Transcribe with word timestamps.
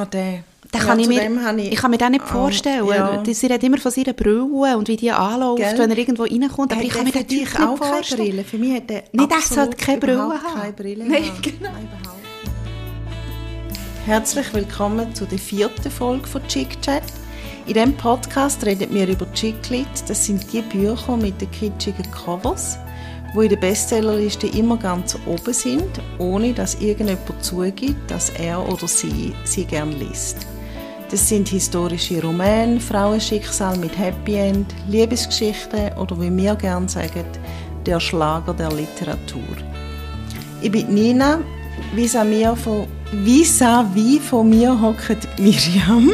Ah, 0.00 0.04
der. 0.06 0.44
Den 0.74 0.80
Ja, 0.80 0.86
kann 0.86 0.98
ich, 1.00 1.08
mir, 1.08 1.44
habe 1.44 1.60
ich, 1.62 1.76
kann 1.76 1.90
mir 1.90 1.96
den 1.98 2.10
nicht 2.12 2.24
Ah, 2.24 2.26
vorstellen. 2.26 2.86
ja. 2.86 3.22
Sie 3.24 3.46
redet 3.46 3.64
immer 3.64 3.78
von 3.78 3.90
seiner 3.90 4.12
Brille 4.12 4.76
und 4.76 4.86
wie 4.86 4.96
die 4.96 5.10
anläuft, 5.10 5.62
Gell? 5.62 5.78
wenn 5.78 5.90
er 5.90 5.98
irgendwo 5.98 6.24
reinkommt. 6.24 6.72
Aber 6.72 6.80
Hat 6.80 6.86
ich 6.86 6.92
kann 6.92 7.04
mir 7.04 7.12
der 7.12 7.22
den 7.22 7.28
Typ 7.28 7.38
nicht 7.40 7.56
auch 7.60 7.80
keine 7.80 7.94
vorstellen. 7.94 8.22
Brille. 8.28 8.44
Für 8.44 8.58
mich 8.58 8.74
hat 8.76 8.90
der 8.90 9.02
er 9.14 9.22
absolut 9.22 9.44
sollte 9.48 9.76
keine 9.78 9.98
Brille 9.98 10.18
haben. 10.18 10.60
keine 10.60 10.72
Brille 10.74 11.04
Nein, 11.06 11.24
haben. 11.24 11.42
genau. 11.42 11.70
Nein. 11.72 11.88
Herzlich 14.06 14.52
willkommen 14.54 15.14
zu 15.14 15.24
der 15.26 15.38
vierten 15.38 15.90
Folge 15.90 16.26
von 16.26 16.46
Chick 16.48 16.80
Chat. 16.82 17.02
In 17.66 17.74
diesem 17.74 17.94
Podcast 17.96 18.64
reden 18.64 18.92
wir 18.94 19.06
über 19.08 19.30
Chicklit. 19.32 19.86
Das 20.06 20.24
sind 20.24 20.50
die 20.52 20.62
Bücher 20.62 21.16
mit 21.16 21.40
den 21.40 21.50
kitschigen 21.50 22.10
Covers, 22.10 22.78
die 23.34 23.44
in 23.44 23.48
der 23.48 23.56
Bestsellerliste 23.56 24.46
immer 24.46 24.76
ganz 24.76 25.16
oben 25.26 25.52
sind, 25.52 26.00
ohne 26.18 26.52
dass 26.52 26.80
irgendjemand 26.80 27.44
zugibt, 27.44 28.10
dass 28.10 28.30
er 28.30 28.66
oder 28.68 28.88
sie 28.88 29.34
sie 29.44 29.64
gern 29.64 29.92
liest. 29.92 30.46
Das 31.10 31.26
sind 31.28 31.48
historische 31.48 32.20
Romane, 32.20 32.80
Frauenschicksal 32.80 33.76
mit 33.78 33.98
Happy 33.98 34.34
End, 34.34 34.74
Liebesgeschichten 34.88 35.96
oder 35.96 36.20
wie 36.20 36.34
wir 36.36 36.54
gerne 36.54 36.88
sagen, 36.88 37.24
der 37.86 38.00
Schlager 38.00 38.52
der 38.52 38.70
Literatur. 38.70 39.56
Ich 40.60 40.70
bin 40.70 40.92
Nina, 40.92 41.40
vis-à-vis 41.94 42.58
von, 42.62 42.86
vis-à-vis 43.12 44.20
von 44.20 44.48
mir 44.50 44.78
hockt 44.80 45.26
Miriam 45.38 46.12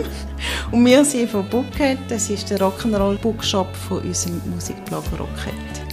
und 0.71 0.85
wir 0.85 1.05
sind 1.05 1.31
von 1.31 1.49
Bucket, 1.49 1.99
das 2.09 2.31
ist 2.31 2.51
der 2.51 2.59
Rock'n'Roll 2.59 3.19
Bookshop 3.19 3.75
von 3.75 4.01
unserem 4.03 4.41
Musikblog 4.55 5.05
Rocket. 5.19 5.84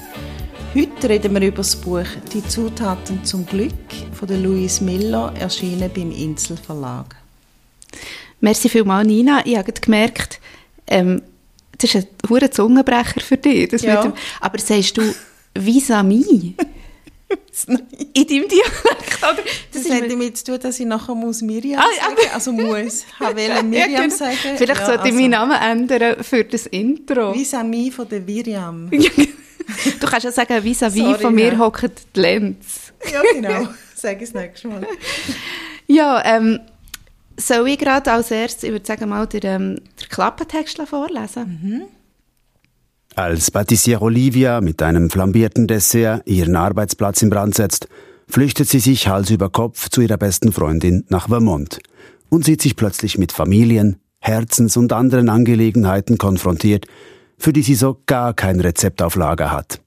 Heute 0.73 1.09
reden 1.09 1.33
wir 1.33 1.47
über 1.47 1.57
das 1.57 1.75
Buch 1.75 2.05
«Die 2.33 2.45
Zutaten 2.47 3.23
zum 3.25 3.45
Glück» 3.45 3.73
von 4.13 4.27
der 4.27 4.37
Louise 4.37 4.83
Miller, 4.83 5.33
erschienen 5.37 5.89
beim 5.93 6.11
Insel 6.11 6.55
Verlag. 6.57 7.15
Merci 8.39 8.69
vielmals, 8.69 9.05
Nina. 9.07 9.41
Ich 9.45 9.57
habe 9.57 9.71
gemerkt, 9.73 10.39
ähm, 10.87 11.21
das 11.77 11.93
ist 11.93 12.07
ein 12.23 12.29
hoher 12.29 12.49
Zungenbrecher 12.49 13.19
für 13.19 13.37
dich. 13.37 13.67
Das 13.69 13.81
Ja. 13.81 14.01
dem, 14.01 14.13
aber 14.39 14.59
sagst 14.59 14.97
du 14.97 15.01
vis-à-vis? 15.55 16.53
In 17.67 18.27
deinem 18.27 18.47
Dialekt, 18.47 19.17
oder? 19.21 19.37
Das, 19.71 19.81
ist 19.83 19.91
hat 19.93 20.09
damit 20.11 20.37
zu 20.37 20.43
tun, 20.45 20.59
dass 20.61 20.79
ich 20.79 20.85
nachher 20.85 21.15
muss 21.15 21.41
Miriam 21.41 21.79
Ah, 21.81 22.05
sagen 22.05 22.29
Also 22.33 22.51
muss. 22.51 23.05
Habe 23.19 23.35
wollen 23.37 23.47
Ja, 23.55 23.61
Miriam 23.63 24.03
genau. 24.03 24.15
sagen. 24.15 24.35
Vielleicht 24.57 24.79
Ja, 24.81 24.85
sollte 24.85 25.07
ich 25.07 25.13
also, 25.13 25.15
meinen 25.17 25.29
Namen 25.31 25.57
ändern 25.61 26.23
für 26.23 26.43
das 26.43 26.65
Intro. 26.67 27.33
Vis-à-vis 27.33 27.91
von 27.93 28.07
der 28.09 28.21
Miriam. 28.21 28.89
Du 29.99 30.07
kannst 30.07 30.25
ja 30.25 30.31
sagen, 30.31 30.63
vis-à-vis 30.63 31.03
Sorry, 31.03 31.21
von 31.21 31.35
mir 31.35 31.53
ja. 31.53 31.59
hockt 31.59 32.15
die 32.15 32.19
Lenz. 32.19 32.93
Ja, 33.11 33.21
genau. 33.33 33.67
Sag 33.95 34.21
es 34.21 34.33
nächstes 34.33 34.69
Mal. 34.69 34.85
Ja, 35.87 36.23
ähm, 36.23 36.61
soll 37.37 37.67
ich 37.67 37.77
gerade 37.77 38.09
als 38.13 38.31
erstes, 38.31 38.63
ich 38.63 38.71
würde 38.71 38.85
sagen, 38.85 39.09
mal 39.09 39.27
den, 39.27 39.41
ähm, 39.43 39.75
den 39.75 40.09
Klappentext 40.09 40.81
vorlesen? 40.85 41.83
Als 43.15 43.51
Patissiere 43.51 44.01
Olivia 44.01 44.61
mit 44.61 44.81
einem 44.81 45.09
flambierten 45.09 45.67
Dessert 45.67 46.25
ihren 46.25 46.55
Arbeitsplatz 46.55 47.21
in 47.21 47.29
Brand 47.29 47.55
setzt, 47.55 47.89
flüchtet 48.27 48.69
sie 48.69 48.79
sich 48.79 49.09
Hals 49.09 49.29
über 49.31 49.49
Kopf 49.49 49.89
zu 49.89 49.99
ihrer 49.99 50.17
besten 50.17 50.53
Freundin 50.53 51.03
nach 51.09 51.27
Vermont 51.27 51.79
und 52.29 52.45
sieht 52.45 52.61
sich 52.61 52.77
plötzlich 52.77 53.17
mit 53.17 53.33
Familien, 53.33 53.97
Herzens- 54.19 54.77
und 54.77 54.93
anderen 54.93 55.27
Angelegenheiten 55.27 56.17
konfrontiert, 56.17 56.85
für 57.41 57.53
die 57.53 57.63
sie 57.63 57.75
so 57.75 57.97
gar 58.05 58.35
kein 58.35 58.59
Rezept 58.59 59.01
auf 59.01 59.15
Lager 59.15 59.51
hat. 59.51 59.81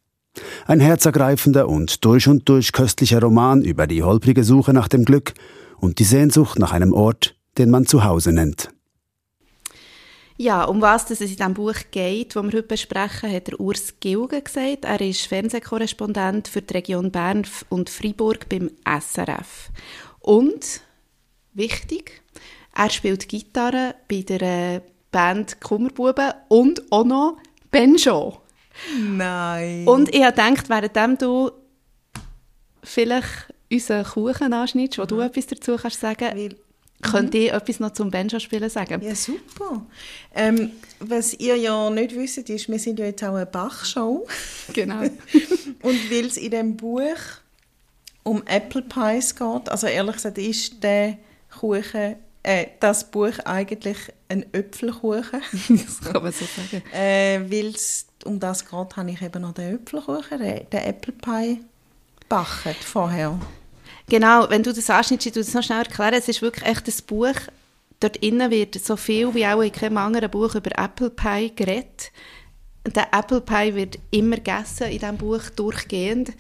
Ein 0.67 0.81
herzergreifender 0.81 1.69
und 1.69 2.05
durch 2.05 2.27
und 2.27 2.49
durch 2.49 2.73
köstlicher 2.73 3.21
Roman 3.21 3.63
über 3.63 3.87
die 3.87 4.03
holprige 4.03 4.43
Suche 4.43 4.73
nach 4.73 4.89
dem 4.89 5.05
Glück 5.05 5.35
und 5.79 6.01
die 6.01 6.05
Sehnsucht 6.05 6.59
nach 6.59 6.73
einem 6.73 6.93
Ort, 6.93 7.37
den 7.57 7.71
man 7.71 7.87
zu 7.87 8.03
Hause 8.03 8.33
nennt. 8.33 8.71
Ja, 10.37 10.65
um 10.65 10.83
was 10.83 11.09
es 11.13 11.21
in 11.21 11.29
diesem 11.29 11.55
Buch 11.55 11.77
geht, 11.93 12.35
das 12.35 12.43
wir 12.43 12.51
heute 12.51 12.63
besprechen, 12.65 13.33
hat 13.33 13.47
der 13.47 13.61
Urs 13.61 13.95
Gilgen 14.01 14.43
gesagt. 14.43 14.85
Er 14.85 15.01
ist 15.01 15.27
Fernsehkorrespondent 15.27 16.49
für 16.49 16.61
die 16.61 16.75
Region 16.75 17.13
Bern 17.13 17.47
und 17.69 17.89
Freiburg 17.89 18.49
beim 18.49 18.69
SRF. 18.85 19.71
Und, 20.19 20.81
wichtig, 21.53 22.21
er 22.75 22.91
spielt 22.91 23.29
Gitarre 23.29 23.95
bei 24.09 24.23
der 24.23 24.43
äh, 24.43 24.81
Band 25.15 25.61
Kummerbuben 25.61 26.33
und 26.49 26.91
auch 26.91 27.05
noch 27.05 27.37
Benjo. 27.75 28.41
Nein. 29.01 29.87
Und 29.87 30.15
ich 30.15 30.23
habe 30.23 30.33
gedacht, 30.33 30.69
währenddem 30.69 31.19
du 31.19 31.51
vielleicht 32.85 33.53
unseren 33.71 34.05
Kuchen 34.05 34.53
anschneidest, 34.53 34.99
wo 34.99 35.05
du 35.05 35.21
etwas 35.21 35.47
dazu 35.49 35.77
kannst 35.77 36.01
sagen, 36.01 36.31
Weil- 36.37 36.57
könnte 37.03 37.37
ich 37.37 37.53
etwas 37.53 37.81
noch 37.81 37.93
zum 37.93 38.11
Benjo-Spielen 38.11 38.71
sagen. 38.71 39.03
Ja, 39.03 39.15
super. 39.15 39.85
Ähm, 40.35 40.71
was 41.01 41.35
ihr 41.35 41.57
ja 41.57 41.91
nicht 41.91 42.15
wisst, 42.15 42.39
ist, 42.49 42.69
wir 42.69 42.79
sind 42.79 42.99
ja 42.99 43.07
jetzt 43.07 43.23
auch 43.25 43.35
eine 43.35 43.45
Bachshow. 43.45 44.27
Genau. 44.73 45.01
Und 45.83 46.11
weil 46.11 46.27
es 46.27 46.37
in 46.37 46.51
dem 46.53 46.77
Buch 46.77 47.03
um 48.23 48.43
Apple 48.47 48.83
Pies 48.83 49.35
geht, 49.35 49.69
also 49.69 49.87
ehrlich 49.87 50.15
gesagt 50.15 50.39
ist 50.39 50.83
der 50.83 51.19
Kuchen, 51.59 52.17
äh, 52.43 52.67
das 52.81 53.11
Buch 53.11 53.39
eigentlich 53.45 53.99
ein 54.35 54.53
Äpfelkuchen. 54.53 55.43
das 55.69 56.01
kann 56.01 56.23
man 56.23 56.33
so 56.33 56.45
sagen. 56.45 56.83
äh, 56.93 57.41
weil 57.51 57.75
es 57.75 58.07
um 58.25 58.41
das 58.41 58.65
geht, 58.65 58.97
habe 58.97 59.11
ich 59.11 59.23
eben 59.23 59.43
noch 59.43 59.53
den 59.53 59.77
Äpfelkuchen, 59.77 60.39
den, 60.39 60.69
den 60.71 60.81
Apple 60.81 61.13
Pie 61.13 61.61
gebacken 62.21 62.75
vorher. 62.81 63.39
Genau, 64.09 64.49
wenn 64.51 64.63
du 64.63 64.73
das 64.73 64.91
anschneidest, 64.91 65.27
ich 65.27 65.33
tu 65.33 65.41
das 65.41 65.55
noch 65.55 65.63
schnell 65.63 65.79
erklären. 65.79 66.15
Es 66.15 66.29
ist 66.29 66.43
wirklich 66.43 66.67
echt 66.67 66.87
ein 66.87 67.07
Buch. 67.07 67.35
Dort 68.01 68.17
innen 68.19 68.51
wird 68.51 68.75
so 68.75 68.97
viel 68.97 69.35
wie 69.35 69.47
auch 69.47 69.63
in 69.63 69.73
keinem 69.73 69.97
anderen 69.99 70.31
Buch 70.31 70.55
über 70.55 70.71
Apple 70.79 71.11
Pie 71.11 71.53
geredet. 71.55 72.13
Der 72.87 73.09
Apple 73.13 73.41
Pie 73.41 73.75
wird 73.75 73.99
immer 74.11 74.37
gegessen 74.37 74.89
in 74.89 74.99
diesem 74.99 75.17
Buch 75.17 75.49
durchgehend. 75.57 76.33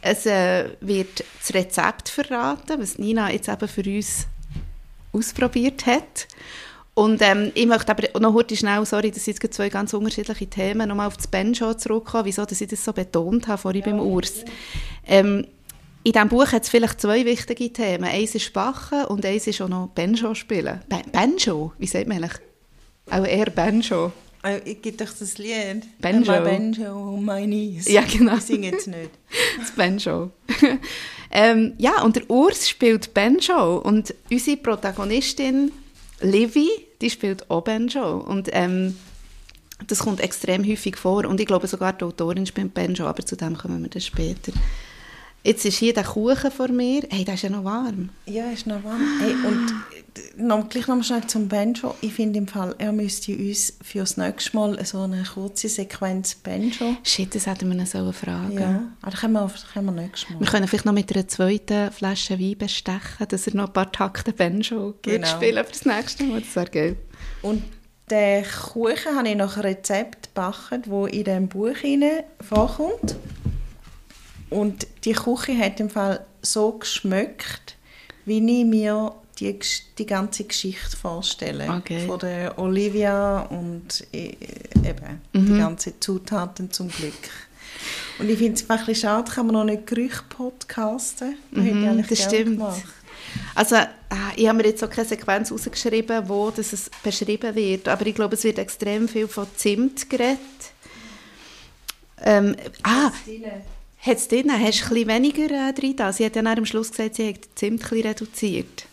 Es 0.00 0.24
äh, 0.24 0.70
wird 0.80 1.24
das 1.38 1.52
Rezept 1.52 2.08
verraten, 2.08 2.80
was 2.80 2.98
Nina 2.98 3.30
jetzt 3.30 3.48
eben 3.48 3.68
für 3.68 3.84
uns 3.84 4.26
ausprobiert 5.12 5.84
hat. 5.84 6.26
Und 7.00 7.22
ähm, 7.22 7.50
ich 7.54 7.64
möchte 7.64 7.92
aber 7.92 8.20
noch 8.20 8.34
heute 8.34 8.54
schnell, 8.54 8.84
sorry, 8.84 9.10
das 9.10 9.24
sind 9.24 9.42
jetzt 9.42 9.54
zwei 9.54 9.70
ganz 9.70 9.94
unterschiedliche 9.94 10.46
Themen, 10.46 10.86
nochmal 10.86 11.06
auf 11.06 11.16
das 11.16 11.28
Benjo 11.28 11.72
zurückkommen, 11.72 12.26
wieso 12.26 12.44
dass 12.44 12.60
ich 12.60 12.68
das 12.68 12.84
so 12.84 12.92
betont 12.92 13.48
habe 13.48 13.56
vorhin 13.56 13.82
beim 13.82 14.00
Urs. 14.00 14.44
Ähm, 15.06 15.46
in 16.04 16.12
diesem 16.12 16.28
Buch 16.28 16.52
hat 16.52 16.64
es 16.64 16.68
vielleicht 16.68 17.00
zwei 17.00 17.24
wichtige 17.24 17.72
Themen. 17.72 18.04
Eins 18.04 18.34
ist 18.34 18.52
Bachen 18.52 19.06
und 19.06 19.24
eins 19.24 19.46
ist 19.46 19.62
auch 19.62 19.68
noch 19.70 19.88
Benjo 19.94 20.34
spielen. 20.34 20.82
Be 20.90 21.00
Benjo? 21.10 21.72
Wie 21.78 21.86
sagt 21.86 22.06
man 22.06 22.18
eigentlich? 22.18 22.38
Auch 23.10 23.24
eher 23.24 23.48
Benjo. 23.48 24.12
Äh, 24.44 24.58
Ich 24.66 24.82
gebe 24.82 25.02
euch 25.02 25.10
das 25.18 25.38
Lied. 25.38 25.86
Banjo. 26.02 26.32
My 26.32 26.40
Banjo, 26.40 27.16
my 27.16 27.46
knees. 27.46 27.88
Ja, 27.88 28.02
genau. 28.02 28.36
Ich 28.36 28.42
singe 28.42 28.72
jetzt 28.72 28.88
nicht. 28.88 29.10
Das 29.58 29.70
Benjo. 29.70 30.32
ähm, 31.30 31.72
ja, 31.78 32.02
und 32.02 32.16
der 32.16 32.28
Urs 32.28 32.68
spielt 32.68 33.14
Benjo 33.14 33.78
und 33.78 34.14
unsere 34.30 34.58
Protagonistin 34.58 35.72
Livy, 36.20 36.68
die 37.00 37.10
spielt 37.10 37.50
auch 37.50 37.62
Benjo. 37.62 38.18
Und 38.18 38.48
ähm, 38.52 38.96
das 39.86 40.00
kommt 40.00 40.20
extrem 40.20 40.66
häufig 40.66 40.96
vor 40.96 41.24
und 41.24 41.40
ich 41.40 41.46
glaube 41.46 41.66
sogar 41.66 41.92
die 41.92 42.04
Autorin 42.04 42.46
spielt 42.46 42.74
Benjo, 42.74 43.06
aber 43.06 43.24
zu 43.24 43.36
dem 43.36 43.56
kommen 43.56 43.82
wir 43.82 43.88
dann 43.88 44.02
später. 44.02 44.52
Jetzt 45.42 45.64
ist 45.64 45.78
hier 45.78 45.94
der 45.94 46.04
Kuchen 46.04 46.50
vor 46.50 46.68
mir. 46.68 47.02
Hey, 47.08 47.24
der 47.24 47.34
ist 47.34 47.42
ja 47.42 47.50
noch 47.50 47.64
warm. 47.64 48.10
Ja, 48.26 48.50
ist 48.50 48.66
noch 48.66 48.84
warm. 48.84 49.00
Hey, 49.20 49.32
und 49.32 49.72
noch, 50.36 50.68
gleich 50.68 50.86
noch 50.86 50.96
mal 50.96 51.02
schnell 51.02 51.26
zum 51.26 51.48
Banjo. 51.48 51.94
Ich 52.02 52.12
finde 52.12 52.38
im 52.38 52.46
Fall, 52.46 52.74
er 52.78 52.92
müsste 52.92 53.32
uns 53.36 53.74
für 53.82 54.00
das 54.00 54.18
nächste 54.18 54.56
Mal 54.56 54.84
so 54.84 55.00
eine 55.00 55.24
kurze 55.24 55.68
Sequenz 55.68 56.34
Banjo. 56.34 56.96
Shit, 57.04 57.34
das 57.34 57.46
hätten 57.46 57.70
wir 57.70 57.78
ihn 57.78 57.86
sollen 57.86 58.12
fragen 58.12 58.58
Ja, 58.58 58.82
aber 59.00 59.10
das 59.12 59.20
können 59.20 59.32
wir, 59.32 59.46
das 59.48 59.66
können 59.72 59.86
wir 59.86 60.02
nächstes 60.02 60.30
Mal. 60.30 60.40
Wir 60.40 60.46
können 60.46 60.68
vielleicht 60.68 60.84
noch 60.84 60.92
mit 60.92 61.14
einer 61.14 61.26
zweiten 61.26 61.90
Flasche 61.90 62.38
Wein 62.38 62.58
bestechen, 62.58 63.26
dass 63.28 63.46
er 63.46 63.54
noch 63.56 63.68
ein 63.68 63.72
paar 63.72 63.90
Takte 63.90 64.32
Benjo 64.32 64.94
Genau. 65.00 65.16
genau. 65.16 65.26
spielen 65.26 65.64
für 65.64 65.72
das 65.72 65.84
nächste 65.86 66.24
Mal. 66.24 66.40
Das 66.40 66.54
wäre 66.56 66.70
geil. 66.70 66.96
Und 67.40 67.62
den 68.10 68.44
Kuchen 68.44 69.16
habe 69.16 69.28
ich 69.28 69.36
nach 69.36 69.56
Rezept 69.62 70.34
gebacken, 70.34 70.82
wo 70.86 71.06
in 71.06 71.24
diesem 71.24 71.48
Buch 71.48 71.76
vorkommt. 72.40 73.16
Und 74.50 74.86
die 75.04 75.12
Küche 75.12 75.56
hat 75.56 75.80
im 75.80 75.90
Fall 75.90 76.26
so 76.42 76.72
geschmeckt, 76.72 77.76
wie 78.24 78.38
ich 78.38 78.66
mir 78.66 79.14
die, 79.38 79.58
die 79.96 80.06
ganze 80.06 80.44
Geschichte 80.44 80.96
vorstelle. 80.96 81.70
Okay. 81.78 82.06
Von 82.06 82.18
der 82.18 82.58
Olivia 82.58 83.42
und 83.42 84.06
äh, 84.12 84.36
eben 84.84 85.20
die 85.32 85.56
ganzen 85.56 85.94
Zutaten 86.00 86.70
zum 86.70 86.88
Glück. 86.88 87.14
Und 88.18 88.28
ich 88.28 88.38
finde 88.38 88.54
es 88.54 88.68
ein 88.68 88.78
bisschen 88.78 88.94
schade, 88.94 89.32
kann 89.32 89.46
man 89.46 89.54
noch 89.54 89.64
nicht 89.64 89.86
Gerüche 89.86 90.22
podcasten. 90.28 91.36
Eigentlich 91.56 92.08
das 92.08 92.22
stimmt. 92.24 92.58
gemacht. 92.58 92.82
Also, 93.54 93.76
äh, 93.76 93.86
ich 94.36 94.48
habe 94.48 94.58
mir 94.58 94.66
jetzt 94.66 94.82
auch 94.84 94.90
keine 94.90 95.06
Sequenz 95.06 95.50
rausgeschrieben, 95.50 96.28
wo 96.28 96.50
das 96.50 96.72
es 96.72 96.90
beschrieben 97.02 97.54
wird, 97.54 97.88
aber 97.88 98.06
ich 98.06 98.14
glaube, 98.14 98.34
es 98.34 98.44
wird 98.44 98.58
extrem 98.58 99.08
viel 99.08 99.28
von 99.28 99.46
Zimt 99.56 100.10
geredet. 100.10 100.38
Ähm, 102.22 102.56
ah, 102.82 103.10
hat 104.00 104.16
es 104.16 104.28
drin? 104.28 104.50
Hast 104.50 104.60
du 104.80 104.84
ein 104.84 104.90
bisschen 104.90 105.08
weniger 105.08 105.68
äh, 105.68 105.72
drin 105.72 105.96
da? 105.96 106.12
Sie 106.12 106.24
hat 106.24 106.36
ja 106.36 106.42
dann 106.42 106.58
am 106.58 106.66
Schluss 106.66 106.90
gesagt, 106.90 107.16
sie 107.16 107.28
hat 107.28 107.54
bisschen 107.54 108.00
reduziert. 108.02 108.86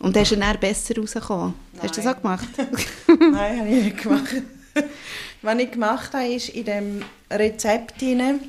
Und 0.00 0.14
dann 0.14 0.22
ist 0.22 0.32
er 0.32 0.38
dann 0.38 0.60
besser 0.60 0.96
rausgekommen. 0.96 1.54
Hast 1.80 1.96
du 1.96 2.02
das 2.02 2.14
auch 2.14 2.20
gemacht? 2.20 2.48
Nein, 3.08 3.60
habe 3.60 3.68
ich 3.68 3.84
nicht 3.84 4.02
gemacht. 4.02 4.34
Was 5.42 5.58
ich 5.58 5.70
gemacht 5.70 6.12
habe, 6.12 6.26
ist 6.26 6.50
in 6.50 6.64
dem 6.64 7.04
Rezept 7.30 8.00
hinein, 8.00 8.40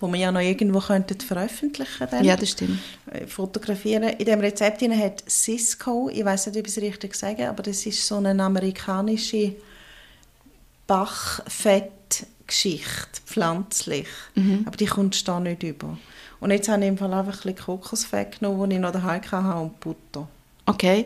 wo 0.00 0.08
wir 0.08 0.18
ja 0.18 0.32
noch 0.32 0.40
irgendwo 0.40 0.80
könnten 0.80 1.20
veröffentlichen 1.20 1.98
könnten. 1.98 2.24
ja, 2.24 2.36
das 2.36 2.50
stimmt. 2.50 2.78
fotografieren. 3.26 4.04
In 4.04 4.24
dem 4.24 4.40
Rezept 4.40 4.80
hinein 4.80 5.00
hat 5.00 5.22
Cisco, 5.28 6.08
ich 6.10 6.24
weiß 6.24 6.46
nicht, 6.46 6.58
ob 6.58 6.66
ich 6.66 6.76
es 6.76 6.82
richtig 6.82 7.14
sage, 7.14 7.48
aber 7.48 7.62
das 7.62 7.84
ist 7.84 8.06
so 8.06 8.16
eine 8.16 8.42
amerikanische 8.42 9.54
Bachfettgeschichte, 12.48 13.20
pflanzlich. 13.26 14.06
Aber 14.64 14.76
die 14.76 14.86
kommst 14.86 15.20
du 15.20 15.32
da 15.32 15.40
nicht 15.40 15.62
über. 15.62 15.98
Und 16.40 16.50
jetzt 16.50 16.68
habe 16.68 16.82
ich 16.82 16.88
im 16.88 16.98
Fall 16.98 17.12
einfach 17.12 17.44
ein 17.44 17.54
bisschen 17.54 17.64
Kokosfett 17.64 18.40
genommen, 18.40 18.70
das 18.70 18.76
ich 18.76 18.80
noch 18.80 18.92
daheim 18.92 19.22
hatte, 19.22 19.60
und 19.60 19.80
Butter. 19.80 20.28
Okay. 20.66 21.04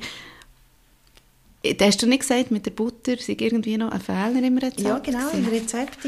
Hast 1.81 2.03
du 2.03 2.07
nicht 2.07 2.21
gesagt, 2.21 2.51
mit 2.51 2.67
der 2.67 2.73
Butter 2.73 3.17
sei 3.19 3.37
irgendwie 3.39 3.77
noch 3.77 3.93
ein 3.93 4.01
Fehler 4.01 4.43
im 4.43 4.59
Rezept? 4.59 4.81
Ja, 4.81 4.99
genau. 4.99 5.29
Im? 5.31 5.47
Rezept 5.47 5.99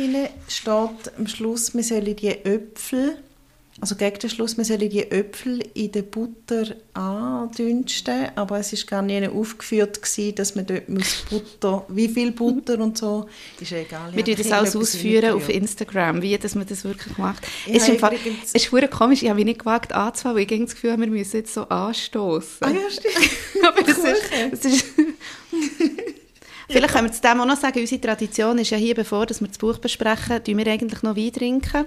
steht 0.48 1.16
am 1.16 1.26
Schluss, 1.26 1.74
wir 1.74 1.84
sollen 1.84 2.16
die 2.16 2.28
Äpfel, 2.28 3.18
also 3.80 3.96
gegen 3.96 4.18
den 4.18 4.30
Schluss, 4.30 4.56
wir 4.56 4.64
sollen 4.64 4.88
die 4.88 5.10
Äpfel 5.10 5.60
in 5.74 5.90
der 5.90 6.02
Butter 6.02 6.76
andünsten, 6.94 8.28
aber 8.36 8.60
es 8.60 8.72
ist 8.72 8.86
gar 8.86 9.02
nicht 9.02 9.28
aufgeführt 9.28 10.00
gewesen, 10.00 10.34
dass 10.36 10.54
man 10.54 10.64
dort 10.64 10.88
muss 10.88 11.24
Butter, 11.30 11.84
wie 11.88 12.08
viel 12.08 12.30
Butter 12.30 12.78
und 12.78 12.96
so, 12.96 13.28
ist 13.60 13.72
ja 13.72 13.78
egal. 13.78 14.14
Wir 14.14 14.24
tun 14.24 14.36
das 14.38 14.52
alles 14.52 14.76
ausführen 14.76 15.34
auf 15.34 15.48
Instagram, 15.48 16.22
wie 16.22 16.38
dass 16.38 16.54
man 16.54 16.66
das 16.66 16.84
wirklich 16.84 17.18
macht. 17.18 17.46
Ich 17.66 17.74
es 17.74 17.88
ist, 17.88 17.98
Fall, 17.98 18.14
es 18.44 18.52
ist 18.54 18.66
verdammt 18.66 18.92
komisch, 18.92 19.22
ich 19.22 19.28
habe 19.28 19.36
mich 19.36 19.46
nicht 19.46 19.58
gewagt 19.58 19.92
anzufangen, 19.92 20.36
weil 20.36 20.52
ich 20.52 20.64
das 20.66 20.74
Gefühl 20.74 20.92
habe, 20.92 21.02
wir 21.02 21.08
müssen 21.08 21.36
jetzt 21.36 21.52
so 21.52 21.62
anstoßen. 21.62 22.58
Ah 22.60 22.70
ja, 22.70 22.90
stimmt. 22.90 23.64
Aber 23.66 23.82
das 23.82 23.98
ist, 23.98 24.22
das 24.52 24.64
ist 24.64 24.86
Vielleicht 26.68 26.94
können 26.94 27.08
wir 27.08 27.12
zu 27.12 27.20
dem 27.20 27.40
auch 27.40 27.46
noch 27.46 27.60
sagen, 27.60 27.78
unsere 27.78 28.00
Tradition 28.00 28.58
ist 28.58 28.70
ja 28.70 28.78
hier, 28.78 28.94
bevor 28.94 29.26
dass 29.26 29.40
wir 29.40 29.48
das 29.48 29.58
Buch 29.58 29.78
besprechen, 29.78 30.42
tun 30.42 30.58
wir 30.58 30.66
eigentlich 30.66 31.02
noch 31.02 31.16
Wein 31.16 31.32
trinken. 31.32 31.84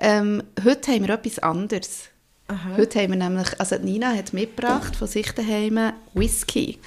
Ähm, 0.00 0.42
heute 0.64 0.92
haben 0.92 1.06
wir 1.06 1.14
etwas 1.14 1.38
anderes. 1.40 2.04
Aha. 2.48 2.76
Heute 2.76 3.00
haben 3.00 3.10
wir 3.10 3.16
nämlich, 3.28 3.48
also 3.60 3.76
Nina 3.76 4.12
hat 4.14 4.32
mitgebracht 4.32 4.96
von 4.96 5.06
sich 5.06 5.30
daheim 5.32 5.92
Whisky. 6.14 6.78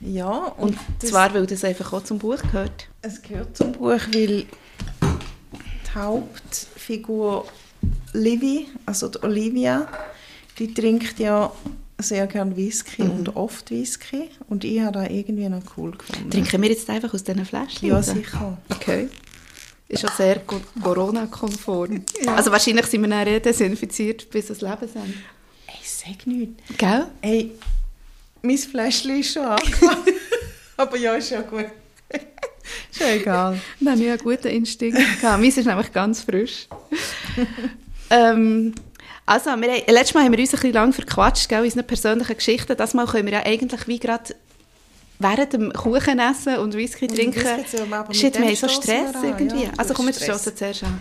Ja, 0.00 0.28
und, 0.30 0.76
Und 0.76 0.78
zwar, 1.00 1.34
weil 1.34 1.46
das 1.46 1.64
einfach 1.64 1.92
auch 1.92 2.04
zum 2.04 2.18
Buch 2.18 2.38
gehört. 2.40 2.88
es 3.02 3.20
gehört 3.20 3.56
zum 3.56 3.72
Buch, 3.72 3.98
weil 4.12 4.44
die 4.44 4.46
Hauptfigur 5.94 7.46
Livy, 8.12 8.68
also 8.86 9.08
die 9.08 9.22
Olivia, 9.22 9.88
die 10.58 10.72
trinkt 10.72 11.18
ja 11.18 11.52
sehr 11.98 12.26
gern 12.28 12.56
Whisky 12.56 13.02
Mhm. 13.02 13.10
und 13.10 13.36
oft 13.36 13.70
Whisky 13.70 14.30
und 14.48 14.64
ich 14.64 14.80
habe 14.80 15.00
das 15.00 15.08
irgendwie 15.10 15.48
noch 15.48 15.62
cool 15.76 15.90
gefunden. 15.92 16.30
Trinken 16.30 16.62
wir 16.62 16.70
jetzt 16.70 16.88
einfach 16.88 17.12
aus 17.12 17.24
diesen 17.24 17.44
Fläschchen? 17.44 17.88
Ja, 17.88 18.00
sicher. 18.02 18.56
Okay. 18.70 19.08
Ist 19.88 20.00
schon 20.02 20.10
sehr 20.16 20.40
co- 20.40 20.60
Corona-konform. 20.82 22.04
Also 22.26 22.52
wahrscheinlich 22.52 22.86
sind 22.86 23.00
wir 23.02 23.08
dann 23.08 23.42
desinfiziert 23.42 24.28
bis 24.30 24.46
ans 24.46 24.60
Lebensende. 24.60 25.14
Ey, 25.66 25.74
sag 25.82 26.26
nicht. 26.26 26.52
Gell? 26.76 27.06
Hey, 27.22 27.52
mein 28.42 28.58
Fläschchen 28.58 29.18
ist 29.20 29.32
schon 29.32 29.44
angefangen. 29.44 30.04
Aber 30.76 30.96
ja, 30.96 31.14
ist 31.14 31.30
ja 31.30 31.40
gut. 31.40 31.64
ist 32.90 33.00
ja 33.00 33.08
egal. 33.14 33.58
Dann 33.80 33.92
habe 33.94 34.02
ich 34.04 34.08
einen 34.10 34.18
guten 34.18 34.48
Instinkt 34.48 34.98
gehabt. 35.20 35.40
Meins 35.40 35.56
ist 35.56 35.66
nämlich 35.66 35.90
ganz 35.92 36.20
frisch. 36.22 36.68
ähm, 38.10 38.74
also, 39.26 39.50
wir 39.60 39.68
letztes 39.86 40.14
Mal 40.14 40.24
haben 40.24 40.32
wir 40.32 40.38
uns 40.38 40.52
ein 40.52 40.60
bisschen 40.60 40.72
lang 40.72 40.92
verquatscht, 40.92 41.48
gell, 41.48 41.58
in 41.60 41.64
unseren 41.64 41.86
persönlichen 41.86 42.36
Geschichten. 42.36 42.76
Das 42.76 42.94
Mal 42.94 43.06
können 43.06 43.26
wir 43.26 43.32
ja 43.34 43.44
eigentlich 43.44 43.86
wie 43.88 43.98
gerade 43.98 44.34
während 45.18 45.52
dem 45.52 45.72
Kuchen 45.72 46.18
essen 46.18 46.56
und 46.58 46.74
Whisky 46.74 47.06
Und 47.06 47.14
trinken. 47.14 47.40
Shit, 48.12 48.38
wir 48.38 48.46
haben 48.46 48.56
so 48.56 48.68
Stress 48.68 49.14
irgendwie. 49.22 49.64
ja, 49.64 49.70
also 49.76 49.94
komm, 49.94 50.06
wir 50.06 50.14
stossen 50.14 50.56
zuerst 50.56 50.84
an. 50.84 51.00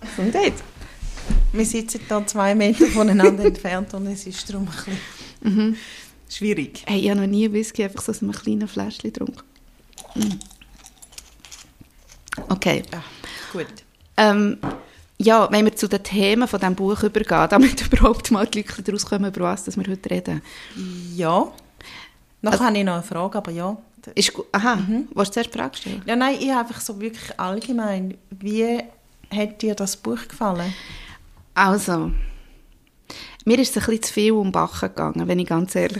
Gesundheit. 0.00 0.54
Wir 1.52 1.64
sitzen 1.64 2.00
da 2.08 2.26
zwei 2.26 2.54
Meter 2.54 2.86
voneinander 2.86 3.44
entfernt 3.44 3.94
und 3.94 4.06
es 4.08 4.26
ist 4.26 4.48
darum 4.48 4.68
ein 4.68 4.98
bisschen 5.40 5.78
schwierig. 6.28 6.82
Hey, 6.86 7.00
ich 7.00 7.10
habe 7.10 7.20
noch 7.20 7.26
nie 7.26 7.50
Whisky 7.52 7.84
einfach 7.84 8.02
so 8.02 8.12
aus 8.12 8.22
einem 8.22 8.32
kleinen 8.32 8.68
Fläschchen 8.68 9.12
getrunken. 9.12 9.42
Mm. 10.14 10.32
Okay. 12.48 12.82
Ja, 12.92 13.04
gut. 13.52 13.66
Ähm, 14.16 14.58
ja, 15.18 15.50
wenn 15.50 15.64
wir 15.64 15.76
zu 15.76 15.88
den 15.88 16.02
Themen 16.02 16.48
von 16.48 16.58
diesem 16.58 16.74
Buch 16.74 17.02
übergehen, 17.02 17.46
damit 17.50 17.86
überhaupt 17.86 18.30
mal 18.30 18.46
die 18.46 18.62
Leute 18.62 18.82
daraus 18.82 19.06
kommen, 19.06 19.32
über 19.32 19.40
was 19.40 19.64
dass 19.64 19.76
wir 19.76 19.86
heute 19.86 20.10
reden. 20.10 20.42
Ja. 21.14 21.52
Noch 22.44 22.52
Also- 22.52 22.64
habe 22.64 22.78
ich 22.78 22.84
noch 22.84 22.94
eine 22.94 23.02
Frage, 23.02 23.38
aber 23.38 23.50
ja. 23.50 23.76
Ist 24.14 24.34
gu- 24.34 24.44
Aha, 24.52 24.78
willst 25.14 25.30
du 25.30 25.32
zuerst 25.34 25.54
die 25.54 25.58
Frage 25.58 25.76
stellen? 25.78 26.02
Ja, 26.04 26.14
nein, 26.14 26.36
ich 26.38 26.50
einfach 26.52 26.78
so 26.80 27.00
wirklich 27.00 27.40
allgemein. 27.40 28.18
Wie 28.30 28.78
hat 29.34 29.62
dir 29.62 29.74
das 29.74 29.96
Buch 29.96 30.28
gefallen? 30.28 30.74
Also, 31.54 32.10
mir 33.46 33.58
ist 33.58 33.70
es 33.74 33.82
ein 33.82 33.86
bisschen 33.86 34.02
zu 34.02 34.12
viel 34.12 34.32
um 34.32 34.52
Backen 34.52 34.88
gegangen, 34.90 35.26
wenn 35.26 35.38
ich 35.38 35.46
ganz 35.46 35.74
ehrlich 35.74 35.98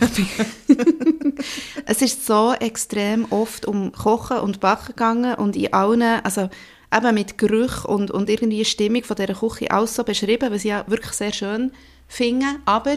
bin. 0.67 1.33
es 1.87 2.01
ist 2.03 2.25
so 2.27 2.53
extrem 2.53 3.25
oft 3.31 3.65
um 3.65 3.91
Kochen 3.91 4.37
und 4.37 4.59
Backen 4.59 4.87
gegangen 4.87 5.33
und 5.35 5.55
in 5.55 5.73
allen, 5.73 6.23
also 6.23 6.49
eben 6.95 7.13
mit 7.15 7.37
Gerüchen 7.39 7.85
und, 7.89 8.11
und 8.11 8.29
irgendwie 8.29 8.63
Stimmung 8.65 9.03
von 9.03 9.15
dieser 9.15 9.33
Küche 9.33 9.71
alles 9.71 9.95
so 9.95 10.03
beschrieben, 10.03 10.51
was 10.51 10.59
ich 10.63 10.69
ja 10.69 10.83
wirklich 10.87 11.13
sehr 11.13 11.33
schön 11.33 11.71
finde, 12.07 12.45
aber 12.65 12.95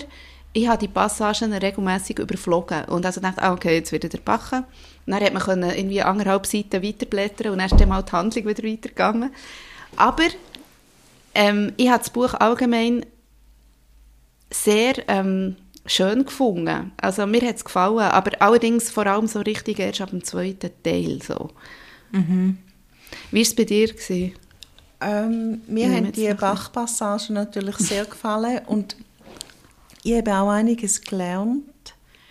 ich 0.52 0.66
habe 0.66 0.78
die 0.78 0.88
Passagen 0.88 1.52
regelmäßig 1.52 2.18
überflogen 2.18 2.84
und 2.86 3.04
also 3.04 3.20
dachte, 3.20 3.42
ah, 3.42 3.52
okay, 3.52 3.74
jetzt 3.76 3.92
wird 3.92 4.12
er 4.12 4.20
backen. 4.20 4.64
Und 5.06 5.12
dann 5.12 5.22
hat 5.22 5.32
man 5.32 5.42
können 5.42 5.70
irgendwie 5.70 6.02
anderthalb 6.02 6.46
Seiten 6.46 6.82
weiterblättern 6.82 7.52
und 7.52 7.58
dann 7.58 7.66
ist 7.66 7.80
dann 7.80 7.88
mal 7.88 8.02
die 8.02 8.12
Handlung 8.12 8.46
wieder 8.46 8.64
weitergegangen. 8.64 9.30
Aber 9.96 10.24
ähm, 11.34 11.72
ich 11.76 11.88
habe 11.88 11.98
das 11.98 12.10
Buch 12.10 12.34
allgemein 12.34 13.04
sehr 14.50 15.08
ähm, 15.08 15.56
schön 15.86 16.24
gefunden. 16.24 16.92
Also 16.96 17.26
mir 17.26 17.42
hat 17.42 17.56
es 17.56 17.64
gefallen, 17.64 17.98
aber 17.98 18.30
allerdings 18.40 18.90
vor 18.90 19.06
allem 19.06 19.26
so 19.26 19.40
richtig 19.40 19.78
erst 19.78 20.00
ab 20.00 20.10
dem 20.10 20.24
zweiten 20.24 20.70
Teil. 20.82 21.20
So. 21.22 21.50
Wie 23.30 23.38
war 23.38 23.42
es 23.42 23.54
bei 23.54 23.64
dir? 23.64 23.88
Gewesen? 23.88 24.34
Ähm, 25.00 25.62
mir 25.68 25.86
Ja, 25.86 25.94
haben 25.94 26.12
die 26.12 26.34
Bachpassagen 26.34 27.34
natürlich 27.34 27.76
sehr 27.76 28.04
gefallen 28.04 28.60
und 28.66 28.96
ich 30.04 30.14
habe 30.16 30.34
auch 30.34 30.50
einiges 30.50 31.00
gelernt. 31.00 31.62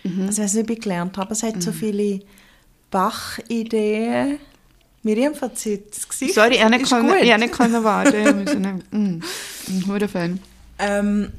Also, 0.04 0.22
ich 0.30 0.38
weiß 0.38 0.54
nicht, 0.54 0.64
ob 0.64 0.70
ich 0.70 0.80
gelernt 0.80 1.16
habe, 1.18 1.32
es 1.32 1.42
hat 1.42 1.62
so 1.62 1.70
viele 1.72 2.20
Bach-Ideen. 2.90 4.38
Miriam 5.02 5.34
verzieht 5.34 5.94
das 5.94 6.08
Gesicht. 6.08 6.34
Sorry, 6.34 6.54
ich 6.56 6.68
nicht, 6.68 6.88
können, 6.88 7.08
gut. 7.08 7.18
ich 7.22 7.36
nicht 7.36 7.52
können 7.52 7.84
warten. 7.84 8.14
Ich 8.26 8.34
nicht- 8.34 8.90
bin 8.90 9.22
ein 10.02 10.08
Fan. 10.08 10.40
Ähm, 10.78 11.32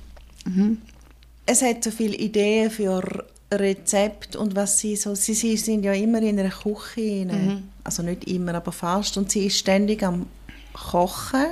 Es 1.45 1.61
hat 1.61 1.83
so 1.83 1.91
viele 1.91 2.15
Ideen 2.15 2.69
für 2.69 3.25
Rezepte 3.51 4.37
und 4.39 4.55
was 4.55 4.77
sie 4.79 4.95
so. 4.95 5.15
Sie, 5.15 5.33
sie 5.33 5.57
sind 5.57 5.83
ja 5.83 5.93
immer 5.93 6.21
in 6.21 6.39
einer 6.39 6.49
Küche, 6.51 7.25
rein. 7.27 7.69
also 7.83 8.03
nicht 8.03 8.25
immer, 8.25 8.53
aber 8.55 8.71
fast. 8.71 9.17
Und 9.17 9.31
sie 9.31 9.47
ist 9.47 9.57
ständig 9.57 10.03
am 10.03 10.27
Kochen 10.73 11.45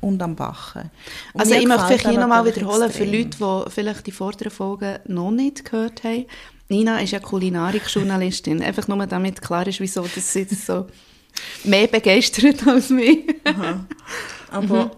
und 0.00 0.22
am 0.22 0.36
Backen. 0.36 0.90
Und 1.32 1.40
Also 1.40 1.54
mir 1.54 1.60
ich 1.60 1.66
möchte 1.66 1.86
vielleicht 1.86 2.08
hier 2.08 2.18
nochmal 2.20 2.44
wiederholen, 2.44 2.90
für 2.90 3.04
extrem. 3.04 3.12
Leute, 3.12 3.64
die 3.66 3.70
vielleicht 3.70 4.06
die 4.06 4.12
vorderen 4.12 4.50
Folgen 4.50 4.98
noch 5.06 5.30
nicht 5.30 5.64
gehört 5.64 6.04
haben. 6.04 6.26
Nina 6.68 7.00
ist 7.00 7.12
ja 7.12 7.20
Kulinarik-Journalistin. 7.20 8.62
Einfach 8.62 8.88
nur 8.88 9.06
damit 9.06 9.40
klar 9.40 9.66
ist, 9.66 9.80
wieso 9.80 10.02
das 10.02 10.32
sie 10.32 10.44
das 10.46 10.66
so 10.66 10.86
mehr 11.64 11.86
begeistert 11.86 12.66
als 12.66 12.90
mich. 12.90 13.24
Aber 14.50 14.84
Mhm. 14.84 14.90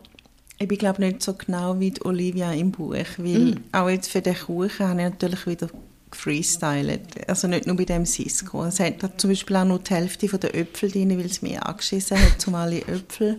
ich 0.59 0.69
bin 0.69 0.79
glaube 0.79 1.01
nicht 1.03 1.23
so 1.23 1.35
genau 1.35 1.79
wie 1.79 1.91
die 1.91 2.05
Olivia 2.05 2.53
im 2.53 2.71
Buch, 2.73 2.95
weil 3.19 3.39
Mhm. 3.39 3.65
auch 3.73 3.89
jetzt 3.89 4.11
für 4.11 4.21
den 4.23 4.35
Kuchen 4.37 4.89
habe 4.89 5.01
ich 5.03 5.09
natürlich 5.11 5.47
wieder 5.47 5.69
gefreestylt. 6.11 7.29
Also 7.29 7.49
nicht 7.49 7.67
nur 7.67 7.77
bei 7.77 7.85
dem 7.85 8.07
Cisco. 8.07 8.65
Es 8.65 8.81
hat 8.81 9.21
zum 9.21 9.31
Beispiel 9.31 9.57
auch 9.57 9.65
nur 9.65 9.79
die 9.79 9.95
Hälfte 9.95 10.27
der 10.27 10.55
Äpfel 10.55 10.91
drin, 10.91 11.11
weil 11.19 11.27
es 11.27 11.43
mich 11.43 11.61
angeschissen 11.61 12.19
hat, 12.19 12.47
um 12.47 12.55
alle 12.55 12.81
Äpfel 12.81 13.37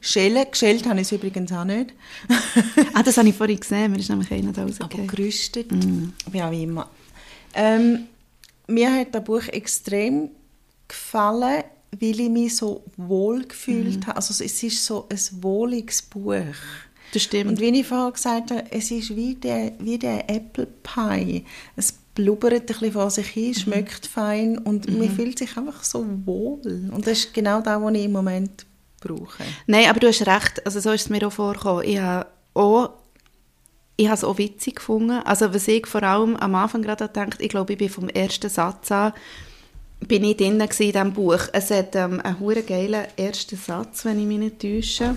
schälen. 0.00 0.44
Geschält 0.50 0.86
habe 0.86 1.00
ich 1.00 1.06
es 1.08 1.12
übrigens 1.12 1.52
auch 1.52 1.64
nicht. 1.64 1.92
ah, 2.94 3.02
das 3.02 3.16
habe 3.18 3.28
ich 3.28 3.34
vorhin 3.34 3.58
gesehen. 3.60 3.92
Mir 3.92 3.98
ist 3.98 4.08
nämlich 4.10 4.30
einer 4.32 4.52
da 4.52 4.62
Aber 4.62 4.70
rausgekommen. 4.70 5.06
gerüstet, 5.06 5.70
Mhm. 5.72 6.12
wie 6.30 6.42
auch 6.42 6.52
immer. 6.52 6.88
Ähm, 7.54 8.04
mir 8.66 8.92
hat 8.94 9.14
das 9.14 9.24
Buch 9.24 9.46
extrem 9.48 10.30
gefallen, 10.88 11.64
weil 12.00 12.20
ich 12.20 12.28
mich 12.30 12.56
so 12.56 12.82
wohl 12.96 13.40
Mhm. 13.40 13.48
gefühlt 13.48 14.06
habe. 14.06 14.16
Also 14.16 14.32
es 14.44 14.62
ist 14.62 14.84
so 14.84 15.06
ein 15.10 15.18
wohliges 15.42 16.02
Buch. 16.02 16.34
Das 17.12 17.22
stimmt. 17.24 17.50
Und 17.50 17.60
wie 17.60 17.68
ich 17.78 17.86
vorher 17.86 18.10
gesagt 18.12 18.50
habe, 18.50 18.64
es 18.70 18.90
ist 18.90 19.14
wie 19.14 19.34
der, 19.34 19.72
wie 19.78 19.98
der 19.98 20.30
Apple 20.30 20.66
Pie. 20.82 21.44
Es 21.76 21.92
blubbert 22.14 22.52
ein 22.54 22.66
bisschen 22.66 22.92
vor 22.92 23.10
sich 23.10 23.26
hin, 23.26 23.54
schmeckt 23.54 24.06
fein 24.06 24.56
und 24.58 24.86
man 24.98 25.10
fühlt 25.10 25.38
sich 25.38 25.56
einfach 25.56 25.82
so 25.84 26.06
wohl. 26.24 26.60
Und 26.90 27.06
das 27.06 27.18
ist 27.18 27.34
genau 27.34 27.60
das, 27.60 27.80
was 27.82 27.94
ich 27.94 28.04
im 28.04 28.12
Moment 28.12 28.64
brauche. 29.02 29.44
Nein, 29.66 29.88
aber 29.88 30.00
du 30.00 30.08
hast 30.08 30.26
recht. 30.26 30.64
Also 30.64 30.80
so 30.80 30.92
ist 30.92 31.02
es 31.02 31.10
mir 31.10 31.26
auch 31.26 31.32
vorgekommen. 31.32 31.84
Ich 31.84 31.98
habe 31.98 32.26
auch 32.54 32.90
ich 33.96 34.06
habe 34.06 34.14
es 34.14 34.24
auch 34.24 34.38
witzig 34.38 34.76
gefunden. 34.76 35.20
Also 35.24 35.52
was 35.52 35.68
ich 35.68 35.86
vor 35.86 36.02
allem 36.02 36.36
am 36.36 36.54
Anfang 36.54 36.82
gerade 36.82 37.06
gedacht, 37.06 37.36
ich 37.40 37.50
glaube, 37.50 37.74
ich 37.74 37.78
bin 37.78 37.90
vom 37.90 38.08
ersten 38.08 38.48
Satz 38.48 38.90
an 38.90 39.12
bin 40.08 40.24
ich 40.24 40.36
drin 40.36 40.60
in 40.60 40.68
diesem 40.68 41.12
Buch. 41.12 41.48
Es 41.52 41.70
hat 41.70 41.94
ähm, 41.94 42.20
einen 42.20 42.40
hure 42.40 42.62
geilen 42.62 43.06
ersten 43.16 43.56
Satz, 43.56 44.04
wenn 44.04 44.18
ich 44.18 44.26
mich 44.26 44.38
nicht 44.38 44.60
täusche. 44.60 45.16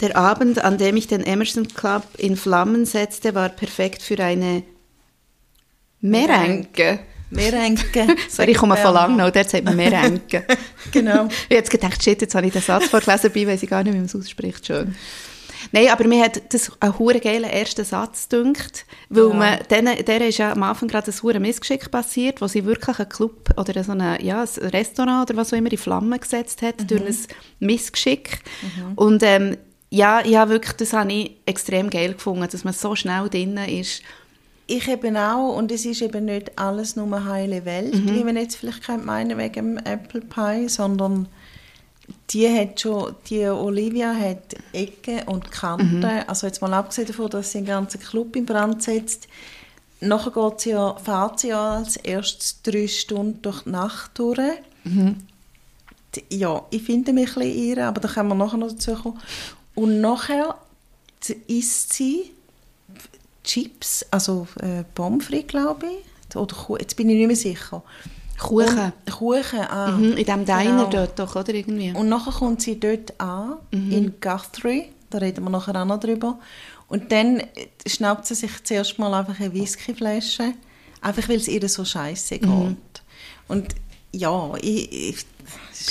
Der 0.00 0.16
Abend, 0.16 0.62
an 0.62 0.78
dem 0.78 0.96
ich 0.96 1.06
den 1.06 1.22
Emerson 1.24 1.68
Club 1.68 2.02
in 2.18 2.36
Flammen 2.36 2.86
setzte, 2.86 3.34
war 3.34 3.48
perfekt 3.48 4.02
für 4.02 4.18
eine 4.22 4.64
Merenke. 6.00 7.00
Merenke. 7.32 8.06
Sorry, 8.28 8.52
ich 8.52 8.56
komme 8.56 8.76
von 8.76 8.94
Langnau, 8.94 9.30
dort 9.30 9.50
sagt 9.50 9.64
man 9.64 9.76
Merenke. 9.76 10.44
genau. 10.92 11.26
Ich 11.26 11.44
habe 11.44 11.54
jetzt 11.54 11.70
gedacht, 11.70 12.02
shit, 12.02 12.20
jetzt 12.20 12.34
habe 12.34 12.46
ich 12.46 12.52
den 12.52 12.62
Satz 12.62 12.86
vorgelesen, 12.86 13.30
dabei 13.32 13.46
weiss 13.46 13.62
ich 13.62 13.70
gar 13.70 13.82
nicht, 13.82 13.94
wie 13.94 13.98
man 13.98 14.06
es 14.06 14.14
ausspricht. 14.14 14.66
Schön. 14.66 14.94
Nein, 15.70 15.88
aber 15.90 16.06
mir 16.06 16.24
hat 16.24 16.52
das 16.52 16.72
einen 16.80 16.98
hure 16.98 17.20
geilen 17.20 17.48
ersten 17.48 17.84
Satz 17.84 18.28
gedünkt, 18.28 18.84
weil 19.08 19.28
ja. 19.28 19.34
man, 19.34 19.58
denen, 19.70 20.04
der 20.04 20.28
ist 20.28 20.38
ja 20.38 20.52
am 20.52 20.62
Anfang 20.64 20.88
gerade 20.88 21.10
ein 21.10 21.22
hure 21.22 21.40
Missgeschick 21.40 21.90
passiert, 21.90 22.40
wo 22.40 22.48
sie 22.48 22.64
wirklich 22.64 22.98
einen 22.98 23.08
Club 23.08 23.50
oder 23.56 23.84
so 23.84 23.92
eine, 23.92 24.22
ja, 24.22 24.42
ein 24.42 24.68
Restaurant 24.68 25.30
oder 25.30 25.38
was 25.38 25.52
auch 25.52 25.56
immer 25.56 25.70
in 25.70 25.78
Flammen 25.78 26.18
gesetzt 26.18 26.62
hat, 26.62 26.80
mhm. 26.80 26.86
durch 26.88 27.02
ein 27.02 27.16
Missgeschick. 27.60 28.40
Mhm. 28.62 28.92
Und 28.96 29.22
ähm, 29.22 29.56
ja, 29.90 30.24
ja, 30.24 30.48
wirklich, 30.48 30.72
das 30.72 30.94
habe 30.94 31.12
ich 31.12 31.36
extrem 31.46 31.90
geil 31.90 32.14
gefunden, 32.14 32.48
dass 32.50 32.64
man 32.64 32.72
so 32.72 32.96
schnell 32.96 33.28
drin 33.28 33.56
ist. 33.58 34.02
Ich 34.72 34.88
eben 34.88 35.18
auch, 35.18 35.54
und 35.54 35.70
es 35.70 35.84
ist 35.84 36.00
eben 36.00 36.24
nicht 36.24 36.58
alles 36.58 36.96
nur 36.96 37.26
heile 37.26 37.66
Welt, 37.66 37.94
mhm. 37.94 38.14
wie 38.14 38.24
man 38.24 38.36
jetzt 38.38 38.56
vielleicht 38.56 38.82
könnte 38.82 39.04
meinen 39.04 39.36
wegen 39.36 39.76
dem 39.76 39.78
Apple 39.84 40.22
Pie, 40.22 40.66
sondern 40.66 41.28
die 42.30 42.48
hat 42.48 42.80
schon, 42.80 43.14
die 43.28 43.46
Olivia 43.46 44.14
hat 44.14 44.56
Ecken 44.72 45.28
und 45.28 45.52
Kanten, 45.52 45.98
mhm. 45.98 46.24
also 46.26 46.46
jetzt 46.46 46.62
mal 46.62 46.72
abgesehen 46.72 47.06
davon, 47.06 47.28
dass 47.28 47.52
sie 47.52 47.58
einen 47.58 47.66
ganzen 47.66 48.00
Club 48.00 48.34
in 48.34 48.46
Brand 48.46 48.82
setzt, 48.82 49.28
nachher 50.00 50.30
geht 50.30 50.60
sie 50.60 50.70
ja, 50.70 50.96
fährt 50.96 51.40
sie 51.40 51.48
ja 51.48 51.76
als 51.76 51.96
erstes 51.96 52.62
drei 52.62 52.88
Stunden 52.88 53.42
durch 53.42 53.64
die 53.64 53.70
Nacht 53.70 54.18
durch. 54.18 54.38
Mhm. 54.84 55.16
Ja, 56.30 56.64
ich 56.70 56.82
finde 56.82 57.12
mich 57.12 57.36
ein 57.36 57.42
bisschen 57.42 57.62
irre, 57.62 57.84
aber 57.84 58.00
da 58.00 58.08
können 58.08 58.28
wir 58.30 58.34
nachher 58.36 58.56
noch 58.56 58.68
dazu 58.68 58.94
kommen. 58.94 59.20
Und 59.74 60.00
nachher 60.00 60.56
isst 61.46 61.92
sie 61.92 62.30
Chips, 63.44 64.06
also 64.10 64.46
äh, 64.60 64.84
Pommes 64.94 65.26
frites, 65.26 65.48
glaube 65.48 65.86
ich, 65.86 66.36
oder 66.36 66.56
jetzt 66.80 66.96
bin 66.96 67.10
ich 67.10 67.16
nicht 67.16 67.26
mehr 67.26 67.36
sicher. 67.36 67.82
Kuchen. 68.38 68.92
Und, 69.06 69.12
Kuchen, 69.12 69.60
ah. 69.60 69.92
Mhm, 69.92 70.16
in 70.16 70.24
dem 70.24 70.44
Diner 70.44 70.64
genau. 70.64 70.90
dort 70.90 71.18
doch, 71.18 71.36
oder 71.36 71.54
irgendwie? 71.54 71.92
Und 71.92 72.08
nachher 72.08 72.32
kommt 72.32 72.62
sie 72.62 72.78
dort 72.78 73.18
an, 73.20 73.56
mhm. 73.70 73.92
in 73.92 74.14
Guthrie, 74.20 74.86
da 75.10 75.18
reden 75.18 75.44
wir 75.44 75.50
nachher 75.50 75.80
auch 75.80 75.84
noch 75.84 76.00
drüber. 76.00 76.38
Und 76.88 77.10
dann 77.12 77.42
schnappt 77.86 78.26
sie 78.26 78.34
sich 78.34 78.64
zuerst 78.64 78.98
mal 78.98 79.14
einfach 79.14 79.38
eine 79.40 79.52
Whiskyflasche, 79.54 80.54
einfach 81.00 81.28
weil 81.28 81.36
es 81.36 81.48
ihr 81.48 81.66
so 81.68 81.84
scheiße 81.84 82.38
geht. 82.38 82.48
Mhm. 82.48 82.76
Und 83.48 83.74
ja, 84.12 84.52
ich, 84.60 84.92
ich, 84.92 85.16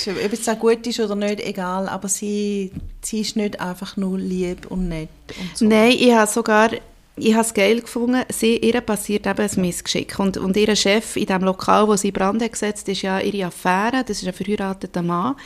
ob 0.08 0.32
es 0.32 0.48
auch 0.48 0.58
gut 0.58 0.86
ist 0.86 1.00
oder 1.00 1.16
nicht, 1.16 1.40
egal, 1.40 1.88
aber 1.88 2.08
sie, 2.08 2.72
sie 3.02 3.20
ist 3.20 3.36
nicht 3.36 3.60
einfach 3.60 3.96
nur 3.96 4.18
lieb 4.18 4.70
und 4.70 4.88
nett 4.88 5.08
und 5.40 5.58
so. 5.58 5.64
Nein, 5.64 5.92
ich 5.98 6.12
habe 6.12 6.30
sogar 6.30 6.70
ich 7.16 7.34
habe 7.34 7.44
es 7.44 7.54
geil 7.54 7.80
gefunden, 7.80 8.24
sie, 8.30 8.56
ihr 8.56 8.80
passiert 8.80 9.26
eben 9.26 9.40
ein 9.40 9.60
Missgeschick. 9.60 10.18
Und, 10.18 10.38
und 10.38 10.56
ihr 10.56 10.74
Chef 10.74 11.16
in 11.16 11.26
dem 11.26 11.42
Lokal, 11.42 11.86
wo 11.86 11.96
sie 11.96 12.10
Brand 12.10 12.40
gesetzt 12.50 12.88
ist 12.88 13.02
ja 13.02 13.20
ihre 13.20 13.46
Affäre, 13.46 14.02
das 14.06 14.22
ist 14.22 14.28
ein 14.28 14.32
verheirateter 14.32 15.02
Mann. 15.02 15.36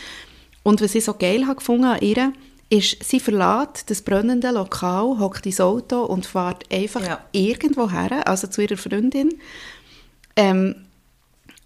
Und 0.62 0.80
was 0.80 0.94
ich 0.94 1.04
so 1.04 1.14
geil 1.14 1.46
habe 1.46 1.56
gefunden 1.56 1.84
an 1.84 2.00
ihr, 2.00 2.32
ist, 2.68 3.02
sie 3.04 3.20
verlässt 3.20 3.90
das 3.90 4.02
brennende 4.02 4.50
Lokal, 4.50 5.18
hockt 5.18 5.46
ins 5.46 5.60
Auto 5.60 6.04
und 6.04 6.26
fährt 6.26 6.64
einfach 6.72 7.06
ja. 7.06 7.24
irgendwo 7.32 7.90
her, 7.90 8.26
also 8.26 8.48
zu 8.48 8.62
ihrer 8.62 8.76
Freundin, 8.76 9.34
ähm, 10.34 10.74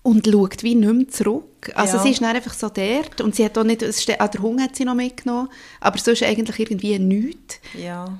und 0.02 0.26
schaut 0.26 0.62
wie 0.62 0.74
nicht 0.74 0.92
mehr 0.92 1.08
zurück. 1.08 1.72
Also 1.74 1.98
ja. 1.98 2.02
sie 2.02 2.10
ist 2.10 2.22
dann 2.22 2.34
einfach 2.34 2.54
so 2.54 2.68
dort 2.68 3.20
und 3.20 3.34
sie 3.34 3.44
hat 3.44 3.58
auch 3.58 3.64
nicht, 3.64 3.82
an 3.82 4.30
der 4.30 4.42
Hunger 4.42 4.64
hat 4.64 4.76
sie 4.76 4.84
noch 4.84 4.94
mitgenommen, 4.94 5.48
aber 5.80 5.98
sonst 5.98 6.22
eigentlich 6.22 6.58
irgendwie 6.58 6.98
nichts. 6.98 7.60
Ja. 7.78 8.18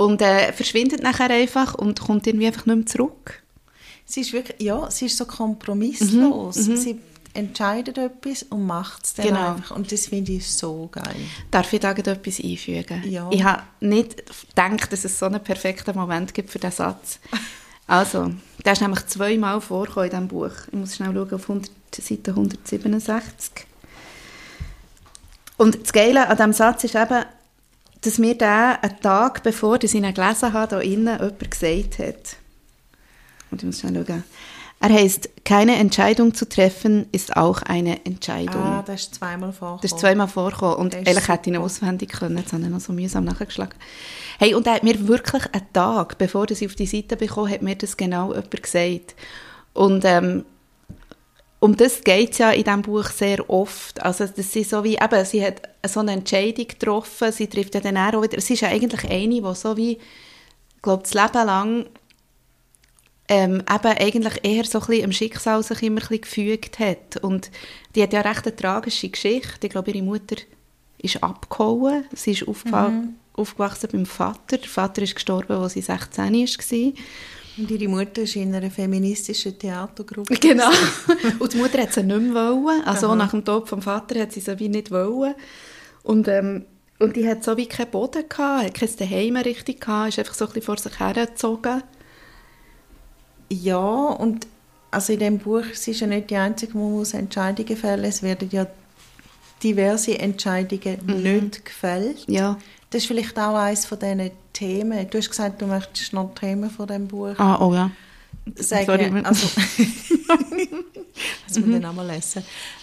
Und 0.00 0.22
äh, 0.22 0.54
verschwindet 0.54 1.02
nachher 1.02 1.28
einfach 1.28 1.74
und 1.74 2.00
kommt 2.00 2.26
irgendwie 2.26 2.46
einfach 2.46 2.64
nicht 2.64 2.74
mehr 2.74 2.86
zurück. 2.86 3.42
Sie 4.06 4.22
ist 4.22 4.32
wirklich, 4.32 4.58
ja, 4.62 4.90
sie 4.90 5.04
ist 5.04 5.18
so 5.18 5.26
kompromisslos. 5.26 6.56
Mhm, 6.56 6.72
mhm. 6.72 6.76
sie 6.78 7.00
entscheidet 7.34 7.98
etwas 7.98 8.44
und 8.44 8.64
macht 8.66 9.04
es 9.04 9.12
dann 9.12 9.26
genau. 9.26 9.52
einfach. 9.52 9.76
Und 9.76 9.92
das 9.92 10.06
finde 10.06 10.32
ich 10.32 10.50
so 10.50 10.88
geil. 10.90 11.14
Darf 11.50 11.70
ich 11.74 11.80
da 11.80 11.90
etwas 11.90 12.40
einfügen? 12.40 13.04
Ja. 13.10 13.28
Ich 13.30 13.44
habe 13.44 13.62
nicht 13.80 14.22
gedacht, 14.48 14.90
dass 14.90 15.04
es 15.04 15.18
so 15.18 15.26
einen 15.26 15.44
perfekten 15.44 15.94
Moment 15.94 16.32
gibt 16.32 16.48
für 16.48 16.58
diesen 16.58 16.76
Satz. 16.76 17.18
Also, 17.86 18.30
der 18.64 18.74
ist 18.74 18.82
nämlich 18.82 19.04
zweimal 19.06 19.60
vorgekommen 19.60 20.04
in 20.04 20.10
diesem 20.10 20.28
Buch. 20.28 20.52
Ich 20.68 20.72
muss 20.72 20.94
schnell 20.94 21.12
schauen, 21.12 21.34
auf 21.34 21.50
100, 21.50 21.72
Seite 21.92 22.30
167. 22.30 23.66
Und 25.56 25.82
das 25.82 25.92
Geile 25.92 26.28
an 26.28 26.36
diesem 26.36 26.52
Satz 26.52 26.84
ist 26.84 26.94
eben, 26.94 27.24
dass 28.02 28.18
mir 28.18 28.36
der 28.36 28.82
einen 28.82 29.00
Tag 29.00 29.42
bevor 29.42 29.82
ich 29.82 29.94
ihn 29.94 30.14
gelesen 30.14 30.52
habe, 30.52 30.68
da 30.68 30.80
innen 30.80 31.18
jemand 31.18 31.50
gesagt 31.50 31.98
hat. 31.98 32.36
Und 33.50 33.62
ich 33.62 33.66
muss 33.66 33.80
schnell 33.80 34.04
schauen. 34.06 34.24
Er 34.82 34.88
heißt, 34.88 35.44
keine 35.44 35.76
Entscheidung 35.76 36.32
zu 36.32 36.48
treffen 36.48 37.06
ist 37.12 37.36
auch 37.36 37.60
eine 37.60 38.06
Entscheidung. 38.06 38.62
Ah, 38.62 38.82
das 38.86 39.02
ist 39.02 39.16
zweimal 39.16 39.52
vorgekommen. 39.52 39.80
Das 39.82 39.92
ist 39.92 40.00
zweimal 40.00 40.28
vorgekommen. 40.28 40.76
Und 40.76 40.94
ehrlich 40.94 41.28
hätte 41.28 41.50
ich 41.50 41.54
ihn 41.54 41.60
auswendig 41.60 42.12
können. 42.12 42.38
Jetzt 42.38 42.54
habe 42.54 42.62
ich 42.62 42.70
noch 42.70 42.80
so 42.80 42.94
mühsam 42.94 43.24
nachgeschlagen. 43.24 43.74
Hey, 44.38 44.54
und 44.54 44.66
er 44.66 44.74
hat 44.74 44.82
mir 44.82 45.06
wirklich 45.06 45.44
einen 45.52 45.70
Tag, 45.74 46.16
bevor 46.16 46.50
ich 46.50 46.64
auf 46.64 46.76
die 46.76 46.86
Seite 46.86 47.18
bekommen 47.18 47.52
hat 47.52 47.60
mir 47.60 47.76
das 47.76 47.98
genau 47.98 48.28
jemand 48.28 48.62
gesagt. 48.62 49.16
Und 49.74 50.02
ähm, 50.06 50.46
um 51.60 51.76
das 51.76 52.02
geht 52.02 52.32
es 52.32 52.38
ja 52.38 52.50
in 52.50 52.64
diesem 52.64 52.82
Buch 52.82 53.04
sehr 53.10 53.48
oft. 53.48 54.02
Also, 54.02 54.26
das 54.26 54.56
ist 54.56 54.70
so 54.70 54.82
wie, 54.82 54.96
eben, 54.96 55.24
sie 55.24 55.44
hat 55.44 55.68
so 55.86 56.00
eine 56.00 56.12
Entscheidung 56.12 56.66
getroffen, 56.66 57.30
sie 57.32 57.46
trifft 57.48 57.74
ja 57.74 57.80
dann 57.80 57.98
auch 57.98 58.22
wieder, 58.22 58.40
sie 58.40 58.54
ist 58.54 58.62
ja 58.62 58.68
eigentlich 58.68 59.04
eine, 59.10 59.42
die 59.42 59.54
so 59.54 59.76
wie, 59.76 59.92
ich 59.92 60.82
glaube, 60.82 61.02
das 61.02 61.12
Leben 61.12 61.46
lang 61.46 61.86
ähm, 63.28 63.62
eben 63.70 63.96
eigentlich 63.98 64.40
eher 64.42 64.64
so 64.64 64.80
ein 64.80 64.86
bisschen 64.86 65.04
im 65.04 65.12
Schicksal 65.12 65.62
sich 65.62 65.82
immer 65.82 66.00
ein 66.00 66.08
bisschen 66.08 66.22
gefügt 66.22 66.78
hat. 66.78 67.18
Und 67.18 67.50
die 67.94 68.02
hat 68.02 68.12
ja 68.12 68.22
recht 68.22 68.46
eine 68.46 68.56
tragische 68.56 69.08
Geschichte. 69.08 69.66
Ich 69.66 69.70
glaube, 69.70 69.90
ihre 69.92 70.02
Mutter 70.02 70.36
ist 70.98 71.22
abgehauen, 71.22 72.04
sie 72.12 72.32
ist 72.32 72.46
mhm. 72.46 73.14
aufgewachsen 73.34 73.88
beim 73.92 74.06
Vater. 74.06 74.58
Der 74.58 74.68
Vater 74.68 75.02
ist 75.02 75.14
gestorben, 75.14 75.52
als 75.52 75.74
sie 75.74 75.82
16 75.82 76.34
war. 76.34 76.92
Und 77.56 77.70
ihre 77.70 77.88
Mutter 77.88 78.22
ist 78.22 78.36
in 78.36 78.54
einer 78.54 78.70
feministischen 78.70 79.58
Theatergruppe. 79.58 80.34
Genau. 80.34 80.70
Und 81.38 81.52
die 81.52 81.58
Mutter 81.58 81.82
hat 81.82 81.92
sie 81.92 82.02
nicht 82.02 82.20
mehr 82.20 82.34
wollen. 82.34 82.82
Also 82.84 83.08
Aha. 83.08 83.16
nach 83.16 83.30
dem 83.30 83.44
Tod 83.44 83.68
vom 83.68 83.82
Vater 83.82 84.20
hat 84.20 84.32
sie 84.32 84.40
sie 84.40 84.58
wie 84.58 84.68
nicht 84.68 84.90
wollen. 84.90 85.34
Und, 86.02 86.28
ähm, 86.28 86.64
und 86.98 87.16
die 87.16 87.28
hat 87.28 87.44
so 87.44 87.56
wie 87.56 87.66
keinen 87.66 87.90
Boden 87.90 88.24
gehabt, 88.28 88.64
hat 88.64 88.74
kein 88.74 88.88
Zuhause 88.88 89.44
richtig 89.44 89.80
gehabt, 89.80 90.10
ist 90.10 90.18
einfach 90.18 90.34
so 90.34 90.44
ein 90.44 90.52
bisschen 90.52 90.62
vor 90.62 90.78
sich 90.78 91.00
hergezogen. 91.00 91.82
Ja, 93.50 93.78
und 93.78 94.46
also 94.90 95.12
in 95.12 95.18
dem 95.18 95.38
Buch, 95.38 95.64
sie 95.72 95.92
ist 95.92 96.00
ja 96.00 96.06
nicht 96.06 96.30
die 96.30 96.36
Einzige, 96.36 96.72
die 96.72 96.78
muss 96.78 97.14
Entscheidungen 97.14 97.76
fällen 97.76 98.04
Es 98.04 98.22
werden 98.22 98.48
ja 98.50 98.66
diverse 99.62 100.18
Entscheidungen 100.18 100.98
mhm. 101.04 101.22
nicht 101.22 101.64
gefällt. 101.64 102.24
Ja. 102.26 102.58
Das 102.90 103.02
ist 103.02 103.06
vielleicht 103.06 103.38
auch 103.38 103.54
eines 103.54 103.86
von 103.86 103.98
diesen 103.98 104.30
Themen. 104.52 105.08
Du 105.08 105.18
hast 105.18 105.30
gesagt, 105.30 105.62
du 105.62 105.66
möchtest 105.66 106.12
noch 106.12 106.34
Themen 106.34 106.70
von 106.70 106.88
dem 106.88 107.06
Buch. 107.06 107.38
Ah, 107.38 107.64
oh 107.64 107.72
ja. 107.72 107.90
Sagen, 108.56 108.86
Sorry. 108.86 109.22
Also, 109.24 109.48
das 111.46 111.58
muss 111.58 111.66
mhm. 111.66 111.72
dann 111.72 111.84
auch 111.84 111.92
mal 111.92 112.06
lesen. 112.06 112.42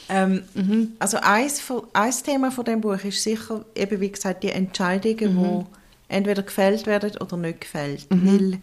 Ähm, 0.10 0.44
mhm. 0.54 0.94
Also 1.00 1.18
eins, 1.18 1.60
von, 1.60 1.84
eins 1.94 2.24
Thema 2.24 2.52
von 2.52 2.64
dem 2.64 2.80
Buch 2.80 3.04
ist 3.04 3.22
sicher, 3.22 3.66
eben 3.76 4.00
wie 4.00 4.12
gesagt, 4.12 4.44
die 4.44 4.52
Entscheidungen, 4.52 5.36
mhm. 5.36 5.44
die 5.44 6.16
entweder 6.16 6.44
gefällt 6.44 6.86
werden 6.86 7.12
oder 7.20 7.38
nicht 7.38 7.62
gefällt. 7.62 8.10
Mhm. 8.10 8.28
Weil 8.28 8.60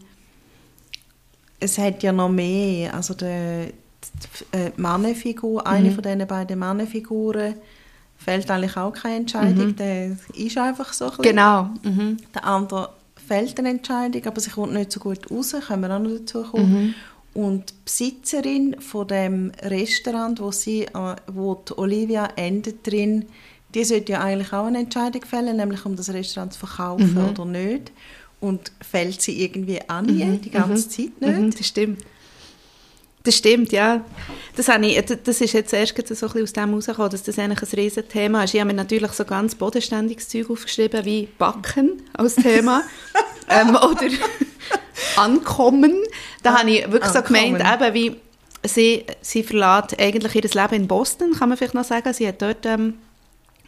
es 1.60 1.78
hat 1.78 2.02
ja 2.02 2.12
noch 2.12 2.30
mehr, 2.30 2.94
also 2.94 3.14
die, 3.14 3.72
die, 3.72 4.56
äh, 4.56 4.72
Mannenfigur, 4.76 5.66
eine 5.66 5.90
mhm. 5.90 5.94
von 5.94 6.02
diesen 6.02 6.26
beiden 6.26 6.58
Mannenfiguren, 6.58 7.54
fällt 8.24 8.50
eigentlich 8.50 8.76
auch 8.76 8.92
keine 8.92 9.16
Entscheidung. 9.16 9.68
Mhm. 9.68 9.76
Der 9.76 10.16
ist 10.34 10.58
einfach 10.58 10.92
so 10.92 11.06
ein 11.06 11.18
Genau. 11.18 11.70
Mhm. 11.82 12.16
Der 12.34 12.44
andere 12.44 12.90
fällt 13.26 13.58
eine 13.58 13.70
Entscheidung, 13.70 14.24
aber 14.26 14.40
sie 14.40 14.50
kommt 14.50 14.72
nicht 14.72 14.92
so 14.92 15.00
gut 15.00 15.30
raus, 15.30 15.54
können 15.66 15.82
wir 15.82 15.94
auch 15.94 16.00
noch 16.00 16.10
dazu 16.10 16.42
kommen. 16.42 16.72
Mhm. 16.72 16.94
Und 17.34 17.70
die 17.70 17.74
Besitzerin 17.84 18.80
von 18.80 19.08
dem 19.08 19.52
Restaurant, 19.62 20.40
wo, 20.40 20.52
sie, 20.52 20.84
äh, 20.84 21.16
wo 21.26 21.56
die 21.56 21.76
Olivia 21.76 22.28
endet 22.36 22.86
drin, 22.86 23.26
die 23.74 23.84
sollte 23.84 24.12
ja 24.12 24.20
eigentlich 24.20 24.52
auch 24.52 24.66
eine 24.66 24.78
Entscheidung 24.78 25.22
fällen, 25.24 25.56
nämlich 25.56 25.84
um 25.84 25.96
das 25.96 26.12
Restaurant 26.12 26.52
zu 26.52 26.60
verkaufen 26.60 27.14
mhm. 27.14 27.28
oder 27.28 27.44
nicht. 27.44 27.92
Und 28.40 28.72
fällt 28.80 29.20
sie 29.20 29.42
irgendwie 29.42 29.80
an, 29.88 30.06
mhm. 30.06 30.40
die 30.40 30.50
ganze 30.50 30.86
mhm. 30.86 30.90
Zeit 30.90 31.20
nicht. 31.20 31.40
Mhm, 31.40 31.50
das 31.50 31.66
stimmt. 31.66 32.04
Das 33.24 33.36
stimmt, 33.36 33.72
ja. 33.72 34.04
Das, 34.54 34.68
habe 34.68 34.86
ich, 34.86 35.02
das 35.02 35.40
ist 35.40 35.54
jetzt 35.54 35.72
erst 35.72 35.96
so 35.96 36.02
ein 36.02 36.04
bisschen 36.04 36.42
aus 36.42 36.52
dem 36.52 36.68
herausgekommen, 36.68 37.10
dass 37.10 37.22
das 37.22 37.38
eigentlich 37.38 37.62
ein 37.62 37.78
Riesenthema 37.78 38.44
ist. 38.44 38.52
Ich 38.52 38.60
habe 38.60 38.68
mir 38.68 38.76
natürlich 38.76 39.12
so 39.12 39.24
ganz 39.24 39.54
bodenständiges 39.54 40.28
Zeug 40.28 40.50
aufgeschrieben, 40.50 41.04
wie 41.06 41.28
Backen 41.38 42.02
als 42.12 42.36
Thema. 42.36 42.82
ähm, 43.48 43.70
oder 43.70 44.08
Ankommen. 45.16 45.94
Da 46.42 46.58
habe 46.58 46.70
ich 46.70 46.92
wirklich 46.92 47.12
so 47.12 47.22
gemeint, 47.22 47.60
eben 47.60 47.94
wie 47.94 48.16
sie, 48.62 49.06
sie 49.22 49.42
verlässt 49.42 49.98
eigentlich 49.98 50.34
ihr 50.34 50.42
Leben 50.42 50.74
in 50.74 50.88
Boston, 50.88 51.32
kann 51.32 51.48
man 51.48 51.56
vielleicht 51.56 51.74
noch 51.74 51.84
sagen. 51.84 52.12
Sie 52.12 52.28
hat 52.28 52.42
dort 52.42 52.66
ähm, 52.66 52.98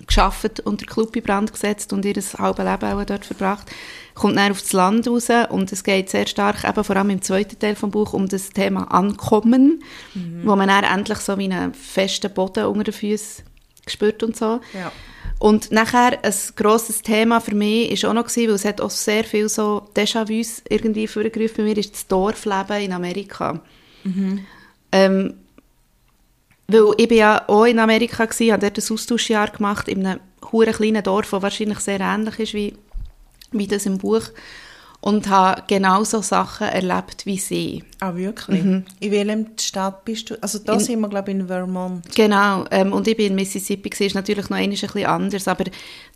geschafft 0.07 0.61
und 0.61 0.81
den 0.81 0.87
Club 0.87 1.15
in 1.17 1.23
Brand 1.23 1.53
gesetzt 1.53 1.93
und 1.93 2.05
ihr 2.05 2.15
halbes 2.15 2.65
Leben 2.65 2.93
auch 2.93 3.05
dort 3.05 3.25
verbracht. 3.25 3.71
Kommt 4.15 4.37
dann 4.37 4.53
aufs 4.53 4.73
Land 4.73 5.09
raus 5.09 5.29
und 5.51 5.73
es 5.73 5.85
geht 5.85 6.09
sehr 6.11 6.27
stark, 6.27 6.65
eben 6.65 6.85
vor 6.85 6.97
allem 6.97 7.11
im 7.11 7.23
zweiten 7.23 7.59
Teil 7.59 7.75
des 7.75 7.91
Buch, 7.91 8.13
um 8.13 8.29
das 8.29 8.51
Thema 8.51 8.85
Ankommen, 8.93 9.83
mhm. 10.15 10.43
wo 10.45 10.57
man 10.57 10.69
dann 10.69 10.85
endlich 10.85 11.19
so 11.19 11.37
wie 11.39 11.45
einen 11.45 11.75
festen 11.75 12.33
Boden 12.33 12.67
unter 12.67 12.85
den 12.85 12.95
Füßen 12.95 13.45
gespürt 13.85 14.23
und 14.23 14.37
so. 14.37 14.61
Ja. 14.73 14.93
Und 15.39 15.71
nachher 15.71 16.19
ein 16.23 16.35
grosses 16.57 17.03
Thema 17.03 17.41
für 17.41 17.55
mich 17.55 17.91
ist 17.91 18.05
auch 18.07 18.15
noch 18.15 18.27
gewesen, 18.27 18.49
weil 18.49 18.55
es 18.55 18.65
hat 18.65 18.81
auch 18.81 18.91
sehr 18.91 19.25
viel 19.25 19.49
so 19.49 19.87
Déjà-vus 19.95 20.63
irgendwie 20.69 21.07
vorgerufen 21.07 21.57
bei 21.59 21.63
mir, 21.65 21.77
ist 21.77 21.93
das 21.93 22.07
Dorfleben 22.07 22.83
in 22.83 22.93
Amerika. 22.93 23.61
Mhm. 24.05 24.47
Ähm, 24.93 25.35
weil 26.69 26.95
ich 26.97 27.09
bin 27.09 27.19
ja 27.19 27.49
auch 27.49 27.65
in 27.65 27.79
Amerika 27.79 28.25
gewesen, 28.25 28.53
habe 28.53 28.71
dort 28.71 28.79
ein 28.79 28.95
Austauschjahr 28.95 29.51
gemacht 29.51 29.89
in 29.89 30.07
einem 30.07 30.21
huren 30.53 30.73
kleinen 30.73 31.03
Dorf, 31.03 31.31
das 31.31 31.43
wahrscheinlich 31.43 31.81
sehr 31.81 32.01
ähnlich 32.01 32.39
ist 32.39 32.55
wie, 32.55 32.75
wie 33.53 33.67
das 33.67 33.87
im 33.87 33.99
Buch 33.99 34.31
und 35.01 35.29
habe 35.29 35.63
genauso 35.69 36.21
Sachen 36.21 36.67
erlebt 36.67 37.27
wie 37.27 37.39
sie. 37.39 37.85
Ah, 38.01 38.15
wirklich? 38.17 38.65
Mhm. 38.65 38.85
In 38.99 39.13
welchem 39.13 39.47
Stadt 39.61 40.05
bist 40.05 40.31
du? 40.31 40.43
Also 40.43 40.59
da 40.59 40.75
in, 40.75 40.81
sind 40.81 41.01
wir, 41.01 41.09
glaube 41.09 41.31
ich, 41.31 41.39
in 41.39 41.47
Vermont. 41.47 42.05
Genau, 42.15 42.65
ähm, 42.71 42.93
und 42.93 43.07
ich 43.07 43.17
bin 43.17 43.27
in 43.27 43.35
Mississippi, 43.37 43.91
das 43.91 44.01
ist 44.01 44.15
natürlich 44.15 44.51
noch 44.51 44.57
ein 44.57 44.71
bisschen 44.71 45.07
anders, 45.07 45.47
aber 45.47 45.65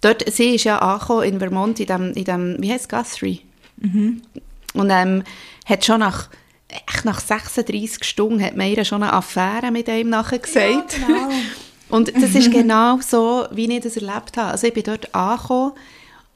dort, 0.01 0.29
sie 0.33 0.57
ist 0.57 0.65
ja 0.65 0.79
angekommen 0.79 1.23
in 1.23 1.39
Vermont, 1.39 1.79
in 1.79 1.87
dem, 1.87 2.13
in 2.15 2.25
dem 2.25 2.57
wie 2.59 2.73
heißt 2.73 2.93
es, 2.93 2.99
Guthrie? 2.99 3.43
Mhm. 3.77 4.23
Und 4.75 4.91
ähm, 4.91 5.23
hat 5.67 5.85
schon 5.85 6.01
nach 6.01 6.29
echt 6.71 7.05
nach 7.05 7.21
36 7.21 8.05
Stunden 8.05 8.43
hat 8.43 8.57
man 8.57 8.69
ihr 8.69 8.85
schon 8.85 9.03
eine 9.03 9.13
Affäre 9.13 9.71
mit 9.71 9.89
ihm 9.89 10.11
nachher 10.11 10.39
gesagt. 10.39 10.99
Ja, 10.99 11.07
genau. 11.07 11.29
und 11.89 12.15
das 12.15 12.35
ist 12.35 12.51
genau 12.51 12.99
so, 13.01 13.47
wie 13.53 13.73
ich 13.73 13.83
das 13.83 13.97
erlebt 13.97 14.37
habe. 14.37 14.53
Also 14.53 14.67
ich 14.67 14.75
bin 14.75 14.85
dort 14.85 15.15
angekommen 15.15 15.73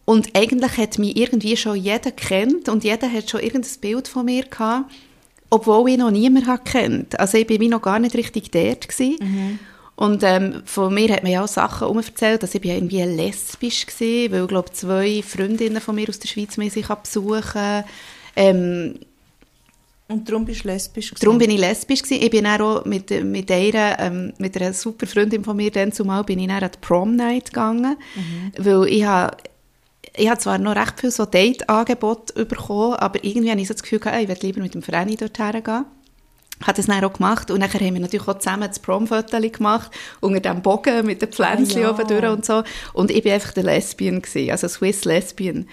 und 0.04 0.36
eigentlich 0.36 0.76
hat 0.76 0.98
mich 0.98 1.16
irgendwie 1.16 1.56
schon 1.56 1.76
jeder 1.76 2.10
kennt 2.10 2.68
und 2.68 2.84
jeder 2.84 3.10
hat 3.10 3.30
schon 3.30 3.40
irgendein 3.40 3.80
Bild 3.80 4.08
von 4.08 4.26
mir 4.26 4.44
gehabt, 4.44 4.90
obwohl 5.50 5.90
ich 5.90 5.98
noch 5.98 6.10
niemand 6.10 6.64
kennt. 6.64 7.18
Also 7.18 7.38
ich 7.38 7.48
war 7.48 7.60
wie 7.60 7.68
noch 7.68 7.82
gar 7.82 7.98
nicht 7.98 8.14
richtig 8.14 8.50
dort 8.50 8.88
Mhm. 8.98 9.58
Und 9.96 10.24
ähm, 10.24 10.62
von 10.64 10.92
mir 10.92 11.12
hat 11.12 11.22
man 11.22 11.30
ja 11.30 11.44
auch 11.44 11.48
Sachen 11.48 11.96
erzählt, 11.96 12.42
dass 12.42 12.54
ich 12.54 12.64
irgendwie 12.64 13.02
lesbisch 13.02 13.86
war, 13.86 14.32
weil, 14.32 14.46
glaube 14.48 14.72
zwei 14.72 15.22
Freundinnen 15.22 15.80
von 15.80 15.94
mir 15.94 16.08
aus 16.08 16.18
der 16.18 16.28
Schweiz 16.28 16.56
mich 16.56 16.74
besuchen. 16.74 17.84
Ähm, 18.34 18.98
und 20.06 20.28
darum 20.28 20.44
bist 20.44 20.64
du 20.64 20.68
lesbisch 20.68 21.10
gewesen? 21.10 21.24
Darum 21.24 21.38
bin 21.38 21.50
ich 21.50 21.58
lesbisch 21.58 22.02
gewesen. 22.02 22.22
Ich 22.22 22.30
bin 22.30 22.46
auch 22.46 22.84
mit, 22.84 23.10
mit, 23.24 23.50
einer, 23.50 23.98
ähm, 23.98 24.34
mit 24.38 24.56
einer 24.56 24.74
super 24.74 25.06
Freundin 25.06 25.44
von 25.44 25.56
mir 25.56 25.70
dann 25.70 25.92
zumal 25.92 26.24
bin 26.24 26.38
ich 26.38 26.48
dann 26.48 26.62
an 26.62 26.70
die 26.72 26.78
Prom 26.80 27.16
Night 27.16 27.46
gegangen, 27.46 27.96
mhm. 28.14 28.52
weil 28.58 28.88
ich 28.88 29.04
habe 29.04 29.36
ich 30.16 30.28
habe 30.28 30.38
zwar 30.38 30.58
noch 30.58 30.76
recht 30.76 31.00
viel 31.00 31.10
so 31.10 31.24
Date-Angebote 31.24 32.44
bekommen, 32.44 32.94
aber 32.94 33.24
irgendwie 33.24 33.50
habe 33.50 33.60
ich 33.60 33.66
so 33.66 33.74
das 33.74 33.82
Gefühl 33.82 33.98
gehabt, 33.98 34.20
ich 34.20 34.28
werde 34.28 34.46
lieber 34.46 34.60
mit 34.60 34.74
dem 34.74 34.82
Verein 34.82 35.08
dorthin 35.16 35.64
gehen. 35.64 35.84
Ich 36.60 36.66
habe 36.68 36.76
das 36.76 36.86
dann 36.86 37.02
auch 37.02 37.12
gemacht 37.12 37.50
und 37.50 37.60
dann 37.60 37.72
haben 37.72 37.94
wir 37.94 38.00
natürlich 38.00 38.28
auch 38.28 38.38
zusammen 38.38 38.68
das 38.68 38.78
Prom-Foto 38.78 39.40
gemacht, 39.40 39.90
unter 40.20 40.38
dem 40.38 40.62
Bogen 40.62 41.04
mit 41.04 41.20
den 41.20 41.32
Pflänzchen 41.32 41.82
ja. 41.82 41.90
oben 41.90 42.06
durch 42.06 42.24
und 42.24 42.44
so. 42.44 42.62
Und 42.92 43.10
ich 43.10 43.24
war 43.24 43.32
einfach 43.32 43.52
der 43.52 43.64
Lesbian, 43.64 44.22
gewesen, 44.22 44.50
also 44.50 44.68
Swiss 44.68 45.04
Lesbian. 45.04 45.66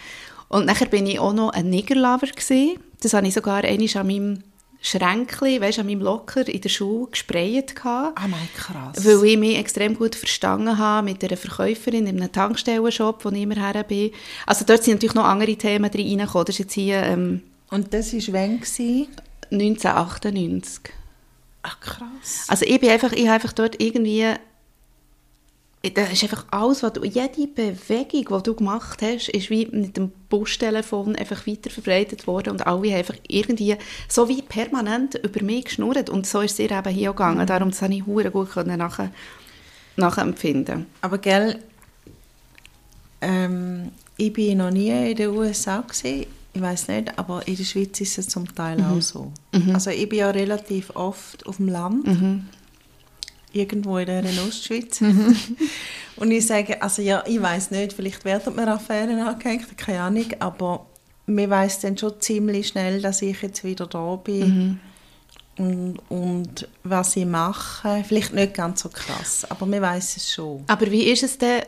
Und 0.48 0.66
nachher 0.66 0.88
bin 0.88 1.06
ich 1.06 1.20
auch 1.20 1.34
noch 1.34 1.52
ein 1.52 1.70
Niggerlover 1.70 2.28
gewesen. 2.28 2.80
Das 3.02 3.14
habe 3.14 3.28
ich 3.28 3.34
sogar 3.34 3.64
einmal 3.64 3.90
an 3.96 4.08
meinem 4.08 4.44
Schränkchen, 4.82 5.62
weißt, 5.62 5.80
an 5.80 5.86
meinem 5.86 6.02
Locker 6.02 6.48
in 6.48 6.62
der 6.62 6.70
Schule 6.70 7.12
gesprayt 7.12 7.76
Ah, 7.84 8.14
oh 8.18 8.28
mein 8.28 8.50
krass. 8.56 9.06
Weil 9.06 9.24
ich 9.26 9.38
mich 9.38 9.58
extrem 9.58 9.96
gut 9.96 10.16
verstanden 10.16 10.78
habe 10.78 11.06
mit 11.06 11.24
einer 11.24 11.38
Verkäuferin 11.38 12.08
in 12.08 12.18
einem 12.18 12.32
Tankstellenshop, 12.32 13.24
wo 13.24 13.30
ich 13.30 13.42
immer 13.42 13.56
her 13.56 13.84
bin. 13.84 14.12
Also 14.48 14.66
dort 14.66 14.84
sind 14.84 14.96
natürlich 14.96 15.16
noch 15.16 15.26
andere 15.26 15.56
Themen 15.56 15.92
reingekommen. 15.92 16.46
Das 16.46 16.56
ist 16.56 16.60
jetzt 16.60 16.74
hier... 16.74 17.04
Ähm, 17.04 17.42
Und 17.70 17.94
das 17.94 18.14
war 18.14 18.34
wann? 18.34 18.60
1998. 19.52 20.94
Ach, 21.64 21.80
krass. 21.80 22.46
Also 22.48 22.66
ich 22.66 22.80
bin 22.80 22.90
einfach, 22.90 23.12
ich 23.12 23.26
habe 23.26 23.34
einfach 23.34 23.54
dort 23.54 23.80
irgendwie 23.82 24.26
das 25.90 26.12
ist 26.12 26.24
einfach 26.24 26.46
alles, 26.52 26.84
was 26.84 26.94
du, 26.94 27.04
jede 27.04 27.48
Bewegung, 27.48 28.38
die 28.38 28.44
du 28.44 28.54
gemacht 28.54 29.02
hast, 29.02 29.30
ist 29.30 29.50
wie 29.50 29.66
mit 29.66 29.98
dem 29.98 30.12
Bustelefon 30.30 31.16
einfach 31.16 31.48
weiter 31.48 31.72
verbreitet 31.72 32.28
worden 32.28 32.52
und 32.52 32.68
alle 32.68 32.90
haben 32.90 32.98
einfach 32.98 33.16
irgendwie 33.28 33.76
so 34.08 34.30
wie 34.30 34.44
permanent 34.44 35.16
über 35.16 35.44
mich 35.44 35.66
geschnurrt 35.66 36.10
und 36.10 36.28
so 36.28 36.42
ist 36.42 36.54
es 36.54 36.60
ihr 36.60 36.72
eben 36.72 36.94
hier 36.94 37.10
auch 37.10 37.16
gegangen. 37.16 37.40
Mhm. 37.40 37.48
Darum 37.48 37.72
konnte 37.72 37.96
ich 37.96 38.06
hure 38.06 38.30
gut 38.30 38.56
nachher, 38.56 39.12
nachempfinden. 39.96 40.86
Aber 41.02 41.18
gell, 41.18 41.58
ähm, 43.22 43.92
ich 44.18 44.34
bin 44.34 44.60
noch 44.60 44.70
nie 44.70 45.12
in 45.12 45.16
den 45.16 45.30
USA 45.32 45.82
gewesen. 45.82 46.28
Ich 46.54 46.62
weiß 46.62 46.90
nicht, 46.90 47.18
aber 47.18 47.48
in 47.48 47.56
der 47.56 47.64
Schweiz 47.64 48.00
ist 48.02 48.20
es 48.20 48.28
zum 48.28 48.54
Teil 48.54 48.78
mhm. 48.78 48.86
auch 48.86 49.02
so. 49.02 49.32
Mhm. 49.52 49.74
Also 49.74 49.90
ich 49.90 50.08
bin 50.08 50.20
ja 50.20 50.30
relativ 50.30 50.92
oft 50.96 51.44
auf 51.48 51.58
dem 51.58 51.70
Land 51.70 52.06
mhm 52.06 52.44
irgendwo 53.54 53.98
in 53.98 54.06
der 54.06 54.24
Ostschweiz. 54.48 55.02
Mhm. 55.02 55.36
und 56.16 56.32
ich 56.32 56.46
sage, 56.48 56.82
also 56.82 57.02
ja, 57.02 57.24
ich 57.26 57.42
weiß 57.42 57.72
nicht, 57.72 57.94
vielleicht 57.94 58.26
werden 58.26 58.56
mir 58.56 58.68
Affären 58.68 59.20
angehängt, 59.20 59.78
keine 59.78 60.02
Ahnung, 60.02 60.28
aber 60.40 60.86
mir 61.26 61.50
weiß 61.50 61.82
dann 61.82 61.98
schon 61.98 62.20
ziemlich 62.20 62.70
schnell, 62.70 63.02
dass 63.02 63.22
ich 63.22 63.42
jetzt 63.42 63.64
wieder 63.64 63.88
da 63.88 64.16
bin. 64.16 64.48
Mhm. 64.48 64.80
Und, 65.58 66.00
und, 66.10 66.68
was 66.84 67.16
ich 67.16 67.26
mache, 67.26 68.04
vielleicht 68.08 68.34
nicht 68.34 68.54
ganz 68.54 68.82
so 68.82 68.90
krass, 68.90 69.46
aber 69.50 69.66
mir 69.66 69.82
weiß 69.82 70.18
es 70.18 70.32
schon. 70.32 70.64
Aber 70.68 70.90
wie 70.90 71.04
ist 71.04 71.24
es 71.24 71.38
denn, 71.38 71.64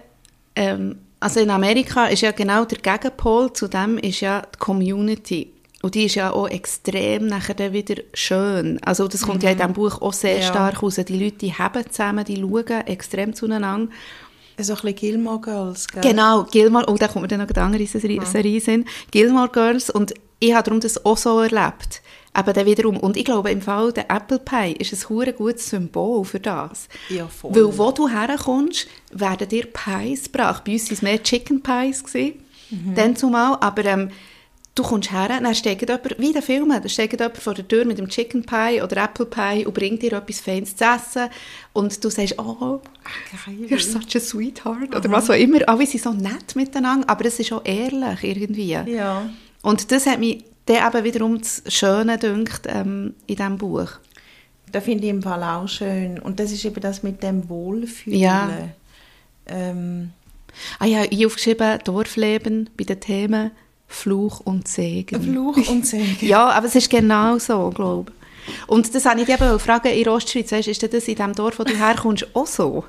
ähm, 0.56 0.98
also 1.20 1.40
in 1.40 1.50
Amerika 1.50 2.08
ist 2.08 2.22
ja 2.22 2.32
genau 2.32 2.66
der 2.66 2.80
Gegenpol 2.80 3.54
zu 3.54 3.68
dem 3.68 3.98
ist 3.98 4.22
ja 4.22 4.42
die 4.42 4.58
Community. 4.58 5.53
Und 5.84 5.96
die 5.96 6.06
ist 6.06 6.16
ja 6.16 6.32
auch 6.32 6.48
extrem 6.48 7.28
nachher 7.28 7.56
dann 7.56 7.74
wieder 7.74 8.02
schön. 8.14 8.82
Also 8.84 9.10
das 9.10 9.24
kommt 9.24 9.40
mhm. 9.40 9.44
ja 9.44 9.50
in 9.50 9.58
mhm. 9.58 9.60
diesem 9.60 9.74
Buch 9.74 10.02
auch 10.02 10.14
sehr 10.14 10.38
ja. 10.38 10.44
stark 10.44 10.82
raus. 10.82 10.96
Die 10.96 11.22
Leute, 11.22 11.40
die 11.40 11.54
haben 11.54 11.84
zusammen, 11.92 12.24
die 12.24 12.38
schauen 12.38 12.88
extrem 12.88 13.36
zueinander. 13.36 13.92
So 14.58 14.74
ein 14.74 14.80
bisschen 14.80 14.96
Gilmore 14.96 15.42
Girls, 15.42 15.88
gell? 15.90 16.02
Genau, 16.02 16.44
Gilmore, 16.44 16.86
oh, 16.88 16.96
da 16.96 17.10
kommt 17.10 17.24
mir 17.24 17.28
dann 17.28 17.42
noch 17.42 17.50
eine 17.50 17.62
andere 17.62 17.86
Serie, 17.86 18.22
ja. 18.22 18.60
Sind. 18.62 18.88
Gilmore 19.12 19.50
Girls 19.50 19.90
und 19.90 20.14
ich 20.40 20.54
habe 20.54 20.64
darum 20.64 20.80
das 20.80 21.06
auch 21.06 21.18
so 21.18 21.42
erlebt. 21.42 22.02
Aber 22.32 22.54
dann 22.54 22.66
wiederum, 22.66 22.96
und 22.98 23.18
ich 23.18 23.26
glaube, 23.26 23.52
im 23.52 23.62
Fall 23.62 23.92
der 23.92 24.10
Apple 24.10 24.40
Pie 24.40 24.78
ist 24.80 24.94
ein 24.94 25.10
hure 25.10 25.34
gutes 25.34 25.70
Symbol 25.70 26.24
für 26.24 26.40
das. 26.40 26.88
Ja, 27.10 27.28
voll. 27.28 27.54
Weil 27.54 27.78
wo 27.78 27.92
du 27.92 28.08
herkommst, 28.08 28.88
werden 29.12 29.50
dir 29.50 29.66
Pies 29.66 30.32
gebracht. 30.32 30.64
Bei 30.64 30.72
uns 30.72 30.86
waren 30.86 30.94
es 30.94 31.02
mehr 31.02 31.22
Chicken 31.22 31.62
Pies. 31.62 32.04
Mhm. 32.14 32.96
Dann 32.96 33.18
zumal, 33.18 33.58
aber 33.60 33.84
ähm, 33.84 34.12
Du 34.76 34.82
kommst 34.82 35.12
her, 35.12 35.28
dann 35.28 35.54
steht 35.54 35.82
jemand, 35.82 36.18
wie 36.18 36.28
in 36.28 36.34
den 36.34 36.42
Filmen, 36.42 36.82
da 36.82 36.90
steht 36.90 37.12
jemand 37.12 37.38
vor 37.38 37.54
der 37.54 37.68
Tür 37.68 37.86
mit 37.86 38.00
dem 38.00 38.10
Chicken 38.10 38.44
Pie 38.44 38.82
oder 38.82 39.04
Apple 39.04 39.28
Pie 39.28 39.68
und 39.68 39.74
bringt 39.74 40.02
dir 40.02 40.14
etwas 40.14 40.40
Feines 40.40 40.76
zu 40.76 40.84
essen 40.84 41.30
und 41.74 42.04
du 42.04 42.10
sagst, 42.10 42.40
oh, 42.40 42.82
you're 43.68 43.80
such 43.80 44.16
a 44.16 44.20
sweetheart 44.20 44.96
oder 44.96 45.12
was 45.12 45.30
auch 45.30 45.36
immer. 45.36 45.60
Alle 45.70 45.86
sind 45.86 46.02
so 46.02 46.12
nett 46.12 46.56
miteinander, 46.56 47.08
aber 47.08 47.26
es 47.26 47.40
ist 47.40 47.54
auch 47.54 47.64
ehrlich 47.64 48.24
irgendwie. 48.24 48.72
Ja. 48.72 49.30
Und 49.62 49.92
das 49.92 50.08
hat 50.08 50.20
mich 50.20 50.44
dann 50.66 50.92
eben 50.92 51.04
wiederum 51.04 51.40
das 51.40 51.62
Schöne 51.68 52.18
dünkt 52.18 52.62
ähm, 52.68 53.14
in 53.28 53.36
diesem 53.36 53.58
Buch. 53.60 53.90
Das 54.72 54.84
finde 54.84 55.04
ich 55.04 55.12
im 55.12 55.22
Fall 55.22 55.44
auch 55.44 55.68
schön. 55.68 56.18
Und 56.18 56.40
das 56.40 56.52
ist 56.52 56.66
eben 56.66 56.82
das 56.82 57.04
mit 57.04 57.22
dem 57.22 57.48
Wohlfühlen. 57.48 58.20
Ja. 58.20 58.50
Ähm. 59.46 60.14
Ah 60.80 60.86
ja, 60.86 61.04
ich 61.04 61.18
habe 61.18 61.28
aufgeschrieben, 61.28 61.80
Dorfleben 61.84 62.70
bei 62.76 62.84
den 62.84 63.00
Themen 63.00 63.52
Fluch 63.94 64.40
und 64.42 64.68
Segen. 64.68 65.22
Fluch 65.22 65.70
und 65.70 65.86
Segen. 65.86 66.18
ja, 66.28 66.50
aber 66.50 66.66
es 66.66 66.76
ist 66.76 66.90
genau 66.90 67.38
so, 67.38 67.70
glaube 67.70 68.12
ich. 68.12 68.24
Und 68.68 68.94
das 68.94 69.06
habe 69.06 69.22
ich 69.22 69.28
dich 69.28 69.40
eben 69.40 69.60
fragen, 69.60 69.88
in 69.88 70.08
Ostschweiz, 70.08 70.52
weißt, 70.52 70.68
ist 70.68 70.94
das 70.94 71.08
in 71.08 71.16
dem 71.16 71.34
Dorf, 71.34 71.60
wo 71.60 71.64
du 71.64 71.76
herkommst, 71.76 72.28
auch 72.36 72.48
so? 72.48 72.84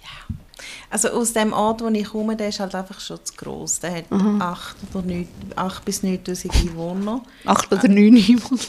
Ja. 0.00 0.36
Also 0.90 1.10
aus 1.10 1.32
dem 1.32 1.52
Ort, 1.52 1.82
wo 1.82 1.88
ich 1.88 2.08
komme, 2.08 2.36
der 2.36 2.48
ist 2.48 2.58
halt 2.58 2.74
einfach 2.74 2.98
schon 3.00 3.18
zu 3.22 3.34
gross. 3.34 3.80
Der 3.80 3.96
hat 3.96 4.10
mhm. 4.10 4.40
acht, 4.40 4.76
oder 4.92 5.06
neun, 5.06 5.28
acht 5.54 5.84
bis 5.84 6.02
9000 6.02 6.54
Einwohner. 6.54 7.22
Acht 7.44 7.70
oder 7.70 7.86
neun 7.86 8.16
Einwohner? 8.16 8.62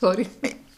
Sorry. 0.00 0.26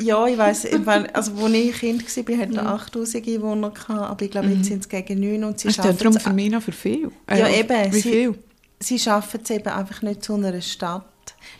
Ja, 0.01 0.27
ich 0.27 0.39
weiss, 0.39 0.65
also 0.65 0.91
als 1.13 1.53
ich 1.53 1.79
Kind 1.79 2.03
war, 2.03 2.39
hatte 2.39 2.57
er 2.57 2.67
8000 2.69 3.29
Einwohner, 3.29 3.73
aber 3.89 4.25
ich 4.25 4.31
glaube, 4.31 4.49
jetzt 4.49 4.59
mhm. 4.59 4.65
sind 4.65 4.81
es 4.81 4.89
gegen 4.89 5.21
9 5.21 5.45
und 5.45 5.61
sie 5.61 5.69
das 5.69 5.77
schaffen 5.77 5.99
darum 5.99 6.19
für 6.19 6.33
mich 6.33 6.51
noch 6.51 6.63
für 6.63 6.73
viel. 6.73 7.11
Äh, 7.27 7.41
ja, 7.41 7.49
eben. 7.49 7.93
Wie 7.93 8.01
viel? 8.01 8.39
Sie 8.81 8.99
schaffen 8.99 9.40
es 9.43 9.51
eben 9.51 9.69
einfach 9.69 10.03
nicht 10.03 10.25
zu 10.25 10.35
einer 10.35 10.61
Stadt 10.61 11.05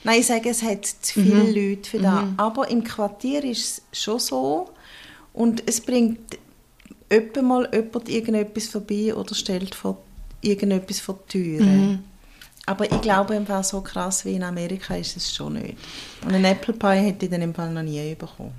Nein, 0.05 0.21
ich 0.21 0.27
sage, 0.27 0.49
es 0.49 0.63
hat 0.63 0.85
zu 0.85 1.21
viele 1.21 1.51
Leute 1.51 1.89
für 1.89 1.99
das. 1.99 2.25
Aber 2.37 2.71
im 2.71 2.83
Quartier 2.85 3.45
ist 3.45 3.83
es 3.93 4.03
schon 4.03 4.19
so. 4.19 4.71
Und 5.33 5.63
es 5.67 5.81
bringt 5.81 6.39
öppe 7.11 7.43
mal 7.43 7.69
jemand 7.73 8.09
irgendetwas 8.09 8.67
vorbei 8.67 9.15
oder 9.15 9.35
stellt 9.35 9.75
vor 9.75 9.99
irgendetwas 10.41 11.01
vor 11.01 11.19
die 11.27 11.59
Türe. 11.59 11.99
Aber 12.67 12.91
ich 12.91 13.01
glaube, 13.01 13.35
im 13.35 13.47
Fall 13.47 13.65
so 13.65 13.81
krass 13.81 14.25
wie 14.25 14.35
in 14.35 14.43
Amerika 14.43 14.95
ist 14.95 15.17
es 15.17 15.35
schon 15.35 15.55
nicht. 15.55 15.77
Und 16.25 16.33
einen 16.33 16.45
Apple 16.45 16.75
Pie 16.75 16.87
hätte 16.87 17.27
ich 17.27 17.31
dann 17.31 17.43
im 17.43 17.55
Fall 17.55 17.73
noch 17.73 17.83
nie 17.83 18.15
bekommen. 18.15 18.55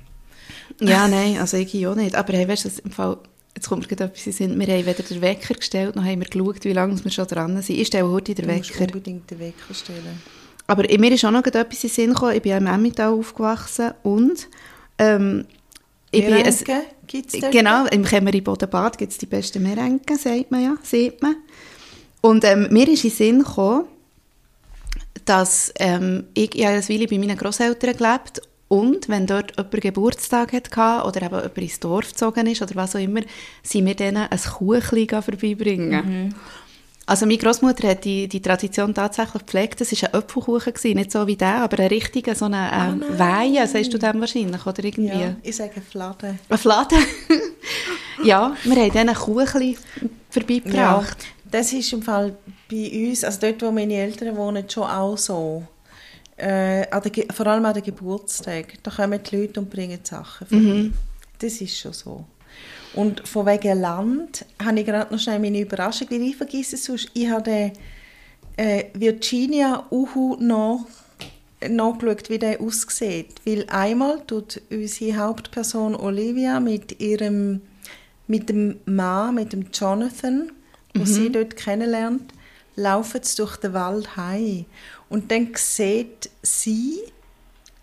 Ja, 0.79 1.07
nein, 1.07 1.37
also 1.37 1.57
ich 1.57 1.87
auch 1.87 1.95
nicht. 1.95 2.15
Aber 2.15 2.33
hey, 2.33 2.47
weißt 2.47 2.65
du, 2.65 2.69
im 2.83 2.91
Fall, 2.91 3.17
jetzt 3.61 3.69
kommt 3.69 3.87
gerade 3.87 4.05
etwas 4.05 4.25
in 4.25 4.33
Sinn. 4.33 4.59
Wir 4.59 4.67
haben 4.67 4.85
weder 4.87 5.03
den 5.03 5.21
Wecker 5.21 5.53
gestellt, 5.53 5.95
noch 5.95 6.03
haben 6.03 6.19
wir 6.19 6.27
geschaut, 6.27 6.63
wie 6.63 6.73
lange 6.73 7.03
wir 7.03 7.11
schon 7.11 7.27
dran 7.27 7.61
sind. 7.61 7.77
Ich 7.77 7.87
stelle 7.87 8.09
heute 8.09 8.33
den 8.33 8.47
Du 8.47 8.53
Wecker. 8.53 8.81
unbedingt 8.81 9.29
den 9.29 9.39
Wecker 9.39 9.73
stellen. 9.73 10.21
Aber 10.65 10.83
mir 10.83 11.11
ist 11.11 11.23
auch 11.25 11.31
noch 11.31 11.45
etwas 11.45 11.83
in 11.83 11.89
den 11.89 11.89
Sinn 11.89 12.13
gekommen. 12.13 12.35
Ich 12.35 12.41
bin 12.41 12.51
ja 12.51 12.57
im 12.57 12.65
Emmental 12.65 13.13
aufgewachsen 13.13 13.91
und 14.01 14.47
ähm, 14.97 15.45
ich 16.09 16.25
bin... 16.25 16.45
es 16.45 16.63
dort? 16.63 17.51
Genau, 17.51 17.85
im 17.87 18.03
Kämmeri-Bodenbad 18.03 18.97
gibt 18.97 19.11
es 19.11 19.17
die 19.17 19.25
besten 19.25 19.61
Merenken, 19.61 20.17
sagt 20.17 20.49
man 20.49 20.63
ja, 20.63 20.77
sieht 20.81 21.21
man. 21.21 21.35
Und 22.21 22.43
ähm, 22.45 22.67
mir 22.71 22.87
ist 22.87 23.03
in 23.03 23.09
den 23.09 23.15
Sinn 23.17 23.39
gekommen, 23.39 23.85
dass 25.25 25.71
ähm, 25.77 26.23
ich, 26.33 26.55
ich 26.55 26.65
habe 26.65 26.75
eine 26.75 26.89
Weile 26.89 27.07
bei 27.07 27.17
meinen 27.17 27.37
Großeltern 27.37 27.97
gelebt 27.97 28.41
und 28.71 29.09
wenn 29.09 29.27
dort 29.27 29.57
jemand 29.57 29.81
Geburtstag 29.81 30.53
hatte 30.53 31.05
oder 31.05 31.23
eben 31.23 31.35
jemand 31.35 31.57
ins 31.57 31.79
Dorf 31.81 32.07
gezogen 32.07 32.47
ist 32.47 32.61
oder 32.61 32.75
was 32.75 32.95
auch 32.95 33.01
immer, 33.01 33.19
sind 33.61 33.85
wir 33.85 33.95
denen 33.95 34.27
ein 34.29 34.39
Kuchen 34.39 35.09
vorbeibringen. 35.09 36.33
Also 37.05 37.25
meine 37.25 37.37
Großmutter 37.37 37.89
hat 37.89 38.05
die, 38.05 38.29
die 38.29 38.41
Tradition 38.41 38.93
tatsächlich 38.93 39.43
gepflegt. 39.45 39.81
Es 39.81 39.91
war 39.91 40.09
ein 40.09 40.15
Apfelkuchen, 40.15 40.73
gewesen, 40.73 40.95
nicht 40.95 41.11
so 41.11 41.27
wie 41.27 41.35
der, 41.35 41.55
aber 41.63 41.79
ein 41.79 41.87
richtiger, 41.87 42.33
so 42.33 42.45
eine 42.45 42.71
ähm, 42.73 43.19
Weihe, 43.19 43.67
sagst 43.67 43.93
du 43.93 43.97
dem 43.97 44.21
wahrscheinlich, 44.21 44.65
oder 44.65 44.81
irgendwie? 44.85 45.19
Ja, 45.19 45.35
ich 45.43 45.57
sage 45.57 45.81
Fladen. 45.81 46.39
Ein 46.47 46.57
Fladen. 46.57 46.99
ja, 48.23 48.55
wir 48.63 48.75
haben 48.83 48.93
dann 48.93 49.09
ein 49.09 49.15
Kuchen 49.15 49.75
vorbeigebracht. 50.29 51.17
das 51.43 51.73
ist 51.73 51.91
im 51.91 52.03
Fall 52.03 52.37
bei 52.71 53.09
uns, 53.09 53.25
also 53.25 53.37
dort, 53.41 53.61
wo 53.63 53.71
meine 53.73 53.95
Eltern 53.95 54.37
wohnen, 54.37 54.69
schon 54.69 54.83
auch 54.83 55.17
so. 55.17 55.63
Äh, 56.41 56.87
der, 56.89 57.25
vor 57.33 57.47
allem 57.47 57.65
an 57.65 57.73
den 57.73 57.83
Geburtstagen. 57.83 58.77
Da 58.81 58.91
kommen 58.91 59.19
die 59.23 59.35
Leute 59.35 59.59
und 59.59 59.69
bringen 59.69 59.99
Sachen 60.03 60.47
vorbei. 60.47 60.89
Das 61.39 61.61
ist 61.61 61.77
schon 61.77 61.93
so. 61.93 62.25
Und 62.93 63.27
von 63.27 63.45
wegen 63.45 63.79
Land 63.79 64.45
habe 64.61 64.79
ich 64.79 64.85
gerade 64.85 65.13
noch 65.13 65.21
schnell 65.21 65.39
meine 65.39 65.61
Überraschung, 65.61 66.07
weil 66.09 66.21
ich 66.21 66.35
vergesse 66.35 66.75
es 66.75 66.85
sonst. 66.85 67.09
Ich 67.13 67.29
habe 67.29 67.43
den 67.43 67.71
äh, 68.57 68.85
Virginia 68.93 69.85
Uhu 69.91 70.35
noch 70.39 70.87
nachgeschaut, 71.67 72.29
wie 72.29 72.39
der 72.39 72.59
aussieht. 72.59 73.35
Weil 73.45 73.65
einmal 73.69 74.21
tut 74.25 74.61
unsere 74.69 75.17
Hauptperson 75.17 75.95
Olivia 75.95 76.59
mit 76.59 76.99
ihrem 76.99 77.61
mit 78.27 78.49
dem 78.49 78.79
Mann, 78.85 79.35
mit 79.35 79.51
dem 79.53 79.67
Jonathan, 79.73 80.51
wo 80.95 81.03
sie 81.03 81.29
dort 81.29 81.57
kennenlernt, 81.57 82.33
laufen 82.81 83.21
sie 83.23 83.35
durch 83.37 83.57
den 83.57 83.73
Wald 83.73 84.15
heim. 84.17 84.65
Und 85.09 85.31
dann 85.31 85.49
sieht 85.55 86.29
sie 86.41 86.99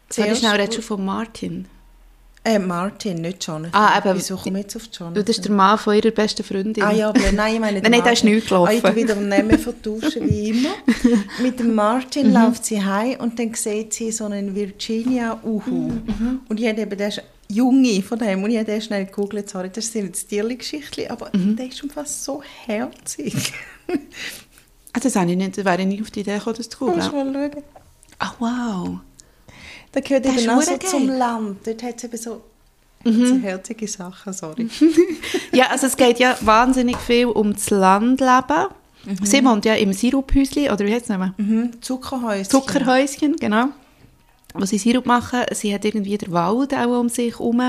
zuerst- 0.09 0.41
schnell, 0.41 0.61
redest 0.61 0.79
du 0.79 0.83
von 0.83 1.05
Martin? 1.05 1.67
äh, 2.45 2.59
Martin, 2.59 3.17
nicht 3.21 3.45
Jonathan. 3.47 3.79
Ah, 3.79 3.99
eben, 3.99 4.17
Wieso 4.17 4.37
komme 4.37 4.61
ich 4.61 4.65
jetzt 4.65 4.77
auf 4.77 4.83
Jonathan? 4.85 5.15
Du, 5.15 5.23
das 5.25 5.37
ist 5.37 5.45
der 5.45 5.53
Mann 5.53 5.77
von 5.77 5.95
ihrer 5.95 6.11
besten 6.13 6.43
Freundin. 6.43 6.83
Ah 6.83 6.93
ja, 6.93 7.11
aber 7.11 7.31
nein, 7.33 7.55
ich 7.55 7.61
meine 7.61 7.81
Nein, 7.83 7.91
nein, 7.91 8.01
da 8.03 8.11
ist 8.11 8.25
nichts 8.25 8.49
gelaufen. 8.49 8.81
Ah, 8.85 8.89
ich 8.91 8.97
wieder 8.97 9.15
den 9.17 9.29
Namen 9.29 9.59
vertauschen, 9.59 10.27
wie 10.31 10.51
immer. 10.51 10.71
Mit 11.43 11.59
dem 11.61 11.69
Mhm. 11.69 11.75
Martin 11.75 12.33
läuft 12.33 12.65
sie 12.65 12.83
heim 12.83 13.21
und 13.21 13.39
dann 13.39 13.53
sieht 13.53 13.93
sie 13.93 14.11
so 14.13 14.25
einen 14.25 14.55
Virginia 14.55 15.39
Uhu. 15.45 15.91
Mhm, 15.91 16.41
Und 16.49 16.59
ich 16.59 16.67
habe 16.69 16.81
eben 16.81 16.97
den 16.97 17.13
Junge 17.51 18.03
von 18.03 18.19
dem 18.19 18.43
und 18.43 18.51
ich 18.51 18.57
habe 18.57 18.65
den 18.71 18.81
schnell 18.81 19.05
gegoogelt, 19.05 19.51
sorry, 19.51 19.69
das 19.71 19.93
sind 19.93 20.07
jetzt 20.07 20.29
Tierli-Geschichten, 20.29 21.11
aber 21.11 21.31
Mhm. 21.35 21.55
der 21.57 21.67
ist 21.67 21.79
schon 21.79 21.91
fast 21.91 22.25
so 22.25 22.43
herzig. 22.67 23.53
Ah, 24.93 25.01
das 25.01 25.17
habe 25.17 25.31
ich 25.31 25.37
nicht, 25.37 25.57
wäre 25.65 25.81
ich 25.81 25.87
nicht 25.87 26.03
auf 26.03 26.11
die 26.11 26.21
Idee 26.21 26.39
gekommen, 26.39 26.57
das 26.57 26.69
zu 26.69 26.85
Musst 26.87 27.11
googeln. 27.11 27.33
mal 27.33 27.51
schauen. 27.53 27.63
Ah, 28.19 28.33
wow. 28.39 28.99
Da 29.93 30.01
gehört 30.01 30.25
Das 30.27 30.37
eben 30.39 30.51
auch 30.51 30.63
so 30.63 30.77
zum. 30.79 31.09
Land. 31.09 31.59
Dort 31.67 31.83
hat 31.83 31.97
es 31.99 32.05
eben 32.05 32.17
so, 32.17 32.43
Mhm. 33.05 33.27
so 33.27 33.35
herzige 33.37 33.87
Sachen, 33.87 34.33
sorry. 34.33 34.69
Ja, 35.53 35.67
also 35.71 35.87
es 35.87 35.97
geht 35.97 36.19
ja 36.19 36.37
wahnsinnig 36.41 36.97
viel 36.99 37.27
um 37.27 37.53
das 37.53 37.71
Landleben. 37.71 38.67
Sie 39.23 39.45
wohnt 39.45 39.65
ja 39.65 39.75
im 39.75 39.93
Siruphäuschen, 39.93 40.65
oder 40.71 40.81
wie 40.85 40.93
heißt 40.93 41.05
es 41.05 41.09
nochmal? 41.09 41.33
Mhm. 41.37 41.81
Zuckerhäuschen. 41.81 42.51
Zuckerhäuschen, 42.51 43.37
genau. 43.37 43.67
Wo 44.55 44.65
sie 44.65 44.79
Sirup 44.79 45.07
machen. 45.07 45.43
Sie 45.53 45.73
hat 45.73 45.85
irgendwie 45.85 46.19
den 46.19 46.33
Wald 46.33 46.75
auch 46.75 46.99
um 47.01 47.09
sich 47.09 47.39
herum. 47.39 47.63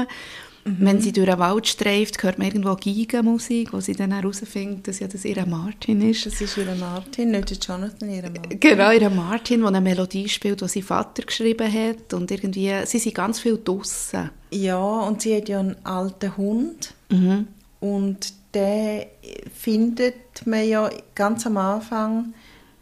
Wenn 0.66 1.02
sie 1.02 1.12
durch 1.12 1.28
den 1.28 1.40
Wald 1.40 1.68
streift, 1.68 2.22
hört 2.22 2.38
man 2.38 2.48
irgendwo 2.48 2.76
Gigenmusik, 2.76 3.74
wo 3.74 3.80
sie 3.80 3.94
dann 3.94 4.12
herausfindet, 4.12 4.88
dass 4.88 5.00
ja 5.00 5.08
das 5.08 5.26
ihr 5.26 5.46
Martin 5.46 6.02
ist. 6.10 6.26
Das 6.26 6.42
ist 6.42 6.58
ihr 6.58 6.76
Martin, 6.76 7.32
nicht 7.32 7.50
der 7.50 7.58
Jonathan, 7.58 8.10
ihr 8.10 8.24
Mann. 8.24 8.60
Genau, 8.60 8.92
ihr 8.92 9.10
Martin, 9.10 9.62
der 9.62 9.70
eine 9.70 9.82
Melodie 9.82 10.30
spielt, 10.30 10.62
die 10.62 10.68
sein 10.68 10.84
Vater 10.84 11.24
geschrieben 11.24 11.72
hat. 11.72 12.14
Und 12.14 12.30
irgendwie, 12.32 12.72
sie 12.86 13.00
sind 13.00 13.16
ganz 13.16 13.40
viel 13.40 13.60
draussen. 13.64 14.30
Ja, 14.52 14.78
und 14.78 15.22
sie 15.22 15.36
hat 15.36 15.50
ja 15.50 15.60
einen 15.60 15.76
alten 15.86 16.36
Hund. 16.38 16.94
Mhm. 17.10 17.48
Und 17.80 18.34
den 18.54 19.06
findet 19.56 20.46
man 20.46 20.68
ja 20.68 20.90
ganz 21.16 21.46
am 21.46 21.58
Anfang 21.58 22.34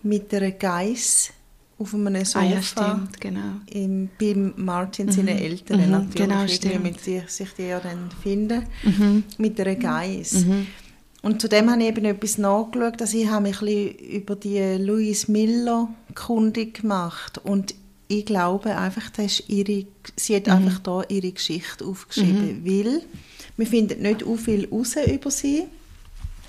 mit 0.04 0.34
einer 0.34 0.52
Geiss 0.52 1.32
auf 1.80 1.94
einem 1.94 2.26
Sofa. 2.26 2.40
Ah 2.46 2.50
ja, 2.50 2.62
stimmt, 2.62 3.22
genau. 3.22 3.40
Im, 3.72 4.10
bei 4.20 4.34
Martin 4.56 5.12
seinen 5.12 5.28
Eltern 5.38 5.80
Mhm, 5.86 5.92
natürlich. 5.92 6.16
genau, 6.16 6.48
stimmt. 6.48 6.76
Mhm. 6.78 6.84
Mit 6.84 7.00
sich, 7.02 7.50
die 7.58 7.63
ja 7.63 7.80
dann 7.80 8.10
finden. 8.24 8.63
Mit 9.38 9.60
einer 9.60 9.76
Geiss. 9.76 10.46
Und 11.22 11.42
zu 11.42 11.48
dem 11.50 11.70
habe 11.70 11.82
ich 11.82 11.90
eben 11.90 12.06
etwas 12.06 12.38
nachgeschaut. 12.38 13.02
Also 13.02 13.18
ich 13.18 13.28
habe 13.28 13.44
mich 13.44 13.62
ein 13.62 13.66
bisschen 13.68 14.12
über 14.22 14.36
die 14.36 14.60
Louise 14.84 15.32
Miller 15.32 15.90
kundig 16.16 16.82
gemacht. 16.82 17.40
Und 17.44 17.76
ich 18.08 18.26
glaube 18.26 18.76
einfach, 18.78 19.10
das 19.12 19.26
ist 19.40 19.50
ihre, 19.50 19.86
sie 20.16 20.34
Mhm. 20.34 20.36
hat 20.38 20.50
einfach 20.50 20.80
da 20.80 21.04
ihre 21.10 21.32
Geschichte 21.32 21.86
aufgeschrieben. 21.86 22.62
Weil 22.66 23.02
wir 23.58 23.68
finden 23.68 24.02
nicht 24.02 24.22
so 24.22 24.36
viel 24.38 24.68
raus 24.72 24.96
über 25.06 25.30
sie, 25.32 25.63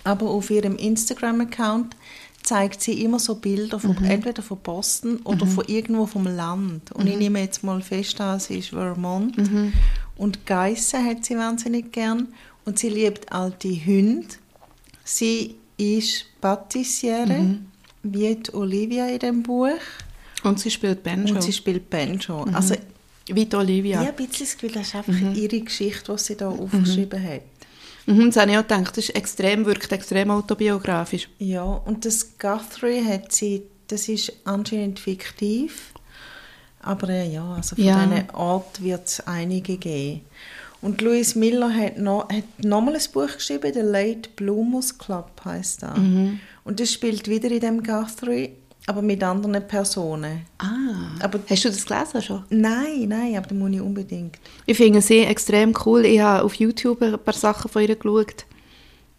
aber 0.05 0.29
auf 0.31 0.51
ihrem 0.51 0.77
Instagram-Account 0.77 1.97
zeigt 2.49 2.81
sie 2.81 3.05
immer 3.05 3.19
so 3.19 3.35
Bilder 3.35 3.79
von, 3.79 3.95
entweder 4.05 4.43
von 4.43 4.59
Boston 4.59 5.19
oder 5.25 5.47
von 5.47 5.65
irgendwo 5.67 6.07
vom 6.07 6.25
Land. 6.25 6.93
Und 6.93 7.07
ich 7.07 7.17
nehme 7.19 7.41
jetzt 7.41 7.63
mal 7.63 7.83
fest 7.83 8.19
an, 8.23 8.41
sie 8.41 8.59
ist 8.59 8.71
Vermont. 8.71 9.37
Und 10.17 10.47
Geissen 10.47 11.05
hat 11.05 11.27
sie 11.27 11.37
wahnsinnig 11.37 11.93
gern. 11.93 12.29
Und 12.65 12.79
sie 12.79 12.89
liebt 12.89 13.31
alte 13.31 13.69
Hunde. 13.69 14.29
Sie 15.05 15.57
ist 15.77 16.25
Patissiere, 16.41 17.59
wie 18.03 18.35
die 18.35 18.55
Olivia 18.55 19.09
in 19.09 19.19
dem 19.19 19.43
Buch. 19.43 19.69
Und 20.43 20.59
sie 20.59 20.71
spielt 20.71 21.03
Banjo. 21.03 21.35
Und 21.35 21.43
sie 21.43 21.53
spielt 21.53 21.91
Banjo. 21.91 22.45
Also, 22.55 22.77
Wie 23.27 23.45
die 23.45 23.57
Olivia. 23.57 24.01
ich 24.01 24.09
habe 24.09 24.23
ein 24.23 24.29
bisschen 24.29 24.47
das 24.47 24.55
Gefühl, 24.57 24.73
das 24.73 24.87
ist 24.89 24.95
einfach 24.95 25.35
ihre 25.35 25.61
Geschichte, 25.61 26.13
die 26.13 26.19
sie 26.19 26.37
da 26.37 26.49
aufgeschrieben 26.49 27.23
hat. 27.23 27.43
Mhm, 28.09 28.27
das 28.31 28.37
habe 28.37 28.51
ich 28.51 28.57
auch 28.59 28.62
gedacht. 28.62 28.97
Das 28.97 29.05
ist 29.05 29.14
extrem, 29.14 29.66
wirkt 29.66 29.92
extrem 29.92 30.31
autobiografisch. 30.31 31.29
Ja, 31.38 31.62
und 31.64 32.05
das 32.05 32.38
Guthrie 32.38 33.05
hat 33.05 33.33
sie, 33.33 33.62
das 33.88 34.09
ist 34.09 34.33
anscheinend 34.44 34.99
fiktiv, 34.99 35.92
aber 36.81 37.09
äh, 37.11 37.33
ja, 37.33 37.55
also 37.55 37.77
von 37.77 37.85
Ja. 37.85 38.05
diesen 38.07 38.31
Ort 38.31 38.83
wird 38.83 39.07
es 39.07 39.21
einige 39.27 39.77
geben. 39.77 40.23
Und 40.81 41.01
Louise 41.03 41.37
Miller 41.38 41.75
hat 41.75 41.99
noch, 41.99 42.29
hat 42.31 42.44
nochmal 42.64 42.94
ein 42.94 43.03
Buch 43.12 43.35
geschrieben, 43.35 43.73
«The 43.75 43.81
Late 43.81 44.31
Bloomers 44.37 44.97
Club» 44.97 45.31
heisst 45.44 45.83
das. 45.83 45.99
Mhm. 45.99 46.38
Und 46.64 46.79
das 46.79 46.92
spielt 46.92 47.27
wieder 47.29 47.51
in 47.51 47.61
dem 47.61 47.83
Guthrie, 47.83 48.53
aber 48.88 49.03
mit 49.03 49.22
anderen 49.22 49.66
Personen. 49.66 50.46
Ah. 50.59 51.14
Aber 51.20 51.38
Hast 51.48 51.64
du 51.64 51.68
das 51.68 51.85
gelesen 51.85 52.22
schon? 52.22 52.44
nein, 52.48 53.07
nein, 53.09 53.37
aber 53.37 53.46
das 53.48 53.59
muss 53.59 53.70
ich 53.70 53.81
unbedingt. 53.81 54.38
Ich 54.64 54.77
finde 54.77 55.03
sie 55.03 55.20
extrem 55.20 55.74
cool. 55.85 56.07
Ich 56.07 56.20
habe 56.20 56.42
auf 56.44 56.55
YouTube 56.55 57.03
ein 57.03 57.18
paar 57.18 57.35
Sachen 57.35 57.70
von 57.70 57.83
ihr 57.83 57.94
geschaut. 57.94 58.46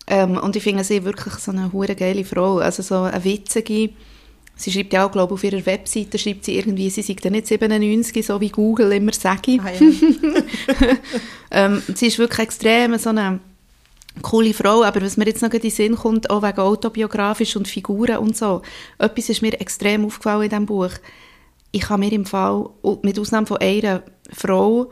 Ähm, 0.08 0.38
und 0.38 0.56
ich 0.56 0.64
finde 0.64 0.84
sie 0.84 1.06
wirklich 1.06 1.36
so 1.36 1.52
eine 1.52 1.72
hure 1.72 1.96
geile 1.96 2.26
Frau. 2.26 2.58
Also 2.58 2.82
so 2.82 2.96
eine 2.96 3.24
witzige. 3.24 3.92
Sie 4.56 4.72
schreibt 4.72 4.92
ja 4.92 5.06
auch, 5.06 5.12
glaube 5.12 5.36
ich, 5.36 5.40
auf 5.40 5.44
ihrer 5.44 5.66
Webseite 5.66 6.18
schreibt 6.18 6.46
sie 6.46 6.58
irgendwie, 6.58 6.90
sie 6.90 7.04
sei 7.04 7.16
dann 7.22 7.34
nicht 7.34 7.48
97, 7.48 8.26
so 8.26 8.42
wie 8.42 8.50
Google 8.50 8.92
immer 8.92 9.14
sage. 9.14 9.60
Ah, 9.64 9.70
ja. 9.70 9.80
Ähm, 11.52 11.82
sie 11.96 12.08
ist 12.08 12.20
wirklich 12.20 12.40
extrem 12.40 12.96
so 13.00 13.10
eine 13.10 13.40
coole 14.22 14.54
Frau, 14.54 14.84
aber 14.84 15.02
was 15.02 15.18
mir 15.18 15.26
jetzt 15.26 15.42
noch 15.42 15.52
in 15.52 15.62
den 15.62 15.72
Sinn 15.72 15.96
kommt, 15.96 16.30
auch 16.30 16.42
wegen 16.42 16.60
autobiografisch 16.60 17.56
und 17.56 17.68
Figuren 17.68 18.18
und 18.18 18.38
so, 18.38 18.62
etwas 18.98 19.30
ist 19.30 19.42
mir 19.42 19.60
extrem 19.60 20.06
aufgefallen 20.06 20.44
in 20.44 20.50
diesem 20.50 20.66
Buch. 20.66 20.92
Ich 21.72 21.82
kann 21.82 22.00
mir 22.00 22.12
im 22.12 22.26
Fall, 22.26 22.70
mit 23.02 23.20
Ausnahme 23.20 23.48
von 23.48 23.58
einer 23.58 24.04
Frau, 24.32 24.90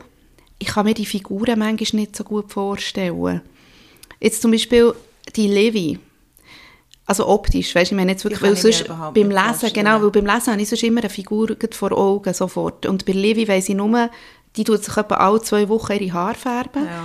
ich 0.58 0.68
kann 0.68 0.86
mir 0.86 0.94
die 0.94 1.06
Figuren 1.06 1.58
manchmal 1.58 2.00
nicht 2.00 2.16
so 2.16 2.24
gut 2.24 2.52
vorstellen. 2.52 3.42
Jetzt 4.20 4.42
zum 4.42 4.50
Beispiel 4.50 4.92
die 5.36 5.46
Levi. 5.46 5.98
Also 7.06 7.26
optisch, 7.26 7.74
weißt 7.74 7.90
du, 7.90 7.94
ich 7.94 7.96
meine 7.98 8.12
jetzt 8.12 8.24
wirklich, 8.24 8.42
weil 8.42 8.56
sonst 8.56 8.86
beim 8.86 9.30
Lesen, 9.30 9.72
genau, 9.72 10.02
weil 10.02 10.10
beim 10.10 10.26
Lesen 10.26 10.52
habe 10.52 10.60
ich 10.60 10.68
sonst 10.68 10.82
immer 10.82 11.00
eine 11.00 11.08
Figur 11.08 11.56
vor 11.70 11.92
Augen, 11.92 12.34
sofort. 12.34 12.84
Und 12.84 13.06
bei 13.06 13.12
Livy 13.12 13.48
weiss 13.48 13.68
ich 13.68 13.74
nur, 13.74 14.10
die 14.56 14.64
tut 14.64 14.84
sich 14.84 14.94
etwa 14.94 15.14
alle 15.14 15.40
zwei 15.40 15.68
Wochen 15.68 15.92
ihre 15.92 16.12
Haare 16.12 16.34
färben. 16.34 16.84
Ja. 16.84 17.04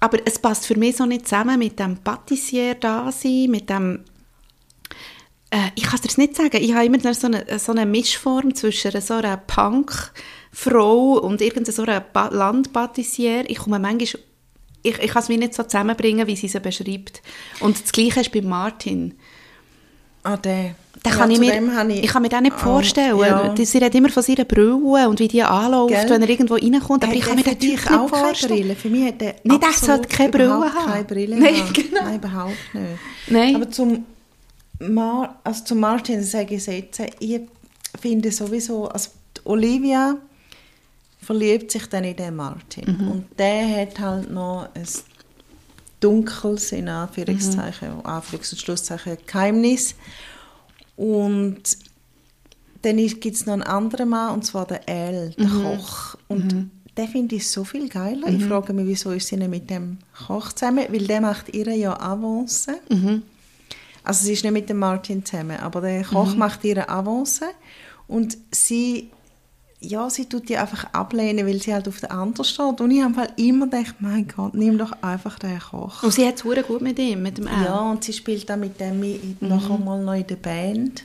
Aber 0.00 0.18
es 0.26 0.38
passt 0.38 0.66
für 0.66 0.78
mich 0.78 0.96
so 0.96 1.06
nicht 1.06 1.26
zusammen 1.26 1.58
mit 1.58 1.78
dem 1.78 1.96
Patissier 1.96 2.74
da 2.74 3.10
sein, 3.10 3.50
mit 3.50 3.70
dem 3.70 4.04
äh, 5.50 5.70
ich 5.74 5.84
kann 5.84 6.00
es 6.02 6.14
dir 6.14 6.20
nicht 6.20 6.36
sagen, 6.36 6.56
ich 6.60 6.74
habe 6.74 6.86
immer 6.86 7.14
so 7.14 7.26
eine, 7.26 7.58
so 7.58 7.72
eine 7.72 7.86
Mischform 7.86 8.54
zwischen 8.54 9.00
so 9.00 9.14
einer 9.14 9.36
Punk-Frau 9.36 11.18
und 11.18 11.40
irgendeiner 11.40 11.72
so 11.72 11.84
Landpatissier. 12.36 13.48
Ich 13.48 13.58
komme 13.58 13.78
manchmal, 13.78 14.22
ich, 14.82 14.98
ich 14.98 15.10
kann 15.10 15.22
es 15.22 15.28
mir 15.28 15.38
nicht 15.38 15.54
so 15.54 15.62
zusammenbringen, 15.62 16.26
wie 16.26 16.36
sie 16.36 16.48
sie 16.48 16.60
beschreibt. 16.60 17.22
Und 17.60 17.82
das 17.82 17.92
Gleiche 17.92 18.20
ist 18.20 18.32
bei 18.32 18.42
Martin. 18.42 19.14
Ah, 20.26 20.36
der. 20.36 20.74
Den 21.04 21.12
Ja, 21.12 21.18
kann 21.18 21.30
ich, 21.30 21.38
mir, 21.38 21.76
habe 21.76 21.92
ich, 21.92 22.06
kann 22.08 22.22
mir 22.22 22.28
den 22.28 22.42
nicht 22.44 22.56
Ah, 22.56 22.58
vorstellen. 22.58 23.18
ja. 23.20 23.48
Die- 23.50 23.64
Sie 23.64 23.78
redet 23.78 23.94
immer 23.94 24.08
von 24.08 24.22
seiner 24.24 24.44
Brille 24.44 24.74
und 25.08 25.20
wie 25.20 25.28
die 25.28 25.42
anläuft, 25.42 25.94
Gell? 25.94 26.10
wenn 26.10 26.22
er 26.22 26.28
irgendwo 26.28 26.54
reinkommt. 26.54 27.04
Aber 27.04 27.12
Hat 27.12 27.18
ich 27.18 27.24
kann 27.24 27.36
der 27.36 27.44
mir 27.44 27.44
für 27.44 27.50
den 27.50 27.60
Typ 27.60 27.70
dich 27.80 27.90
nicht 27.90 27.92
auch 28.00 28.08
vorstellen. 28.08 28.52
Brille? 28.60 28.74
Für 28.76 28.88
mich 28.88 29.06
hat 29.06 29.20
der 29.20 29.34
Nein, 29.44 29.60
der 29.60 29.72
sollte 29.72 30.08
keine 30.08 30.30
Brille 30.30 30.50
haben. 30.74 30.90
keine 30.90 31.04
Brille 31.04 31.36
Nein, 31.36 31.54
haben. 31.56 31.72
genau. 31.72 32.02
Nein, 32.02 32.14
überhaupt 32.16 32.74
nicht. 32.74 32.86
Nein. 33.28 33.54
Aber 33.56 33.70
zum, 33.70 34.04
Mar 34.80 35.38
also 35.44 35.64
zum 35.64 35.78
Martin 35.80 36.22
sage 36.24 36.56
ich 36.56 36.66
jetzt, 36.66 37.00
ich 37.20 37.40
finde 38.00 38.32
sowieso, 38.32 38.88
also 38.88 39.10
Olivia 39.44 40.16
verliebt 41.22 41.70
sich 41.70 41.86
dann 41.88 42.04
in 42.04 42.16
den 42.16 42.34
Martin. 42.36 42.96
Mhm. 42.98 43.10
Und 43.10 43.24
der 43.38 43.80
hat 43.82 43.98
halt 44.00 44.30
noch 44.30 44.68
ein 44.74 44.86
dunkles, 46.06 46.72
in 46.72 46.88
Anführungszeichen, 46.88 47.88
Anführungs- 48.02 48.52
und 48.52 48.60
Schlusszeichen, 48.60 49.18
Geheimnis. 49.26 49.94
Und 50.96 51.62
dann 52.82 52.96
gibt 52.96 53.36
es 53.36 53.46
noch 53.46 53.54
einen 53.54 53.62
anderen 53.62 54.08
Mann, 54.10 54.34
und 54.34 54.44
zwar 54.44 54.66
den 54.66 54.86
El, 54.86 55.30
den 55.30 55.50
Koch. 55.50 56.16
Und 56.28 56.70
den 56.96 57.08
finde 57.08 57.34
ich 57.36 57.50
so 57.50 57.64
viel 57.64 57.88
geiler. 57.88 58.28
Ich 58.28 58.44
frage 58.44 58.72
mich, 58.72 58.86
wieso 58.86 59.10
ist 59.10 59.26
sie 59.26 59.36
nicht 59.36 59.50
mit 59.50 59.68
dem 59.68 59.98
Koch 60.26 60.52
zusammen? 60.52 60.86
Weil 60.88 61.06
der 61.06 61.20
macht 61.20 61.54
ihr 61.54 61.74
ja 61.74 61.98
Avance. 62.00 62.78
Also 64.04 64.24
sie 64.24 64.34
ist 64.34 64.44
nicht 64.44 64.52
mit 64.52 64.68
dem 64.68 64.78
Martin 64.78 65.24
zusammen, 65.24 65.58
aber 65.58 65.80
der 65.80 66.04
Koch 66.04 66.36
macht 66.36 66.64
ihre 66.64 66.88
Avance. 66.88 67.44
Und 68.06 68.38
sie, 68.52 69.10
ja, 69.80 70.08
sie 70.10 70.24
tut 70.26 70.48
die 70.48 70.56
einfach 70.56 70.92
ablehnen, 70.94 71.46
weil 71.46 71.60
sie 71.60 71.72
halt 71.72 71.86
auf 71.86 72.00
der 72.00 72.10
anderen 72.12 72.44
steht. 72.44 72.80
Und 72.80 72.90
ich 72.90 73.02
habe 73.02 73.16
halt 73.16 73.32
immer 73.36 73.66
gedacht, 73.66 73.96
mein 74.00 74.26
Gott, 74.26 74.54
nimm 74.54 74.78
doch 74.78 74.92
einfach 75.02 75.38
den 75.38 75.58
Koch. 75.58 76.02
Und 76.02 76.12
sie 76.12 76.26
hat 76.26 76.36
es 76.36 76.42
gut 76.66 76.80
mit 76.80 76.98
ihm, 76.98 77.22
mit 77.22 77.38
dem 77.38 77.46
Al. 77.46 77.64
Ja, 77.64 77.78
und 77.90 78.02
sie 78.02 78.12
spielt 78.12 78.48
dann 78.48 78.60
mit 78.60 78.80
dem 78.80 79.02
in- 79.02 79.36
nachher 79.40 79.78
mal 79.78 80.02
noch 80.02 80.14
in 80.14 80.26
der 80.26 80.36
Band. 80.36 81.04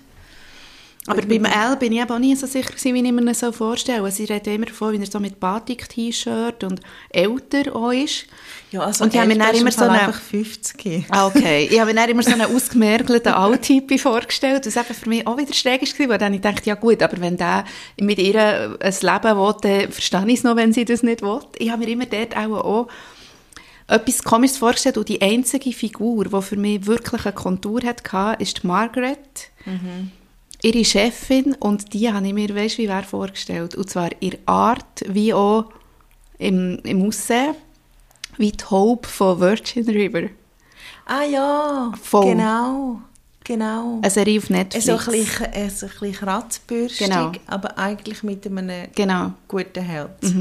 Aber 1.08 1.24
beim 1.24 1.46
L 1.46 1.78
bin 1.78 1.94
ich 1.94 2.00
eben 2.00 2.12
auch 2.12 2.20
nie 2.20 2.36
so 2.36 2.46
sicher 2.46 2.70
gewesen, 2.70 2.94
wie 2.94 3.04
ich 3.04 3.12
mir 3.12 3.22
ihn 3.24 3.34
so 3.34 3.52
vorstelle. 3.52 4.12
Sie 4.12 4.26
redet 4.26 4.46
immer 4.48 4.68
davon, 4.68 4.94
wie 4.94 5.00
er 5.04 5.08
so 5.10 5.20
mit 5.20 5.40
Batik-T-Shirt 5.40 6.64
und 6.64 6.80
älter 7.10 7.76
auch 7.76 7.90
ist. 7.92 8.28
Ja, 8.72 8.82
also 8.82 9.04
Und 9.06 9.14
ich 9.14 9.20
habe 9.20 9.28
mir 9.30 9.38
dann 9.40 9.56
immer 9.56 9.70
im 9.70 9.72
so 9.72 9.84
eine- 9.86 10.00
einfach 10.00 10.22
50. 10.22 11.06
Ah, 11.10 11.26
okay. 11.26 11.68
Ich 11.72 11.80
habe 11.80 11.92
mir 11.92 12.00
dann 12.00 12.10
immer 12.12 12.22
so 12.22 12.32
einen 12.32 12.56
ausgemergelten 12.56 13.34
Alttypi 13.34 13.98
vorgestellt, 13.98 14.64
was 14.68 14.76
eben 14.76 14.94
für 14.94 15.10
mich 15.10 15.26
auch 15.26 15.38
wieder 15.40 15.54
schräg 15.54 15.82
war, 16.00 16.10
weil 16.10 16.18
dann 16.20 16.36
ich 16.36 16.42
dachte, 16.42 16.70
ja 16.70 16.76
gut, 16.76 17.02
aber 17.02 17.20
wenn 17.20 17.36
der 17.36 17.66
mit 18.00 18.20
ihr 18.20 18.78
ein 18.80 18.94
Leben 19.02 19.38
will, 19.38 19.56
dann 19.62 19.92
verstehe 19.92 20.24
ich 20.28 20.38
es 20.38 20.44
noch, 20.44 20.56
wenn 20.56 20.72
sie 20.72 20.86
das 20.86 21.02
nicht 21.02 21.24
will. 21.24 21.40
Ich 21.58 21.72
habe 21.72 21.84
mir 21.84 21.92
immer 21.92 22.06
dort 22.06 22.38
auch, 22.38 22.64
auch 22.64 22.88
etwas 23.88 24.24
Komisches 24.24 24.60
vorgestellt 24.60 24.98
und 25.00 25.10
die 25.10 25.20
einzige 25.22 25.72
Figur, 25.74 26.26
die 26.26 26.42
für 26.44 26.58
mich 26.58 26.86
wirklich 26.86 27.26
eine 27.26 27.34
Kontur 27.34 27.82
hatte, 27.84 28.36
ist 28.42 28.62
die 28.62 28.68
Margaret, 28.68 29.18
ihre 30.64 30.86
Chefin, 30.86 31.54
und 31.60 31.94
die 31.94 32.12
habe 32.12 32.26
ich 32.28 32.34
mir, 32.34 32.54
weißt 32.56 32.78
wie 32.78 32.88
wer 32.88 33.04
vorgestellt. 33.04 33.76
Und 33.76 33.90
zwar 33.90 34.10
ihre 34.20 34.38
Art, 34.46 35.04
wie 35.08 35.34
auch 35.34 35.66
im, 36.38 36.80
im 36.84 37.08
Aussehen, 37.08 37.56
wie 38.38 38.52
die 38.52 38.64
Hope 38.70 39.08
von 39.08 39.40
Virgin 39.40 39.88
River. 39.90 40.30
Ah 41.06 41.24
ja, 41.24 41.92
Voll. 42.02 42.26
genau, 42.28 43.02
genau. 43.44 44.00
Eine 44.02 44.10
Serie 44.10 44.40
auf 44.40 44.50
Netflix. 44.50 44.86
So 44.86 44.94
ein 44.94 44.98
bisschen, 45.20 45.70
so 45.70 45.86
ein 45.88 45.92
bisschen 45.92 46.14
kratzbürstig, 46.14 47.08
Genau. 47.08 47.32
aber 47.48 47.78
eigentlich 47.78 48.24
mit 48.24 48.46
einem 48.48 48.88
Genau. 48.96 49.34
guten 49.48 49.84
Herz. 49.84 50.34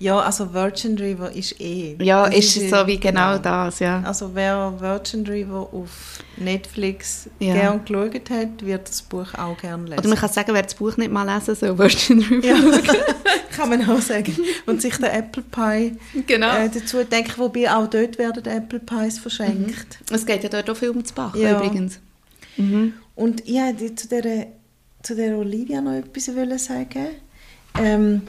Ja, 0.00 0.18
also 0.18 0.54
Virgin 0.54 0.96
River 0.96 1.30
ist 1.30 1.60
eh. 1.60 1.94
Ja, 2.00 2.26
das 2.26 2.34
ist 2.38 2.56
es 2.56 2.70
so 2.70 2.86
wie 2.86 2.98
genau 2.98 3.32
ja. 3.32 3.38
das, 3.38 3.80
ja. 3.80 4.02
Also 4.02 4.30
wer 4.32 4.72
Virgin 4.80 5.26
River 5.26 5.68
auf 5.74 5.90
Netflix 6.38 7.28
Ja. 7.38 7.52
gern 7.52 7.84
geschaut 7.84 8.30
hat, 8.30 8.64
wird 8.64 8.88
das 8.88 9.02
Buch 9.02 9.34
auch 9.34 9.58
gern 9.58 9.84
lesen. 9.86 9.98
Oder 9.98 10.08
man 10.08 10.16
kann 10.16 10.32
sagen, 10.32 10.54
wer 10.54 10.62
das 10.62 10.74
Buch 10.74 10.96
nicht 10.96 11.12
mal 11.12 11.24
lesen 11.30 11.54
soll, 11.54 11.76
Virgin 11.78 12.20
River. 12.22 12.46
ja, 12.46 12.56
kann 13.54 13.68
man 13.68 13.86
auch 13.90 14.00
sagen. 14.00 14.34
Und 14.64 14.80
sich 14.80 14.96
den 14.96 15.04
Apple 15.04 15.42
Pie 15.42 15.98
Genau. 16.26 16.56
äh, 16.56 16.70
dazu 16.72 17.04
denken, 17.04 17.34
wobei 17.36 17.70
auch 17.70 17.86
dort 17.86 18.16
werden 18.16 18.42
Apple 18.46 18.80
Pies 18.80 19.18
verschenkt. 19.18 19.98
Es 20.10 20.24
geht 20.24 20.42
ja 20.42 20.48
dort 20.48 20.70
auch 20.70 20.76
viel 20.78 20.88
um 20.90 21.02
das 21.02 21.12
Bach, 21.12 21.36
Ja. 21.36 21.58
übrigens. 21.58 22.00
Und 23.16 23.46
ich 23.46 23.54
wollte 23.56 23.94
zu 23.96 24.08
der, 24.08 24.46
zu 25.02 25.14
der 25.14 25.36
Olivia 25.36 25.82
noch 25.82 25.92
etwas 25.92 26.24
sagen. 26.64 27.08
Ähm, 27.78 28.22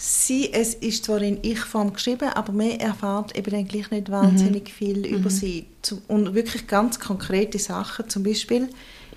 sie, 0.00 0.50
es 0.52 0.72
ist 0.72 1.04
zwar 1.04 1.20
in 1.20 1.38
Ich-Form 1.42 1.92
geschrieben, 1.92 2.30
aber 2.30 2.52
man 2.52 2.70
erfahrt 2.70 3.36
eben 3.36 3.50
dann 3.50 3.68
gleich 3.68 3.90
nicht 3.90 4.10
wahnsinnig 4.10 4.70
viel 4.72 5.04
über 5.04 5.28
sie. 5.28 5.66
Zum, 5.82 6.00
und 6.08 6.34
wirklich 6.34 6.66
ganz 6.66 6.98
konkrete 6.98 7.58
Sachen. 7.58 8.08
Zum 8.08 8.22
Beispiel 8.22 8.70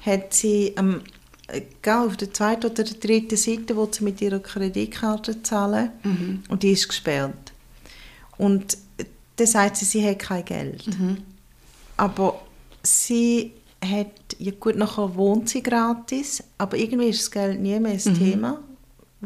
hat 0.05 0.33
sie 0.33 0.73
ähm, 0.77 1.01
äh, 1.47 1.61
auf 1.89 2.17
der 2.17 2.33
zweiten 2.33 2.65
oder 2.65 2.83
der 2.83 2.95
dritten 2.95 3.37
Seite, 3.37 3.77
wo 3.77 3.87
sie 3.89 4.03
mit 4.03 4.21
ihrer 4.21 4.39
Kreditkarte 4.39 5.41
zahlen 5.41 5.91
und 6.49 6.63
die 6.63 6.71
ist 6.71 6.89
gesperrt. 6.89 7.53
Und 8.37 8.73
äh, 8.97 9.05
dann 9.37 9.47
sagt 9.47 9.77
sie, 9.77 9.85
sie 9.85 10.05
hat 10.05 10.19
kein 10.19 10.43
Geld. 10.43 10.85
Aber 11.95 12.41
sie 12.81 13.53
hat, 13.81 14.11
ja 14.37 14.51
gut, 14.59 14.75
nachher 14.75 15.15
wohnt 15.15 15.47
sie 15.47 15.63
gratis, 15.63 16.43
aber 16.57 16.75
irgendwie 16.77 17.07
ist 17.07 17.21
das 17.21 17.31
Geld 17.31 17.61
nie 17.61 17.79
mehr 17.79 17.93
ein 17.93 18.15
Thema, 18.17 18.59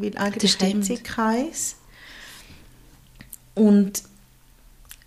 weil 0.02 0.18
eigentlich 0.18 0.58
hat 0.60 0.84
sie 0.86 0.98
keins. 0.98 1.76
Und 3.56 4.04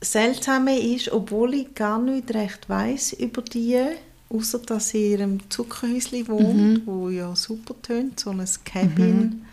das 0.00 0.12
Seltsame 0.12 0.78
ist, 0.78 1.10
obwohl 1.12 1.54
ich 1.54 1.74
gar 1.74 1.98
nicht 2.00 2.32
recht 2.34 2.68
weiß 2.68 3.12
über 3.14 3.42
die, 3.42 3.78
außer 4.30 4.58
dass 4.60 4.90
sie 4.90 5.06
in 5.12 5.20
ihrem 5.20 5.50
Zuckerhäuschen 5.50 6.26
wohnt, 6.28 6.86
wo 6.86 7.08
ja 7.10 7.34
super 7.36 7.74
tönt, 7.82 8.18
so 8.20 8.30
ein 8.30 8.44
Cabin. 8.64 9.44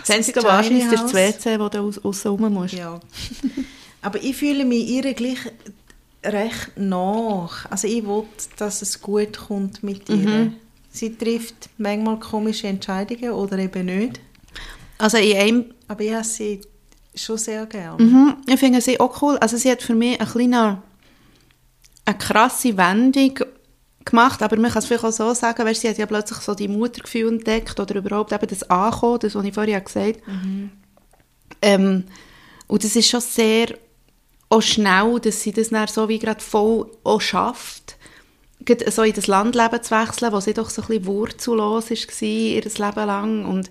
Das 0.00 0.10
einzige 0.10 0.40
Tiny 0.40 0.52
Wahrscheinlich 0.52 0.84
ist 0.84 0.90
House. 0.98 1.12
das 1.12 1.44
WC, 1.44 1.58
wo 1.60 1.68
du 1.68 1.78
aus- 1.80 2.04
aussen 2.04 2.28
rum 2.28 2.52
musst. 2.54 2.74
Ja. 2.74 3.00
Aber 4.02 4.22
ich 4.22 4.36
fühle 4.36 4.64
mich 4.64 4.88
ihr 4.88 5.14
gleich 5.14 5.38
recht 6.24 6.72
nach. 6.76 7.70
Also 7.70 7.86
ich 7.88 8.04
will, 8.06 8.24
dass 8.56 8.82
es 8.82 9.00
gut 9.00 9.36
kommt 9.38 9.82
mit 9.82 10.08
ihr. 10.08 10.16
Mhm. 10.16 10.54
Sie 10.98 11.14
trifft 11.16 11.70
manchmal 11.78 12.18
komische 12.18 12.66
Entscheidungen 12.66 13.30
oder 13.30 13.56
eben 13.58 13.86
nicht. 13.86 14.20
Also 14.98 15.18
in 15.18 15.36
einem 15.36 15.64
Aber 15.86 16.02
ich 16.02 16.12
habe 16.12 16.24
sie 16.24 16.60
schon 17.14 17.38
sehr 17.38 17.66
gern. 17.66 18.02
Mhm, 18.02 18.36
ich 18.46 18.58
finde 18.58 18.80
sie 18.80 18.98
auch 18.98 19.22
cool. 19.22 19.38
Also 19.38 19.56
sie 19.56 19.70
hat 19.70 19.80
für 19.80 19.94
mich 19.94 20.20
eine 20.20 20.28
kleine, 20.28 20.82
eine 22.04 22.18
krasse 22.18 22.76
Wendung 22.76 23.38
gemacht, 24.04 24.42
aber 24.42 24.56
man 24.56 24.72
kann 24.72 24.80
es 24.80 24.86
vielleicht 24.86 25.04
auch 25.04 25.12
so 25.12 25.32
sagen, 25.34 25.64
weißt, 25.64 25.82
sie 25.82 25.88
hat 25.88 25.98
ja 25.98 26.06
plötzlich 26.06 26.40
so 26.40 26.54
die 26.54 26.66
Muttergefühl 26.66 27.28
entdeckt 27.28 27.78
oder 27.78 27.94
überhaupt 27.94 28.32
eben 28.32 28.46
das 28.48 28.68
Ankommen, 28.68 29.20
das, 29.20 29.34
was 29.36 29.44
ich 29.44 29.54
vorhin 29.54 29.84
gesagt 29.84 30.18
habe. 30.26 30.70
Ähm, 31.62 32.04
und 32.66 32.84
das 32.84 32.96
ist 32.96 33.08
schon 33.08 33.20
sehr 33.20 33.68
auch 34.48 34.62
schnell, 34.62 35.20
dass 35.20 35.42
sie 35.42 35.52
das 35.52 35.68
dann 35.68 35.86
so 35.86 36.08
wie 36.08 36.18
gerade 36.18 36.40
voll 36.40 36.90
auch 37.04 37.20
schafft, 37.20 37.97
so 38.90 39.02
in 39.02 39.12
das 39.12 39.26
Landleben 39.26 39.82
zu 39.82 39.90
wechseln, 39.90 40.32
wo 40.32 40.40
sie 40.40 40.54
doch 40.54 40.70
so 40.70 40.82
ein 40.82 40.88
bisschen 40.88 41.06
wurzellos 41.06 41.90
war, 41.90 42.28
ihr 42.28 42.62
Leben 42.62 43.06
lang 43.06 43.44
und 43.44 43.70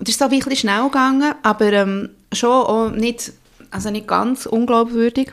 es 0.00 0.08
ist 0.08 0.18
so 0.18 0.24
ein 0.24 0.30
bisschen 0.30 0.56
schnell 0.56 0.84
gegangen, 0.84 1.34
aber 1.42 1.72
ähm, 1.72 2.10
schon 2.32 2.50
auch 2.50 2.90
nicht, 2.90 3.32
also 3.70 3.90
nicht 3.90 4.08
ganz 4.08 4.46
unglaubwürdig. 4.46 5.32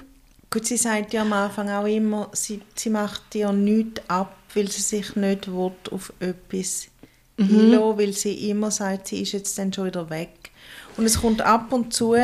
Gut, 0.52 0.66
sie 0.66 0.78
sagt 0.78 1.14
ja 1.14 1.22
am 1.22 1.34
Anfang 1.34 1.70
auch 1.70 1.86
immer, 1.86 2.30
sie, 2.34 2.62
sie 2.76 2.90
macht 2.90 3.36
ja 3.36 3.52
nichts 3.52 4.02
ab, 4.08 4.36
weil 4.54 4.70
sie 4.70 4.82
sich 4.82 5.16
nicht 5.16 5.48
will 5.48 5.72
auf 5.92 6.14
etwas 6.20 6.88
Mhm. 7.40 7.72
mhm. 7.72 7.98
weil 7.98 8.14
sie 8.14 8.50
immer 8.50 8.70
sagt, 8.70 9.08
sie 9.08 9.22
ist 9.22 9.32
jetzt 9.32 9.58
dann 9.58 9.72
schon 9.72 9.88
wieder 9.88 10.10
weg. 10.10 10.52
Und 10.98 11.06
es 11.06 11.22
kommt 11.22 11.42
ab 11.42 11.72
und 11.72 11.94
zu, 11.94 12.16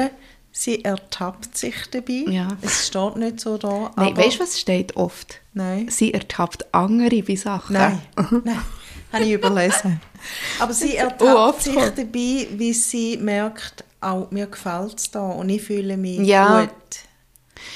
sie 0.57 0.83
ertappt 0.85 1.57
sich 1.57 1.75
dabei. 1.91 2.23
Ja. 2.27 2.47
Es 2.61 2.87
steht 2.87 3.17
nicht 3.17 3.39
so 3.41 3.57
da. 3.57 3.91
Nein, 3.97 4.15
weißt 4.15 4.37
du, 4.37 4.43
was 4.43 4.59
steht 4.59 4.95
oft? 4.95 5.41
Nein. 5.53 5.87
Sie 5.89 6.13
ertappt 6.13 6.73
andere 6.73 7.21
bei 7.23 7.35
Sachen. 7.35 7.73
Nein, 7.73 8.01
nein, 8.43 8.61
habe 9.11 9.23
ich 9.25 9.31
überlesen. 9.33 9.99
Aber 10.59 10.73
sie 10.73 10.95
ertappt 10.95 11.21
Oh, 11.21 11.35
oft 11.49 11.61
sich 11.63 11.75
dabei, 11.75 12.47
wie 12.57 12.73
sie 12.73 13.17
merkt, 13.17 13.83
auch 14.01 14.31
mir 14.31 14.47
gefällt 14.47 14.97
es 14.99 15.11
da 15.11 15.19
und 15.29 15.49
ich 15.49 15.61
fühle 15.61 15.97
mich 15.97 16.19
Ja. 16.21 16.61
gut. 16.61 16.69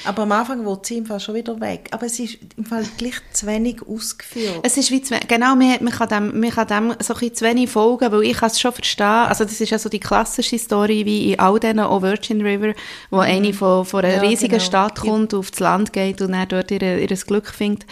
Aber 0.04 0.22
am 0.22 0.32
Anfang 0.32 0.64
will 0.64 0.78
sie 0.82 0.98
im 0.98 1.06
Fall 1.06 1.20
schon 1.20 1.34
wieder 1.34 1.60
weg. 1.60 1.88
Aber 1.90 2.06
es 2.06 2.18
ist 2.18 2.38
im 2.56 2.64
Fall 2.64 2.84
gleich 2.96 3.16
zu 3.32 3.46
wenig 3.46 3.82
ausgeführt. 3.86 4.60
Es 4.62 4.76
ist 4.76 4.90
wie 4.90 5.02
zu, 5.02 5.14
genau, 5.28 5.54
man, 5.54 5.76
man, 5.80 5.92
kann 5.92 6.08
dem, 6.08 6.40
man 6.40 6.50
kann 6.50 6.66
dem 6.66 6.94
so 7.00 7.14
ein 7.14 7.34
zu 7.34 7.44
wenig 7.44 7.70
folgen, 7.70 8.10
weil 8.10 8.22
ich 8.22 8.36
kann 8.36 8.50
es 8.50 8.60
schon 8.60 8.72
verstehen. 8.72 9.06
Also 9.06 9.44
das 9.44 9.60
ist 9.60 9.70
ja 9.70 9.78
so 9.78 9.88
die 9.88 10.00
klassische 10.00 10.58
Story 10.58 11.04
wie 11.04 11.32
in 11.32 11.38
all 11.38 11.60
diesen, 11.60 11.80
auch 11.80 12.02
Virgin 12.02 12.40
River, 12.40 12.74
wo 13.10 13.16
mhm. 13.16 13.22
eine 13.22 13.52
von, 13.52 13.84
von 13.84 14.04
einer 14.04 14.22
ja, 14.22 14.28
riesigen 14.28 14.52
genau. 14.52 14.64
Stadt 14.64 15.00
kommt, 15.00 15.32
ja. 15.32 15.38
aufs 15.38 15.60
Land 15.60 15.92
geht 15.92 16.22
und 16.22 16.32
dann 16.32 16.48
dort 16.48 16.70
ihr, 16.70 16.98
ihr 16.98 17.08
Glück 17.08 17.48
findet. 17.48 17.86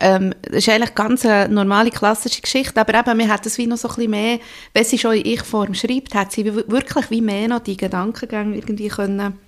Ähm, 0.00 0.34
das 0.42 0.66
ist 0.66 0.68
eigentlich 0.70 0.94
ganz 0.94 1.26
eine 1.26 1.52
normale, 1.52 1.90
klassische 1.90 2.40
Geschichte, 2.40 2.80
aber 2.80 2.98
eben, 2.98 3.18
man 3.18 3.28
hat 3.28 3.44
das 3.44 3.58
wie 3.58 3.66
noch 3.66 3.76
so 3.76 3.88
ein 3.88 3.94
bisschen 3.94 4.10
mehr, 4.10 4.38
wenn 4.72 4.84
sie 4.84 4.98
schon 4.98 5.12
in 5.14 5.26
Ich-Form 5.26 5.74
schreibt, 5.74 6.14
hat 6.14 6.32
sie 6.32 6.46
wirklich 6.46 7.10
wie 7.10 7.20
mehr 7.20 7.48
noch 7.48 7.60
die 7.60 7.76
Gedankengänge 7.76 8.56
irgendwie 8.56 8.88
können 8.88 9.38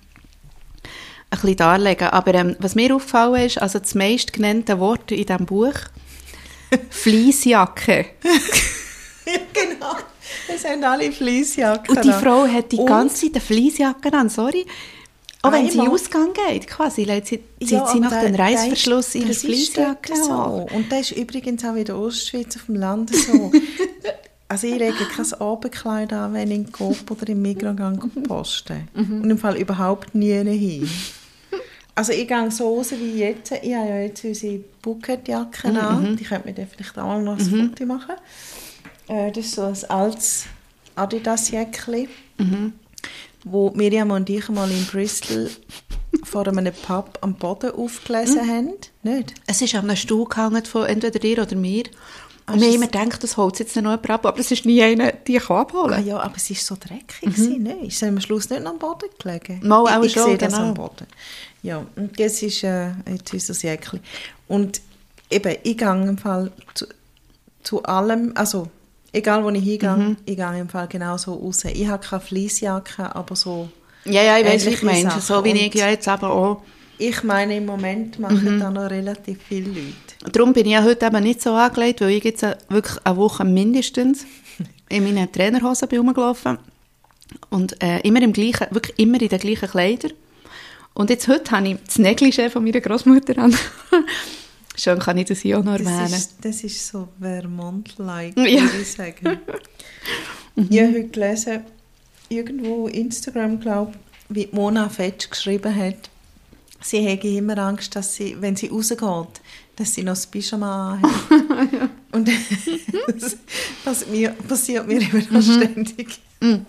ein 1.33 1.41
bisschen 1.41 1.57
darlegen. 1.57 2.07
Aber 2.07 2.33
ähm, 2.33 2.55
was 2.59 2.75
mir 2.75 2.95
aufgefallen 2.95 3.45
ist, 3.45 3.61
also 3.61 3.79
das 3.79 3.95
meist 3.95 4.33
genannte 4.33 4.79
Wort 4.79 5.11
in 5.11 5.25
diesem 5.25 5.45
Buch, 5.45 5.73
Fleissjacke. 6.89 8.05
genau, 9.53 9.95
es 10.53 10.65
haben 10.65 10.83
alle 10.83 11.11
Fleissjacken 11.11 11.95
Und 11.95 12.05
die 12.05 12.11
Frau 12.11 12.47
hat 12.47 12.71
die 12.71 12.83
ganze 12.83 13.15
Zeit 13.15 13.35
eine 13.35 13.41
Fleissjacke 13.41 14.13
an, 14.13 14.29
sorry. 14.29 14.65
Auch 15.45 15.51
wenn 15.51 15.69
sie 15.69 15.81
Ausgang 15.81 16.29
geht, 16.47 16.67
quasi, 16.67 17.05
sie, 17.25 17.43
ja, 17.59 17.85
sie 17.85 17.99
nach 17.99 18.21
dem 18.21 18.33
Reißverschluss 18.33 19.13
ihres 19.15 19.41
Fleissjacke 19.41 20.15
so. 20.15 20.67
Und 20.73 20.89
das 20.89 21.11
ist 21.11 21.17
übrigens 21.17 21.65
auch 21.65 21.75
in 21.75 21.83
der 21.83 21.97
Ostschweiz 21.97 22.55
auf 22.55 22.65
dem 22.67 22.75
Land 22.75 23.13
so. 23.13 23.51
Also 24.53 24.67
ich 24.67 24.77
lege 24.77 24.93
kein 24.93 25.33
Abendkleid 25.41 26.13
an, 26.13 26.33
wenn 26.35 26.51
ich 26.51 26.57
in 26.57 26.71
Coop 26.71 27.09
oder 27.09 27.27
im 27.29 27.41
Mikrogang 27.41 28.11
posten. 28.27 28.87
Mhm. 28.93 29.21
Und 29.21 29.31
im 29.31 29.37
Fall 29.39 29.57
überhaupt 29.57 30.13
nie 30.13 30.31
hin. 30.31 30.87
Also 31.95 32.11
ich 32.11 32.27
gehe 32.27 32.51
so 32.51 32.75
raus 32.75 32.91
wie 32.91 33.19
jetzt. 33.19 33.51
Ich 33.51 33.73
habe 33.73 33.89
ja 33.89 33.99
jetzt 33.99 34.23
unsere 34.23 34.59
Bucketjacke 34.81 35.69
mhm. 35.69 35.77
an. 35.77 36.11
Mhm. 36.11 36.17
Die 36.17 36.23
könnte 36.23 36.47
mir 36.47 36.53
dann 36.53 36.67
vielleicht 36.67 36.97
auch 36.97 37.21
noch 37.21 37.37
ein 37.37 37.51
mhm. 37.51 37.69
Foto 37.69 37.85
machen. 37.85 38.15
Äh, 39.07 39.31
das 39.31 39.45
ist 39.45 39.55
so 39.55 39.63
ein 39.63 39.89
altes 39.89 40.45
Adidas-Jäckchen, 40.95 42.07
mhm. 42.37 42.73
wo 43.43 43.71
Miriam 43.71 44.11
und 44.11 44.29
ich 44.29 44.49
mal 44.49 44.69
in 44.71 44.85
Bristol 44.85 45.49
vor 46.23 46.47
einem 46.47 46.73
Pub 46.73 47.17
am 47.21 47.35
Boden 47.35 47.71
aufgelesen 47.71 48.45
mhm. 48.45 48.51
haben. 48.51 48.73
Nicht? 49.03 49.33
Es 49.45 49.61
ist 49.61 49.75
an 49.75 49.85
einem 49.85 49.95
Stuhl 49.95 50.25
gehangen 50.25 50.65
von 50.65 50.85
entweder 50.85 51.19
dir 51.19 51.41
oder 51.41 51.55
mir. 51.55 51.83
Und 52.45 52.59
wir 52.59 52.67
haben 52.67 52.75
immer 52.75 52.87
gedacht, 52.87 53.23
das 53.23 53.37
holt 53.37 53.59
jetzt 53.59 53.75
noch 53.77 53.83
jemand 53.83 54.09
ab, 54.09 54.25
aber 54.25 54.39
es 54.39 54.51
ist 54.51 54.65
nie 54.65 54.83
einer, 54.83 55.13
die 55.13 55.37
ich 55.37 55.49
abholen 55.49 55.93
ah, 55.93 55.99
Ja, 55.99 56.19
aber 56.19 56.35
es 56.35 56.49
war 56.49 56.57
so 56.57 56.75
dreckig. 56.75 57.37
Mhm. 57.37 57.63
Ne? 57.63 57.85
Ist 57.85 57.95
es 57.95 58.03
am 58.03 58.19
Schluss 58.19 58.49
nicht 58.49 58.65
am 58.65 58.77
Boden 58.77 59.09
gelegen? 59.17 59.61
Mal 59.63 59.81
auch 59.81 60.03
ich, 60.03 60.11
schon, 60.11 60.25
sehe 60.25 60.37
genau. 60.37 60.51
das 60.51 60.59
am 60.59 60.73
Boden. 60.73 61.07
Ja, 61.61 61.85
und 61.95 62.19
das 62.19 62.41
ist 62.41 62.63
äh, 62.63 62.89
jetzt 63.09 63.49
das 63.49 63.61
Jäckchen. 63.61 64.01
Und 64.49 64.81
eben, 65.29 65.55
ich 65.63 65.77
gehe 65.77 65.89
im 65.89 66.17
Fall 66.17 66.51
zu, 66.73 66.85
zu 67.63 67.83
allem, 67.83 68.33
also 68.35 68.67
egal 69.13 69.43
wo 69.43 69.49
ich 69.49 69.63
hingehe, 69.63 69.95
mhm. 69.95 70.17
ich 70.25 70.35
gehe 70.35 70.59
im 70.59 70.67
Fall 70.67 70.87
genau 70.89 71.15
so 71.17 71.35
raus. 71.35 71.63
Ich 71.63 71.87
habe 71.87 72.05
keine 72.05 72.21
Fleissjacke, 72.21 73.15
aber 73.15 73.37
so 73.37 73.69
Ja, 74.03 74.21
ja, 74.21 74.37
ich 74.37 74.45
weiß, 74.45 74.65
wie 74.65 74.69
ich 74.71 74.83
meine, 74.83 75.21
so 75.21 75.43
wie 75.45 75.51
ich 75.51 75.73
ja 75.73 75.89
jetzt 75.89 76.09
aber 76.09 76.31
auch. 76.31 76.61
Ich 76.97 77.23
meine, 77.23 77.57
im 77.57 77.65
Moment 77.65 78.19
machen 78.19 78.55
mhm. 78.55 78.59
da 78.59 78.69
noch 78.69 78.89
relativ 78.89 79.39
viele 79.47 79.69
Leute. 79.69 80.02
Darum 80.31 80.53
bin 80.53 80.65
ich 80.65 80.71
ja 80.71 80.83
heute 80.83 81.05
eben 81.05 81.23
nicht 81.23 81.41
so 81.41 81.53
angelegt, 81.53 82.01
weil 82.01 82.11
ich 82.11 82.23
jetzt 82.23 82.43
wirklich 82.69 82.97
eine 83.05 83.17
Woche 83.17 83.43
mindestens 83.43 84.25
in 84.89 85.03
meinen 85.03 85.31
Trainerhosen 85.31 85.87
bin 85.89 85.99
rumgelaufen 85.99 86.57
und 87.49 87.81
äh, 87.81 87.99
immer 88.01 88.21
im 88.21 88.33
gleichen, 88.33 88.67
wirklich 88.71 88.97
immer 88.99 89.21
in 89.21 89.27
den 89.27 89.39
gleichen 89.39 89.69
Kleidern. 89.69 90.13
Und 90.93 91.09
jetzt 91.09 91.27
heute 91.27 91.51
habe 91.51 91.69
ich 91.69 91.77
das 91.85 91.97
Negligé 91.97 92.49
von 92.49 92.63
meiner 92.63 92.79
Großmutter 92.79 93.37
an. 93.37 93.55
Schön 94.75 94.99
kann 94.99 95.17
ich 95.17 95.25
das 95.25 95.39
hier 95.39 95.59
auch 95.59 95.63
noch 95.63 95.73
erwähnen. 95.73 95.99
Das 95.99 96.11
ist, 96.11 96.35
das 96.41 96.63
ist 96.63 96.87
so 96.87 97.09
Vermont-like, 97.19 98.37
ja. 98.37 98.61
würde 98.61 98.81
ich 98.81 98.91
sagen. 98.91 99.39
mhm. 100.55 100.67
Ich 100.69 100.79
habe 100.79 100.93
heute 100.93 101.07
gelesen, 101.09 101.63
irgendwo 102.29 102.87
Instagram, 102.87 103.59
glaube 103.59 103.93
wie 104.29 104.49
Mona 104.51 104.89
Fetsch 104.89 105.29
geschrieben 105.29 105.75
hat, 105.75 106.09
sie 106.81 107.01
hätte 107.01 107.27
immer 107.27 107.57
Angst, 107.57 107.95
dass 107.95 108.15
sie, 108.15 108.35
wenn 108.39 108.55
sie 108.55 108.67
rausgeht, 108.67 109.41
dass 109.75 109.93
sie 109.93 110.03
noch 110.03 110.13
das 110.13 110.27
Pyjama 110.27 110.99
ja. 111.01 111.89
Und 112.11 112.29
das, 113.07 113.37
das 113.83 114.07
mir, 114.07 114.31
passiert 114.47 114.87
mir 114.87 115.01
immer 115.01 115.23
noch 115.31 115.45
mhm. 115.45 115.61
ständig. 115.61 116.19
Mhm. 116.39 116.65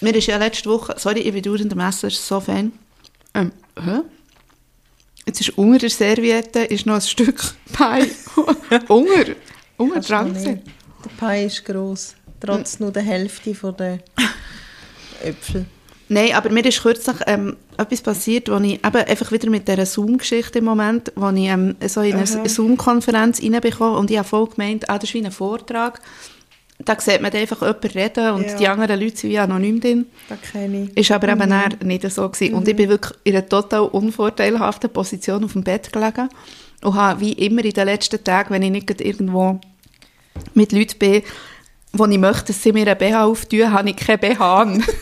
Mir 0.00 0.14
ist 0.14 0.26
ja 0.26 0.36
letzte 0.38 0.68
Woche, 0.70 0.94
sorry, 0.98 1.20
ich 1.20 1.32
bin 1.32 1.68
der 1.68 1.76
Messe, 1.76 2.06
ist 2.06 2.26
so 2.26 2.40
Fan, 2.40 2.72
ähm, 3.34 3.52
hä? 3.78 4.00
Jetzt 5.26 5.40
ist 5.40 5.58
unter 5.58 5.78
der 5.78 5.90
Serviette 5.90 6.60
ist 6.60 6.86
noch 6.86 6.94
ein 6.94 7.00
Stück 7.00 7.42
Pie. 7.72 8.10
unter, 8.88 9.34
unter 9.76 10.00
dran. 10.00 10.34
Der 10.34 10.60
Pie 11.18 11.46
ist 11.46 11.64
gross, 11.64 12.14
trotz 12.40 12.78
nur 12.78 12.92
der 12.92 13.02
Hälfte 13.02 13.52
der 13.52 13.98
Äpfel. 15.22 15.66
Nein, 16.08 16.32
aber 16.34 16.50
mir 16.50 16.64
ist 16.64 16.80
kürzlich 16.80 17.16
ähm, 17.26 17.56
etwas 17.78 18.00
passiert, 18.00 18.48
wo 18.50 18.56
ich 18.56 18.74
eben 18.74 18.82
einfach 18.84 19.32
wieder 19.32 19.50
mit 19.50 19.68
dieser 19.68 19.86
Zoom-Geschichte 19.86 20.58
im 20.58 20.64
Moment, 20.64 21.12
wo 21.16 21.28
ich 21.30 21.46
ähm, 21.46 21.76
so 21.86 22.00
in 22.00 22.16
eine 22.16 22.26
Zoom-Konferenz 22.26 23.42
reinbekomme 23.42 23.98
und 23.98 24.10
ich 24.10 24.18
habe 24.18 24.28
voll 24.28 24.48
gemeint, 24.48 24.88
ah, 24.88 24.98
das 24.98 25.10
ist 25.10 25.14
wie 25.14 25.24
ein 25.24 25.32
Vortrag 25.32 26.00
da 26.84 27.00
sieht 27.00 27.22
man 27.22 27.32
einfach 27.32 27.62
jemanden 27.62 27.88
reden 27.88 28.30
und 28.32 28.46
ja. 28.46 28.56
die 28.56 28.68
anderen 28.68 29.00
Leute 29.00 29.16
sind 29.16 29.30
wie 29.30 29.38
anonym 29.38 29.80
drin. 29.80 30.06
Das 30.28 30.40
kenne 30.52 30.84
ich. 30.84 30.96
Ist 30.96 31.10
aber 31.10 31.34
mhm. 31.34 31.42
eben 31.42 31.88
nicht 31.88 32.10
so 32.10 32.28
gewesen. 32.28 32.52
Mhm. 32.52 32.58
Und 32.58 32.68
ich 32.68 32.76
bin 32.76 32.88
wirklich 32.88 33.18
in 33.24 33.34
einer 33.34 33.48
total 33.48 33.82
unvorteilhaften 33.82 34.90
Position 34.90 35.44
auf 35.44 35.52
dem 35.54 35.64
Bett 35.64 35.92
gelegen 35.92 36.28
und 36.82 36.94
habe 36.94 37.20
wie 37.20 37.32
immer 37.32 37.64
in 37.64 37.72
den 37.72 37.86
letzten 37.86 38.22
Tagen, 38.22 38.50
wenn 38.50 38.62
ich 38.62 38.70
nicht 38.70 39.00
irgendwo 39.00 39.58
mit 40.52 40.72
Leuten 40.72 40.98
bin, 40.98 41.22
wo 41.92 42.04
ich 42.04 42.18
möchte, 42.18 42.48
dass 42.48 42.62
sie 42.62 42.72
mir 42.72 42.86
einen 42.86 42.98
BH 42.98 43.24
auftun, 43.24 43.72
habe 43.72 43.88
ich 43.88 43.96
keinen 43.96 44.20
BH 44.20 44.60
an. 44.60 44.84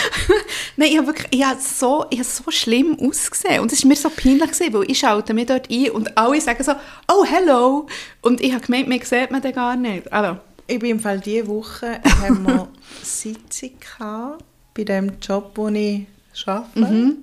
Nein, 0.76 0.88
ich 0.90 0.98
habe 0.98 1.06
wirklich, 1.08 1.28
ich 1.30 1.44
habe 1.44 1.60
so, 1.60 2.06
ich 2.10 2.18
habe 2.18 2.28
so 2.28 2.50
schlimm 2.50 2.96
ausgesehen 3.00 3.60
und 3.60 3.72
es 3.72 3.82
war 3.82 3.88
mir 3.88 3.96
so 3.96 4.10
peinlich 4.10 4.50
gewesen, 4.50 4.72
weil 4.74 4.90
ich 4.90 4.98
schaute 4.98 5.34
mich 5.34 5.46
dort 5.46 5.70
ein 5.70 5.90
und 5.90 6.16
alle 6.16 6.40
sagen 6.40 6.62
so, 6.62 6.72
oh, 7.08 7.24
hello, 7.24 7.86
und 8.20 8.40
ich 8.40 8.52
habe 8.52 8.64
gemeint, 8.64 8.88
mir 8.88 9.04
sieht 9.04 9.30
man 9.30 9.42
den 9.42 9.52
gar 9.52 9.76
nicht. 9.76 10.12
Also. 10.12 10.38
Ich 10.68 10.78
bin 10.78 10.90
im 10.90 11.00
Fall 11.00 11.20
diese 11.20 11.48
Woche, 11.48 12.00
haben 12.22 12.46
wir 12.46 12.68
Sitzung 13.02 13.72
gehabt, 13.80 14.44
bei 14.74 14.84
dem 14.84 15.12
Job, 15.20 15.50
wo 15.56 15.68
ich 15.68 16.06
arbeite. 16.46 16.78
Mhm. 16.78 17.16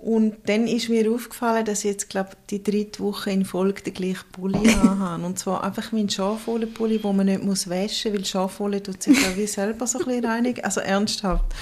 Und 0.00 0.48
dann 0.48 0.66
ist 0.66 0.88
mir 0.88 1.12
aufgefallen, 1.12 1.66
dass 1.66 1.80
ich 1.80 1.90
jetzt, 1.90 2.08
glaube 2.08 2.30
die 2.48 2.62
dritte 2.62 3.02
Woche 3.02 3.30
in 3.30 3.44
Folge 3.44 3.82
den 3.82 3.92
gleichen 3.92 4.24
Pulli 4.32 4.66
habe. 4.82 5.22
Und 5.22 5.38
zwar 5.38 5.62
einfach 5.62 5.92
mein 5.92 6.08
Schafwolle-Pulli, 6.08 6.98
den 6.98 7.16
man 7.16 7.26
nicht 7.26 7.42
muss 7.42 7.68
waschen 7.68 8.12
muss, 8.12 8.18
weil 8.18 8.24
Schafwolle 8.24 8.82
tut 8.82 9.02
sich 9.02 9.20
ja 9.20 9.36
wie 9.36 9.46
selber 9.46 9.86
so 9.86 9.98
ein 9.98 10.06
bisschen 10.06 10.24
reinigen. 10.24 10.64
Also 10.64 10.80
ernsthaft. 10.80 11.54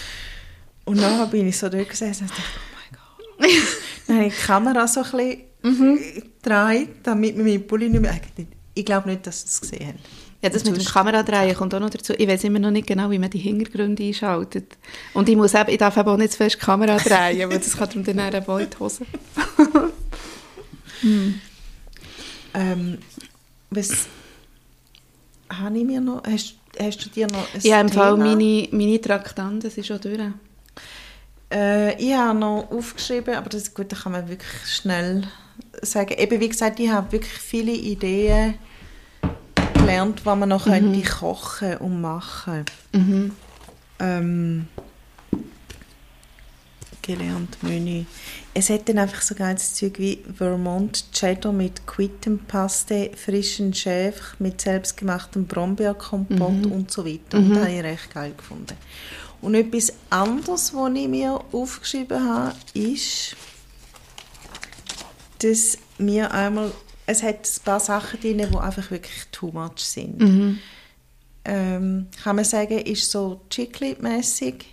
Und 0.84 0.98
nachher 1.00 1.26
bin 1.26 1.48
ich 1.48 1.58
so 1.58 1.68
dort 1.68 1.88
gesessen 1.88 2.24
und 2.24 2.30
dachte, 2.30 2.42
oh 2.54 3.40
mein 3.40 3.50
Gott. 3.50 3.60
dann 4.06 4.16
habe 4.16 4.26
ich 4.28 4.34
die 4.34 4.46
Kamera 4.46 4.86
so 4.86 5.02
ein 5.02 5.10
bisschen 5.10 5.40
mhm. 5.62 5.98
gedreht, 6.40 6.90
damit 7.02 7.36
man 7.36 7.44
meinen 7.44 7.66
Pulli 7.66 7.88
nicht 7.88 8.00
mehr... 8.00 8.20
Ich 8.74 8.84
glaube 8.84 9.08
nicht, 9.08 9.26
dass 9.26 9.40
sie 9.40 9.48
es 9.48 9.60
gesehen 9.60 9.88
haben. 9.88 9.98
Ja, 10.40 10.50
das 10.50 10.64
mit 10.64 10.76
dem 10.76 10.84
Kameradrehen 10.84 11.56
kommt 11.56 11.74
auch 11.74 11.80
noch 11.80 11.90
dazu. 11.90 12.12
Ich 12.16 12.28
weiß 12.28 12.44
immer 12.44 12.60
noch 12.60 12.70
nicht 12.70 12.86
genau, 12.86 13.10
wie 13.10 13.18
man 13.18 13.28
die 13.28 13.38
Hintergründe 13.38 14.04
einschaltet. 14.04 14.76
Und 15.12 15.28
ich, 15.28 15.36
muss 15.36 15.54
eben, 15.54 15.68
ich 15.68 15.78
darf 15.78 15.96
eben 15.96 16.08
auch 16.08 16.16
nicht 16.16 16.32
zu 16.32 16.36
fest 16.36 16.56
die 16.60 16.64
Kamera 16.64 16.96
drehen, 16.96 17.50
weil 17.50 17.58
das 17.58 17.76
kann 17.76 17.88
darum 17.88 18.04
dann 18.04 18.20
eine 18.20 18.36
in 18.36 18.70
die 18.70 18.78
Hose. 18.78 19.04
hm. 21.00 21.40
ähm, 22.54 22.98
was 23.70 24.06
habe 25.50 25.76
ich 25.76 25.84
mir 25.84 26.00
noch... 26.00 26.22
Hast, 26.24 26.54
hast 26.80 27.04
du 27.04 27.08
dir 27.10 27.26
noch 27.26 27.52
ein 27.52 27.60
Ja, 27.62 27.80
im 27.80 27.88
Fall 27.88 28.16
meine, 28.16 28.68
meine 28.70 29.00
Traktanten, 29.00 29.60
das 29.60 29.76
ist 29.76 29.88
schon 29.88 30.00
durch. 30.00 30.20
Äh, 31.52 32.00
ich 32.00 32.14
habe 32.14 32.38
noch 32.38 32.70
aufgeschrieben, 32.70 33.34
aber 33.34 33.48
das 33.48 33.62
ist 33.62 33.74
gut, 33.74 33.90
da 33.90 33.96
kann 33.96 34.12
man 34.12 34.28
wirklich 34.28 34.66
schnell 34.66 35.26
sagen. 35.82 36.14
Eben, 36.16 36.40
wie 36.40 36.48
gesagt, 36.48 36.78
ich 36.78 36.90
habe 36.90 37.10
wirklich 37.10 37.32
viele 37.32 37.72
Ideen 37.72 38.54
gelernt, 39.88 40.26
was 40.26 40.38
man 40.38 40.48
noch 40.48 40.66
mhm. 40.66 40.70
könnte 40.70 41.10
kochen 41.10 41.76
und 41.78 42.00
machen 42.00 42.64
mhm. 42.92 43.32
ähm, 43.98 44.68
gelernt 47.02 47.62
Menü. 47.62 48.04
Es 48.52 48.68
hat 48.70 48.88
dann 48.88 48.98
einfach 48.98 49.22
so 49.22 49.34
geiles 49.34 49.74
Zeug 49.74 49.98
wie 49.98 50.22
Vermont 50.36 51.10
Cheddar 51.12 51.52
mit 51.52 51.86
Quittenpaste, 51.86 53.12
frischen 53.16 53.72
Schäf 53.72 54.36
mit 54.38 54.60
selbstgemachtem 54.60 55.46
Brombeerkompott 55.46 56.66
mhm. 56.66 56.72
und 56.72 56.90
so 56.90 57.06
weiter. 57.06 57.38
Und 57.38 57.48
mhm. 57.48 57.54
das 57.54 57.62
habe 57.64 57.72
ich 57.72 57.82
recht 57.82 58.12
geil 58.12 58.34
gefunden. 58.36 58.74
Und 59.40 59.54
etwas 59.54 59.92
anderes, 60.10 60.74
was 60.74 60.92
ich 60.94 61.08
mir 61.08 61.40
aufgeschrieben 61.52 62.28
habe, 62.28 62.56
ist, 62.74 63.36
dass 65.38 65.78
wir 65.98 66.32
einmal 66.32 66.72
es 67.08 67.22
hat 67.22 67.36
ein 67.36 67.64
paar 67.64 67.80
Sachen 67.80 68.20
drin, 68.20 68.46
die 68.52 68.56
einfach 68.58 68.90
wirklich 68.90 69.24
too 69.32 69.50
much 69.50 69.78
sind. 69.78 70.20
Mhm. 70.20 70.58
Ähm, 71.46 72.06
kann 72.22 72.36
man 72.36 72.44
sagen, 72.44 72.78
ist 72.78 73.10
so 73.10 73.40
Chiclet-mässig. 73.48 74.66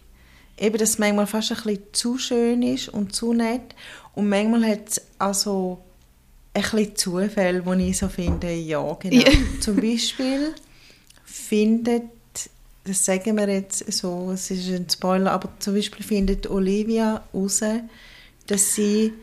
eben, 0.60 0.78
dass 0.78 0.90
es 0.90 1.00
manchmal 1.00 1.28
fast 1.28 1.52
ein 1.52 1.58
bisschen 1.64 1.84
zu 1.94 2.18
schön 2.18 2.62
ist 2.62 2.90
und 2.90 3.16
zu 3.16 3.32
nett. 3.32 3.74
Und 4.16 4.28
manchmal 4.28 4.66
hat 4.68 4.90
es 4.90 5.02
also 5.18 5.80
ein 6.54 6.62
bisschen 6.62 6.96
Zufälle, 6.98 7.66
wo 7.66 7.72
ich 7.72 7.98
so 7.98 8.10
finde, 8.10 8.52
ja, 8.54 8.94
genau. 9.00 9.32
Zum 9.62 9.78
Beispiel 9.78 10.54
findet, 11.24 12.04
das 12.84 13.06
sagen 13.06 13.38
wir 13.38 13.48
jetzt 13.48 13.92
so, 13.94 14.32
es 14.34 14.52
ist 14.52 14.68
ein 14.68 14.90
Spoiler, 14.90 15.32
aber 15.32 15.50
zum 15.60 15.74
Beispiel 15.74 16.04
findet 16.04 16.50
Olivia 16.50 17.24
raus, 17.34 17.62
dass 18.48 18.76
sie, 18.76 19.14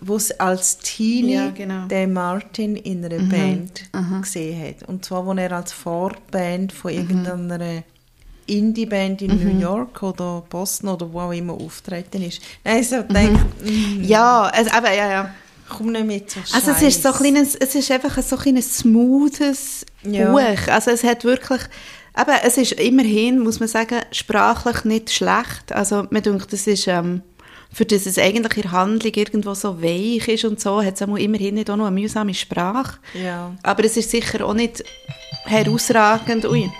wo 0.00 0.18
sie 0.18 0.38
als 0.38 0.78
Teenie 0.78 1.34
Ja, 1.34 1.50
genau. 1.50 1.86
den 1.86 2.12
Martin 2.12 2.76
in 2.76 3.04
einer 3.04 3.18
Band 3.22 3.82
gesehen 4.22 4.62
hat. 4.80 4.88
Und 4.88 5.04
zwar, 5.04 5.26
wo 5.26 5.32
er 5.32 5.50
als 5.52 5.72
Vorband 5.72 6.72
von 6.72 6.92
irgendeiner 6.92 7.82
Indie-Band 8.46 9.22
in 9.22 9.42
New 9.42 9.60
York 9.60 10.02
oder 10.02 10.44
Boston 10.48 10.90
oder 10.90 11.12
wo 11.12 11.20
auch 11.20 11.32
immer 11.32 11.54
auftreten 11.54 12.22
ist. 12.22 12.40
Nein, 12.64 12.84
so 12.84 13.02
denke 13.02 13.44
Ja, 14.02 14.42
also, 14.44 14.70
aber 14.70 14.92
ja, 14.94 15.10
ja. 15.10 15.34
komm 15.68 15.90
nicht 15.92 16.06
mit 16.06 16.30
so 16.30 16.38
Also 16.52 16.70
es 16.70 16.82
ist 16.82 17.02
so 17.02 17.08
ein 17.08 17.14
kleines, 17.16 17.56
es 17.56 17.74
ist 17.74 17.90
einfach 17.90 18.22
so 18.22 18.36
ein 18.38 18.62
smoothes 18.62 19.84
Ja. 20.04 20.30
Buch. 20.30 20.68
Also 20.68 20.92
es 20.92 21.02
hat 21.02 21.24
wirklich, 21.24 21.60
aber 22.14 22.34
es 22.44 22.56
ist 22.56 22.72
immerhin, 22.72 23.40
muss 23.40 23.58
man 23.58 23.68
sagen, 23.68 23.98
sprachlich 24.12 24.84
nicht 24.84 25.10
schlecht. 25.12 25.72
Also 25.72 26.06
man 26.10 26.22
denkt, 26.22 26.52
das 26.52 26.68
ist, 26.68 26.86
ähm, 26.86 27.22
für 27.76 27.84
das 27.84 28.06
es 28.06 28.16
eigentlich 28.16 28.56
in 28.56 28.62
der 28.62 28.72
Handlung 28.72 29.12
irgendwo 29.12 29.52
so 29.52 29.82
weich 29.82 30.26
ist 30.28 30.46
und 30.46 30.58
so, 30.58 30.82
hat 30.82 30.94
es 30.94 31.02
immerhin 31.02 31.56
nicht 31.56 31.68
auch 31.68 31.76
noch 31.76 31.84
eine 31.84 32.00
mühsame 32.00 32.32
Sprache. 32.32 32.96
Ja, 33.12 33.54
Aber 33.62 33.84
es 33.84 33.98
ist 33.98 34.10
sicher 34.10 34.46
auch 34.46 34.54
nicht 34.54 34.82
herausragend. 35.44 36.46
Ui, 36.46 36.70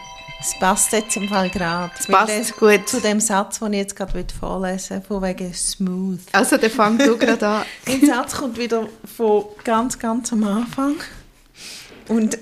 es 0.40 0.58
passt 0.58 0.92
jetzt 0.92 1.14
im 1.18 1.28
Fall 1.28 1.50
gerade. 1.50 1.92
es 1.98 2.06
passt 2.06 2.56
gut. 2.56 2.88
Zu 2.88 3.02
dem 3.02 3.20
Satz, 3.20 3.58
den 3.58 3.74
ich 3.74 3.80
jetzt 3.80 3.94
gerade 3.94 4.24
vorlesen 4.40 4.96
will, 4.96 5.02
von 5.02 5.22
wegen 5.22 5.52
smooth. 5.52 6.20
Also 6.32 6.56
dann 6.56 6.70
fang 6.70 6.96
du 6.96 7.18
gerade 7.18 7.46
an. 7.46 7.64
Der 7.86 8.06
Satz 8.06 8.34
kommt 8.34 8.56
wieder 8.56 8.88
von 9.18 9.44
ganz, 9.64 9.98
ganz 9.98 10.32
am 10.32 10.44
Anfang. 10.44 10.94
Und 12.08 12.38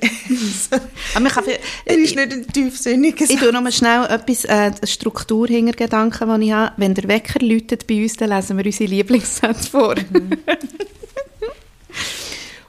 Aber 1.14 1.28
kann 1.28 1.44
er 1.84 1.98
ist 1.98 2.16
nicht 2.16 2.32
ein 2.32 2.46
tiefsinniger 2.46 3.24
Ich 3.28 3.38
tue 3.38 3.52
noch 3.52 3.62
mal 3.62 3.72
schnell 3.72 4.04
etwas, 4.06 4.44
äh, 4.44 4.72
Struktur 4.86 5.46
Gedanken, 5.46 6.40
die 6.40 6.46
ich 6.46 6.52
habe. 6.52 6.72
Wenn 6.76 6.94
der 6.94 7.08
Wecker 7.08 7.44
läutet 7.44 7.86
bei 7.86 8.02
uns, 8.02 8.14
dann 8.14 8.30
lesen 8.30 8.56
wir 8.58 8.66
unsere 8.66 8.90
Lieblingssätze 8.90 9.70
vor. 9.70 9.94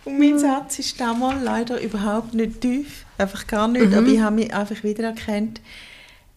Und 0.05 0.19
mein 0.19 0.37
Satz 0.37 0.79
ist 0.79 0.99
damals 0.99 1.43
leider 1.43 1.81
überhaupt 1.81 2.33
nicht 2.33 2.61
tief. 2.61 3.05
Einfach 3.17 3.47
gar 3.47 3.67
nicht. 3.67 3.93
Aber 3.93 4.07
ich 4.07 4.19
habe 4.19 4.35
mich 4.35 4.53
einfach 4.53 4.83
wiedererkannt. 4.83 5.61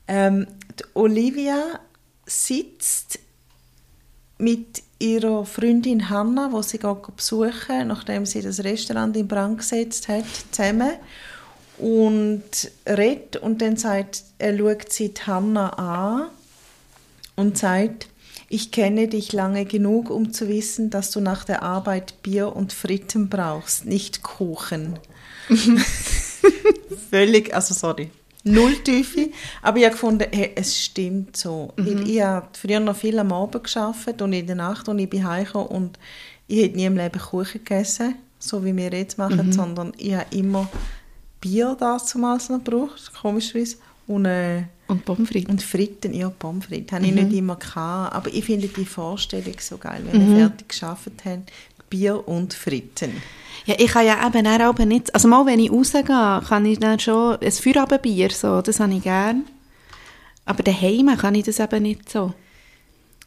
Ähm, 0.07 0.47
die 0.79 0.85
Olivia 0.95 1.81
sitzt 2.25 3.19
mit 4.39 4.83
ihrer 4.99 5.45
Freundin 5.45 6.09
Hanna, 6.11 6.51
wo 6.51 6.63
sie 6.63 6.79
geht 6.79 7.17
besuchen, 7.17 7.89
nachdem 7.89 8.27
sie 8.27 8.43
das 8.43 8.63
Restaurant 8.65 9.17
in 9.17 9.29
Brand 9.29 9.59
gesetzt 9.59 10.09
hat, 10.09 10.25
zusammen 10.51 10.93
und 11.79 12.43
redet 12.87 13.37
und 13.37 13.63
dann 13.63 13.77
sagt, 13.77 14.25
er 14.39 14.59
schaut 14.59 14.93
sie 14.93 15.13
Hanna 15.27 15.71
an 15.71 16.29
und 17.37 17.57
sagt, 17.57 18.09
ich 18.49 18.73
kenne 18.73 19.09
dich 19.09 19.33
lange 19.33 19.67
genug, 19.67 20.11
um 20.11 20.33
zu 20.33 20.49
wissen, 20.49 20.91
dass 20.91 21.11
du 21.11 21.21
nach 21.21 21.45
der 21.45 21.63
Arbeit 21.63 22.23
Bier 22.23 22.57
und 22.57 22.73
Fritten 22.73 23.29
brauchst, 23.29 23.85
nicht 23.85 24.23
Kuchen. 24.23 24.99
Völlig, 27.11 27.55
also 27.55 27.75
sorry, 27.75 28.11
null 28.53 28.77
Tiefe. 28.85 29.31
Aber 29.63 29.79
ich 29.79 29.85
habe 29.85 29.93
gefunden, 29.95 30.27
hey, 30.33 30.53
es 30.55 30.77
stimmt 30.77 31.37
so. 31.37 31.73
Weil 31.77 32.09
ich 32.09 32.21
habe 32.23 32.49
früher 32.53 32.81
noch 32.81 32.97
viel 32.97 33.19
am 33.19 33.33
Abend 33.33 33.65
gearbeitet 33.65 34.23
und 34.23 34.33
in 34.33 34.47
der 34.47 34.57
Nacht, 34.57 34.89
und 34.89 34.99
ich 34.99 35.09
bin 35.11 35.27
heimgekommen 35.27 35.69
und 35.69 35.99
ich 36.47 36.63
hätte 36.63 36.77
nie 36.77 36.87
im 36.87 36.97
Leben 36.97 37.19
Kuchen 37.21 37.65
gegessen, 37.65 38.15
so 38.39 38.65
wie 38.65 38.75
wir 38.77 38.91
jetzt 38.93 39.19
machen, 39.19 39.53
sondern 39.53 39.93
ich 39.99 40.15
habe 40.15 40.27
immer 40.37 40.69
Bier 41.41 41.77
damals 41.79 42.15
noch 42.49 42.65
gebraucht, 42.65 43.13
komischerweise. 43.21 43.77
Und, 44.07 44.25
äh, 44.25 44.63
Und 44.87 45.05
Pommes 45.05 45.29
frites. 45.29 45.51
und 45.51 45.63
Fritten, 45.63 46.15
ja, 46.15 46.31
Pommes 46.31 46.65
frites, 46.65 46.93
habe 46.93 47.05
ich 47.07 47.13
nicht 47.13 47.33
immer 47.33 47.57
gehabt. 47.57 48.15
Aber 48.15 48.33
ich 48.33 48.45
finde 48.45 48.69
die 48.69 48.87
Vorstellung 48.87 49.55
so 49.61 49.77
geil, 49.77 50.03
wenn 50.11 50.31
wir 50.31 50.37
fertig 50.49 50.69
geschafft 50.71 51.11
haben, 51.25 51.45
Bier 51.91 52.27
und 52.27 52.55
Fritten. 52.55 53.13
Ja, 53.69 53.75
ich 53.77 53.89
kann 53.91 54.07
ja 54.07 54.27
eben 54.27 54.47
auch 54.47 54.61
aber 54.61 54.87
nicht, 54.87 55.13
also 55.15 55.29
mal 55.29 55.45
wenn 55.45 55.59
ich 55.61 55.71
rausgehe, 55.71 56.03
kann 56.49 56.65
ich 56.65 56.79
dann 56.79 56.99
schon 56.99 57.37
ein 57.39 57.53
Feierabendbier, 57.53 58.31
so, 58.31 58.63
das 58.63 58.81
habe 58.81 58.95
ich 58.95 59.03
gern. 59.03 59.45
Aber 60.47 60.63
daheim 60.63 61.15
kann 61.19 61.35
ich 61.35 61.45
das 61.45 61.61
eben 61.61 61.83
nicht 61.83 62.09
so. 62.09 62.33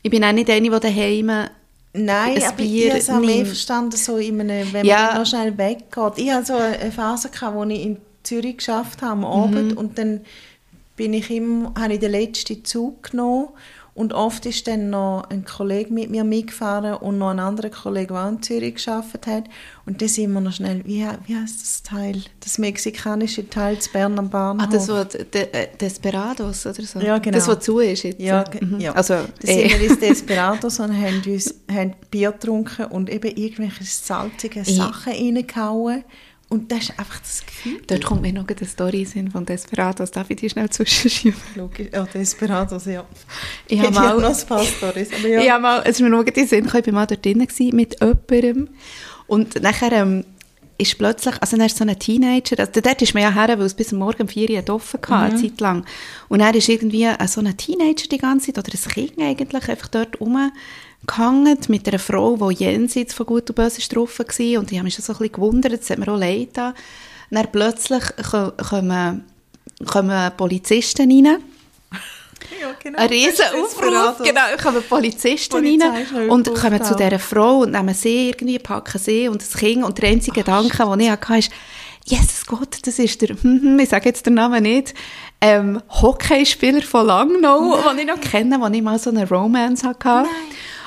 Ich 0.02 0.10
bin 0.10 0.24
auch 0.24 0.32
nicht 0.32 0.50
eine, 0.50 0.68
die 0.68 0.80
daheim 0.80 1.28
Nein, 1.94 2.38
Ein 2.38 2.44
aber 2.44 2.56
Bier 2.56 2.86
ich 2.88 2.90
habe 2.92 3.00
es 3.00 3.10
auch 3.12 3.20
mehr 3.20 3.46
verstanden, 3.46 3.98
so 3.98 4.18
in 4.18 4.42
einem, 4.42 4.74
wenn 4.74 4.84
Ja. 4.84 4.96
man 4.98 5.08
dann 5.10 5.18
noch 5.20 5.26
schnell 5.28 5.58
weggeht. 5.58 6.14
Ich 6.16 6.32
hatte 6.32 6.46
so 6.48 6.54
eine 6.56 6.92
Phase, 6.92 7.30
gehabt, 7.30 7.56
wo 7.56 7.64
ich 7.66 7.84
in 7.84 7.98
Zürich 8.24 8.58
geschafft 8.58 9.04
habe, 9.04 9.12
am 9.12 9.20
Mhm. 9.20 9.26
Abend, 9.26 9.78
und 9.78 9.98
dann 10.00 10.22
bin 10.96 11.14
ich 11.14 11.30
immer, 11.30 11.72
habe 11.78 11.94
ich 11.94 12.00
den 12.00 12.12
letzten 12.14 12.66
Zug 12.66 13.12
genommen 13.12 13.50
und 13.94 14.14
oft 14.14 14.46
ist 14.46 14.68
dann 14.68 14.90
noch 14.90 15.26
ein 15.30 15.44
Kollege 15.44 15.94
mit 15.94 16.10
mir 16.10 16.24
mitgefahren 16.24 16.94
und 16.96 17.18
noch 17.18 17.30
ein 17.32 17.40
anderer 17.40 17.70
Kollege, 17.70 18.14
der 18.14 18.24
auch 18.26 18.30
in 18.30 18.42
Zürich 18.42 18.76
geschafft 18.76 19.28
hat. 19.28 19.44
Und 19.86 20.02
dann 20.02 20.08
sind 20.08 20.32
wir 20.32 20.40
noch 20.40 20.54
schnell, 20.54 20.82
wie, 20.86 21.06
wie 21.26 21.36
heißt 21.36 21.62
das 21.62 21.84
Teil? 21.84 22.22
Das 22.40 22.58
mexikanische 22.58 23.50
Teil 23.50 23.80
zu 23.80 23.92
Bern 23.92 24.18
am 24.18 24.30
Bahnhof. 24.30 24.66
Ah, 24.66 24.72
das, 24.72 24.88
was 24.88 25.10
De 25.10 25.42
äh, 25.52 25.68
Desperados 25.80 26.66
oder 26.66 26.82
so? 26.84 27.00
Ja, 27.00 27.18
genau. 27.18 27.38
Das, 27.38 27.48
was 27.50 27.60
zu 27.60 27.80
ist 27.80 28.04
jetzt? 28.04 28.20
Ja, 28.22 28.46
Mhm. 28.62 28.80
ja. 28.80 28.94
Also, 28.94 29.16
da 29.16 29.48
eh. 29.48 29.68
sind 29.70 29.82
wir 29.82 29.90
ins 29.90 30.00
Desperados 30.08 30.80
und 30.80 30.96
haben, 30.96 31.22
uns, 31.26 31.54
haben 31.70 31.94
Bier 32.10 32.32
getrunken 32.32 32.86
und 32.86 33.10
eben 33.10 33.36
irgendwelche 33.36 33.84
salzigen 33.84 34.64
Ja. 34.64 34.74
Sachen 34.86 35.12
reingehauen. 35.14 36.04
Und 36.52 36.70
das 36.70 36.80
ist 36.80 37.00
einfach 37.00 37.22
das 37.22 37.46
Gefühl. 37.46 37.82
Dort 37.88 38.04
kommt 38.04 38.24
mir 38.24 38.34
noch 38.34 38.46
eine 38.46 38.68
Story 38.68 39.08
in 39.16 39.32
von 39.32 39.46
Desperados. 39.46 40.12
Darf 40.12 40.30
ich 40.32 40.36
die 40.36 40.50
schnell 40.50 40.70
zwischenschieben? 40.70 41.40
Logisch. 41.56 41.88
Ja, 41.94 42.04
Desperados, 42.04 42.88
ja. 42.88 43.06
Ich 43.70 43.80
Ich 43.80 43.82
habe 43.82 43.96
mal, 43.96 44.20
noch 44.20 44.38
ein 44.38 44.48
paar 44.48 44.66
Storys. 44.66 45.08
Ja. 45.24 45.40
ich 45.40 45.50
habe 45.50 45.62
mal, 45.62 45.82
es 45.86 45.92
ist 45.92 46.02
mir 46.02 46.10
noch 46.10 46.26
in 46.26 46.34
den 46.34 46.46
Sinn 46.46 46.66
ich 46.66 46.74
war 46.74 46.94
mal 46.94 47.08
dort 47.08 47.24
drin 47.24 47.40
gewesen 47.40 47.74
mit 47.74 47.96
jemandem 48.02 48.68
und 49.28 49.62
nachher 49.62 49.94
ähm, 49.94 50.26
ist 50.78 50.98
plötzlich, 50.98 51.36
also 51.40 51.56
dann 51.56 51.68
ist 51.68 51.78
so 51.78 51.86
ein 51.86 51.98
Teenager, 51.98 52.60
also 52.60 52.82
dort 52.82 53.02
ist 53.02 53.14
man 53.14 53.24
ja 53.24 53.32
her, 53.32 53.58
weil 53.58 53.66
es 53.66 53.74
bis 53.74 53.94
Morgen 53.94 54.24
um 54.24 54.28
4 54.28 54.50
Uhr 54.50 54.76
offen 54.76 55.00
war, 55.08 55.24
eine 55.24 55.36
Zeit 55.38 55.62
lang. 55.62 55.86
Und 56.28 56.42
er 56.42 56.54
ist 56.54 56.68
irgendwie 56.68 57.06
äh, 57.06 57.28
so 57.28 57.40
ein 57.40 57.56
Teenager 57.56 58.08
die 58.12 58.18
ganze 58.18 58.52
Zeit, 58.52 58.58
oder 58.58 58.76
ein 58.76 58.92
Kind 58.92 59.22
eigentlich, 59.22 59.70
einfach 59.70 59.88
dort 59.88 60.20
rumgehangen 61.10 61.58
mit 61.68 61.88
einer 61.88 62.00
Frau, 62.00 62.36
die 62.50 62.64
jenseits 62.64 63.14
von 63.14 63.26
Gut 63.26 63.50
und 63.50 63.56
Böse 63.56 63.82
drauf 63.90 64.20
war. 64.20 64.60
Und 64.60 64.72
ich 64.72 64.78
habe 64.78 64.84
mich 64.84 64.94
schon 64.96 65.04
so 65.06 65.14
ein 65.14 65.18
bisschen 65.20 65.32
gewundert, 65.34 65.74
das 65.82 65.90
hat 65.90 65.98
mir 66.00 66.08
auch 66.12 66.18
leid 66.18 66.48
getan. 66.50 66.74
Dann 67.30 67.48
plötzlich 67.52 68.04
ko- 68.30 68.52
kommen, 68.70 69.24
kommen 69.86 70.32
Polizisten 70.38 71.10
rein, 71.10 71.38
ja, 72.60 72.72
genau. 72.82 72.98
ein 72.98 73.10
riesen 73.10 73.46
Aufruf, 73.64 74.18
genau, 74.24 74.42
kommen 74.62 74.84
Polizisten 74.90 75.56
Polizei 75.58 75.88
rein 76.16 76.30
und 76.30 76.54
kommen 76.54 76.84
zu 76.84 76.96
dieser 76.96 77.20
Frau 77.20 77.60
und 77.60 77.72
nehmen 77.72 77.94
sie 77.94 78.30
irgendwie, 78.30 78.60
packen 78.60 78.98
sie 79.00 79.28
und 79.30 79.42
das 79.42 79.54
Kind. 79.54 79.84
Und 79.84 79.98
der 79.98 80.10
einzige 80.10 80.42
Gedanke, 80.42 80.78
den 80.84 81.00
ich 81.00 81.10
hatte, 81.10 81.38
ist, 81.38 81.52
Jesus 82.04 82.46
Gott, 82.48 82.78
das 82.86 82.98
ist 83.00 83.22
der, 83.22 83.30
ich 83.80 83.90
sage 83.90 84.10
jetzt 84.10 84.26
den 84.26 84.34
Namen 84.34 84.64
nicht, 84.64 84.94
ähm, 85.40 85.82
Hockeyspieler 85.90 86.82
von 86.82 87.06
Langnau, 87.06 87.78
den 87.92 88.00
ich 88.00 88.06
noch 88.08 88.20
kenne, 88.20 88.60
wo 88.60 88.68
ich 88.68 88.82
mal 88.82 89.00
so 89.00 89.12
eine 89.12 89.28
Romance 89.30 89.84
hatte. 89.88 90.28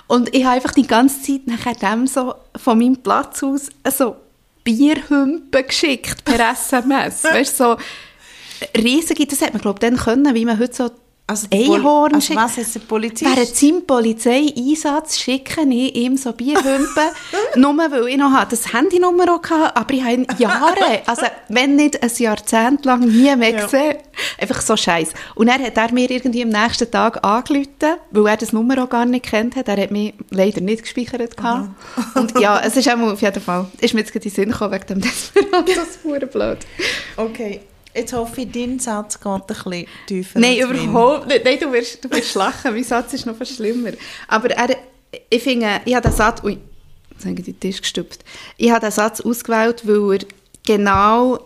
Und 0.07 0.35
ich 0.35 0.45
habe 0.45 0.57
einfach 0.57 0.73
die 0.73 0.87
ganze 0.87 1.23
Zeit 1.23 1.47
nachher 1.47 1.75
dem 1.75 2.07
so 2.07 2.35
von 2.57 2.79
meinem 2.79 2.97
Platz 2.97 3.43
aus 3.43 3.69
so 3.97 4.17
Bierhümpen 4.63 5.67
geschickt 5.67 6.25
per 6.25 6.53
SMS. 6.53 7.25
weißt 7.25 7.61
du, 7.61 7.65
so 7.65 7.77
riesige, 8.77 9.27
das 9.27 9.43
hat 9.43 9.53
man 9.53 9.63
glaube 9.63 9.79
ich 9.83 9.89
dann 9.89 9.99
können, 9.99 10.35
wie 10.35 10.45
man 10.45 10.59
heute 10.59 10.75
so 10.75 10.91
Also, 11.27 11.47
Einhorn 11.51 12.14
also 12.16 12.35
was 12.35 12.59
ist 12.59 12.75
der 12.75 12.81
Polizist? 12.81 13.35
Während 13.35 13.57
seinem 13.57 13.87
Polizeieinsatz 13.87 15.16
schicke 15.16 15.62
ich 15.62 15.97
ihm 15.97 16.18
so 16.18 16.33
Bierhümpen, 16.33 17.09
nur 17.57 17.79
weil 17.79 18.09
ich 18.09 18.18
noch 18.18 18.45
das 18.45 18.75
Handynummer 18.75 19.35
auch 19.35 19.43
hatte, 19.43 19.75
aber 19.75 19.95
ich 19.95 20.03
habe 20.03 20.12
ihn 20.12 20.27
Jahre, 20.37 21.01
also 21.07 21.25
wenn 21.49 21.77
nicht 21.77 22.03
ein 22.03 22.11
Jahrzehnt 22.18 22.85
lang 22.85 23.01
nie 23.01 23.35
mehr 23.37 23.55
Ja. 23.55 23.62
gesehen. 23.64 23.97
Einfach 24.39 24.61
so 24.61 24.77
scheiß. 24.77 25.12
Und 25.35 25.47
dann 25.49 25.62
hat 25.62 25.79
er 25.79 25.93
mir 25.95 26.11
irgendwie 26.11 26.43
am 26.43 26.51
nächsten 26.51 26.91
Tag 26.91 27.25
angerufen, 27.25 27.97
weil 28.11 28.27
er 28.27 28.37
das 28.37 28.53
Nummer 28.53 28.85
auch 28.85 28.91
gar 28.91 29.07
nicht 29.07 29.25
kennt 29.25 29.57
hat. 29.57 29.68
Er 29.68 29.79
hat 29.79 29.91
mich 29.91 30.12
leider 30.29 30.61
nicht 30.61 30.83
gespeichert 30.83 31.39
gehabt. 31.39 31.70
Und 32.16 32.39
ja, 32.39 32.61
es 32.61 32.77
ist 32.77 32.87
auch 32.89 32.99
auf 32.99 33.22
jeden 33.22 33.41
Fall, 33.41 33.66
ist 33.81 33.95
mir 33.95 34.01
jetzt 34.01 34.12
gerade 34.12 34.29
in 34.29 34.31
den 34.31 34.35
Sinn 34.35 34.51
gekommen 34.51 34.72
wegen 34.72 34.87
dem 34.87 35.01
Desperados, 35.01 35.75
das 35.75 35.89
ist 35.89 36.33
blöd. 36.33 36.59
Okay, 37.16 37.61
jetzt 37.95 38.13
hoffe 38.13 38.43
ich, 38.43 38.51
dein 38.51 38.79
Satz 38.79 39.19
geht 39.19 39.27
ein 39.27 39.43
bisschen 39.47 39.87
tiefer. 40.07 40.41
Nein, 40.41 40.59
überhaupt 40.59 41.29
nicht. 41.29 41.45
Nein, 41.45 41.59
du 41.61 41.73
wirst, 41.73 42.05
du 42.05 42.11
wirst 42.11 42.35
lachen. 42.35 42.73
Mein 42.73 42.85
Satz 42.85 43.13
ist 43.15 43.27
noch 43.27 43.37
viel 43.37 43.47
schlimmer. 43.47 43.93
Aber 44.29 44.51
er, 44.51 44.77
ich 45.31 45.43
finde, 45.43 45.81
ich 45.85 45.95
habe 45.95 46.09
den 46.09 46.17
Satz... 46.17 46.43
Ui, 46.43 46.59
jetzt 47.11 47.25
habe 47.25 47.39
ich 47.39 47.45
den 47.45 47.61
Tisch 47.61 47.81
gestüpft. 47.81 48.25
Ich 48.57 48.71
habe 48.71 48.81
den 48.81 48.91
Satz 48.91 49.21
ausgewählt, 49.21 49.87
weil 49.87 50.21
er 50.21 50.27
genau 50.67 51.39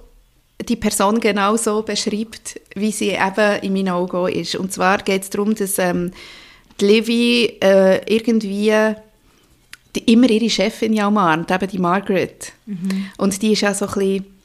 die 0.67 0.77
Person 0.77 1.21
genau 1.21 1.57
so 1.57 1.83
beschreibt, 1.83 2.61
wie 2.75 2.91
sie 2.91 3.11
eben 3.11 3.63
in 3.63 3.73
meinen 3.73 3.91
Augen 3.91 4.29
ist. 4.29 4.57
Und 4.57 4.73
zwar 4.73 4.99
geht 4.99 5.23
es 5.23 5.31
darum, 5.31 5.55
dass 5.55 5.79
ähm, 5.79 6.11
die 6.81 6.85
Livy 6.85 7.45
äh, 7.61 8.01
irgendwie 8.13 8.95
die, 9.95 10.13
immer 10.13 10.29
ihre 10.29 10.51
Chefin 10.51 10.93
ja 10.93 11.07
umarmt, 11.07 11.51
eben 11.51 11.69
die 11.69 11.79
Margaret. 11.79 12.53
Mhm. 12.67 13.07
Und 13.19 13.41
die 13.41 13.53
ist 13.53 13.63
ja 13.63 13.73
so 13.73 13.87
ein 13.87 13.95
bisschen 13.95 14.38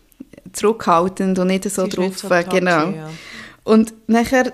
zurückhaltend 0.51 1.39
und 1.39 1.47
nicht 1.47 1.69
so 1.69 1.87
drauf. 1.87 2.17
So 2.17 2.29
touchy, 2.29 2.59
genau. 2.59 2.89
Ja. 2.89 3.09
Und 3.63 3.93
nachher 4.07 4.53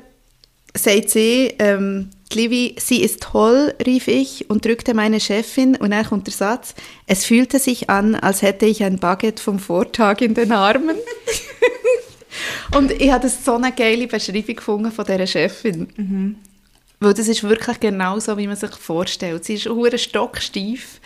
sagt 0.76 1.10
sie, 1.10 1.54
ähm, 1.60 2.10
Livy, 2.32 2.76
sie 2.80 3.02
ist 3.02 3.24
toll, 3.24 3.74
rief 3.84 4.08
ich 4.08 4.50
und 4.50 4.64
drückte 4.64 4.94
meine 4.94 5.20
Chefin 5.20 5.76
und 5.76 5.90
dann 5.92 6.06
kommt 6.06 6.28
der 6.28 6.34
Satz, 6.34 6.76
es 7.08 7.26
fühlte 7.26 7.58
sich 7.58 7.90
an, 7.90 8.14
als 8.16 8.44
hätte 8.44 8.68
ich 8.68 8.84
ein 8.84 9.00
Baguette 9.00 9.42
vom 9.42 9.58
Vortag 9.58 10.22
in 10.22 10.36
den 10.36 10.52
Armen. 10.52 10.96
und 12.76 12.92
ich 12.92 13.12
habe 13.12 13.28
so 13.30 13.56
eine 13.56 13.72
geile 13.72 14.06
Beschreibung 14.06 14.56
gefunden 14.56 14.92
von 14.92 15.06
dieser 15.06 15.26
Chefin. 15.26 15.88
Mhm. 15.98 16.36
Weil 17.00 17.14
das 17.16 17.28
ist 17.28 17.44
wirklich 17.44 17.80
genau 17.80 18.20
so, 18.20 18.38
wie 18.38 18.46
man 18.46 18.58
sich 18.58 18.72
vorstellt. 18.76 19.46
Sie 19.46 19.56
ist 19.56 19.66
hure 19.66 19.98
stocksteif, 19.98 21.00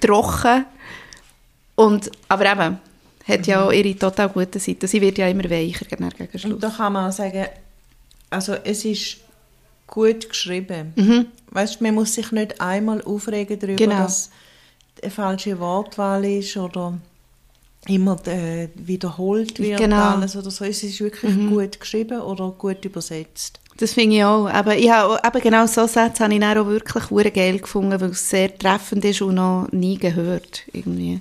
trocken 0.00 0.64
und, 1.76 2.10
aber 2.28 2.50
eben, 2.50 2.78
hat 3.30 3.46
ja 3.46 3.64
auch 3.64 3.72
ihre 3.72 3.96
total 3.96 4.28
gute 4.28 4.58
Seite. 4.58 4.86
Sie 4.86 5.00
wird 5.00 5.18
ja 5.18 5.28
immer 5.28 5.48
weicher 5.48 5.84
gegen 5.84 6.10
Schluss. 6.38 6.44
Und 6.54 6.62
da 6.62 6.70
kann 6.70 6.92
man 6.92 7.08
auch 7.08 7.12
sagen, 7.12 7.46
also 8.30 8.54
es 8.64 8.84
ist 8.84 9.18
gut 9.86 10.28
geschrieben. 10.28 10.92
Mhm. 10.96 11.26
Weißt, 11.50 11.80
man 11.80 11.94
muss 11.94 12.14
sich 12.14 12.30
nicht 12.32 12.60
einmal 12.60 13.02
aufregen 13.02 13.58
darüber, 13.58 13.76
genau. 13.76 14.02
dass 14.02 14.30
eine 15.02 15.10
falsche 15.10 15.58
Wortwahl 15.58 16.24
ist 16.24 16.56
oder 16.56 16.98
immer 17.88 18.16
äh, 18.26 18.68
wiederholt 18.74 19.58
wird 19.58 19.78
genau. 19.78 20.10
alles 20.10 20.36
oder 20.36 20.50
so. 20.50 20.64
Es 20.64 20.82
ist 20.82 21.00
wirklich 21.00 21.34
mhm. 21.34 21.50
gut 21.50 21.80
geschrieben 21.80 22.20
oder 22.20 22.50
gut 22.50 22.84
übersetzt. 22.84 23.58
Das 23.78 23.94
finde 23.94 24.16
ich 24.16 24.24
auch. 24.24 24.46
Aber 24.46 24.76
ich 24.76 24.90
habe, 24.90 25.18
eben 25.26 25.40
genau 25.42 25.66
so 25.66 25.86
Sätze 25.86 26.24
habe 26.24 26.34
ich 26.34 26.44
auch 26.44 26.66
wirklich 26.66 27.34
geil 27.34 27.58
gefunden, 27.58 27.98
weil 27.98 28.10
es 28.10 28.28
sehr 28.28 28.56
treffend 28.56 29.04
ist 29.06 29.22
und 29.22 29.36
noch 29.36 29.68
nie 29.72 29.96
gehört. 29.96 30.64
Irgendwie. 30.72 31.20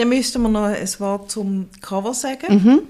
Dann 0.00 0.08
müssten 0.08 0.40
wir 0.40 0.48
noch 0.48 0.62
ein 0.62 0.88
Wort 1.00 1.30
zum 1.30 1.68
Cover 1.82 2.14
sagen. 2.14 2.54
Mhm. 2.54 2.82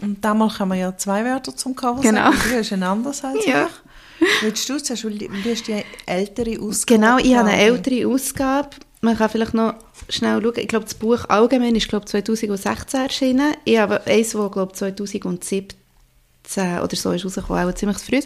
Und 0.00 0.24
damals 0.24 0.56
kann 0.56 0.66
man 0.66 0.80
ja 0.80 0.96
zwei 0.96 1.24
Wörter 1.24 1.56
zum 1.56 1.76
Cover 1.76 2.00
genau. 2.00 2.32
sagen. 2.32 2.38
Du 2.50 2.58
hast 2.58 2.72
ein 2.72 2.82
anderes 2.82 3.22
als 3.22 3.46
ja. 3.46 3.66
ich. 3.66 4.42
Willst 4.42 4.68
du 4.68 4.82
zuerst, 4.82 5.04
weil 5.04 5.18
du 5.18 5.28
hast 5.48 5.68
die 5.68 5.84
ältere 6.06 6.60
Ausgabe. 6.60 7.00
Genau, 7.00 7.18
ich 7.18 7.36
habe 7.36 7.50
eine 7.50 7.62
ältere 7.62 8.08
Ausgabe. 8.08 8.70
Man 9.00 9.16
kann 9.16 9.30
vielleicht 9.30 9.54
noch 9.54 9.74
schnell 10.08 10.42
schauen. 10.42 10.54
Ich 10.56 10.66
glaube, 10.66 10.86
das 10.86 10.94
Buch 10.94 11.24
allgemein 11.28 11.76
ist 11.76 11.88
glaube 11.88 12.06
2016 12.06 13.00
erschienen. 13.00 13.54
Ich 13.64 13.78
habe 13.78 14.04
eins, 14.04 14.30
das 14.30 14.50
glaube 14.50 14.72
2017 14.72 15.68
oder 16.56 16.96
so 16.96 17.12
ist 17.12 17.24
rausgekommen, 17.24 17.68
auch 17.68 17.74
ziemlich 17.74 17.98
früh. 17.98 18.20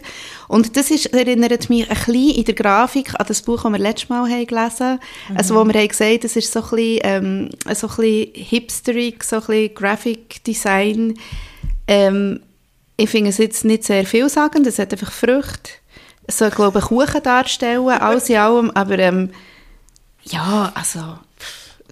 Und 0.47 0.75
das 0.77 0.91
ist, 0.91 1.07
erinnert 1.07 1.69
mich 1.69 1.89
ein 1.89 1.95
bisschen 1.95 2.29
in 2.29 2.43
der 2.43 2.55
Grafik 2.55 3.19
an 3.19 3.25
das 3.27 3.41
Buch, 3.41 3.63
das 3.63 3.71
wir 3.71 3.79
letztes 3.79 4.09
Mal 4.09 4.29
haben 4.29 4.47
gelesen 4.47 4.79
haben. 4.79 4.99
Mhm. 5.29 5.37
Also, 5.37 5.55
wo 5.55 5.65
wir 5.65 5.79
haben 5.79 5.87
gesagt, 5.87 6.23
das 6.23 6.35
ist 6.35 6.51
so 6.51 6.61
ein 6.61 6.69
bisschen, 6.69 6.99
ähm, 7.03 7.49
so 7.73 7.87
ein 7.87 7.95
bisschen 7.95 8.33
hipsterig, 8.33 9.23
so 9.23 9.37
ein 9.37 9.41
bisschen 9.41 9.75
Graphic 9.75 10.43
Design. 10.43 11.17
Ähm, 11.87 12.41
ich 12.97 13.09
finde 13.09 13.29
es 13.29 13.37
jetzt 13.37 13.63
nicht 13.63 13.83
sehr 13.83 14.05
vielsagend, 14.05 14.65
es 14.67 14.79
hat 14.79 14.91
einfach 14.91 15.11
Früchte. 15.11 15.71
Es 16.25 16.39
soll, 16.39 16.49
glaube 16.49 16.79
ich, 16.79 16.85
Kuchen 16.85 17.23
darstellen, 17.23 17.87
alles 17.87 18.29
in 18.29 18.37
allem, 18.37 18.71
aber 18.71 18.99
ähm, 18.99 19.29
ja, 20.23 20.71
also 20.75 21.19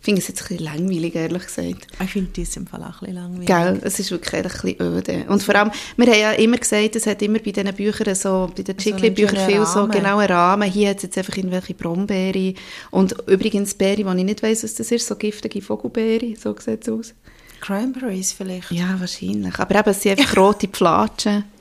finde 0.06 0.22
es 0.22 0.28
jetzt 0.28 0.44
ein 0.44 0.58
bisschen 0.58 0.66
langweilig, 0.66 1.16
ehrlich 1.16 1.44
gesagt. 1.44 1.88
Ich 2.02 2.10
finde 2.12 2.30
das 2.42 2.56
im 2.56 2.68
Fall 2.68 2.82
auch 2.84 3.02
ein 3.02 3.08
bisschen 3.08 3.16
langweilig. 3.16 3.48
Gell, 3.48 3.80
es 3.84 4.00
ist 4.00 4.12
wirklich 4.12 4.34
ein 4.36 4.44
bisschen 4.44 4.82
öde. 4.82 5.26
Und 5.28 5.44
vor 5.44 5.56
allem, 5.56 5.72
wir 5.98 6.06
haben 6.06 6.20
ja 6.20 6.32
immer 6.34 6.58
gesagt, 6.58 6.96
es 6.96 7.08
hat 7.08 7.22
immer 7.24 7.40
bei 7.40 7.52
diesen 7.52 7.74
Büchern, 7.74 8.16
so, 8.16 8.50
bei 8.56 8.64
den 8.64 8.78
Chickli-Büchern 8.78 9.36
so 9.36 9.46
viel 9.46 9.66
so 9.66 9.88
genau 9.88 10.20
einen 10.20 10.32
Rahmen. 10.32 10.72
Hier 10.72 10.90
hat 10.90 10.98
es 10.98 11.04
jetzt 11.04 11.18
einfach 11.18 11.36
irgendwelche 11.36 11.74
Brombeere. 11.74 12.54
Und 12.92 13.16
übrigens 13.28 13.74
Beere, 13.74 14.06
wo 14.06 14.12
ich 14.12 14.24
nicht 14.24 14.44
weiss, 14.44 14.64
was 14.64 14.76
das 14.76 14.92
ist, 14.92 15.08
so 15.08 15.16
giftige 15.16 15.62
Vogelbeere, 15.62 16.36
so 16.42 16.56
sieht 16.58 16.88
es 16.88 16.90
aus. 16.90 17.14
Cranberries 17.60 18.32
vielleicht? 18.32 18.72
Ja, 18.72 18.96
wahrscheinlich. 19.00 19.58
Aber 19.58 19.76
eben, 19.76 19.90
es 19.90 20.02
sind 20.02 20.20
einfach 20.20 20.38
rote 20.38 20.68
Pflatschen. 20.68 21.46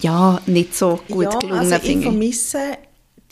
Ja, 0.00 0.40
nicht 0.46 0.74
so 0.74 0.98
gut 1.08 1.32
ja, 1.32 1.38
gelungen, 1.38 1.60
also 1.60 1.76
ich 1.76 2.02
vermisse 2.02 2.78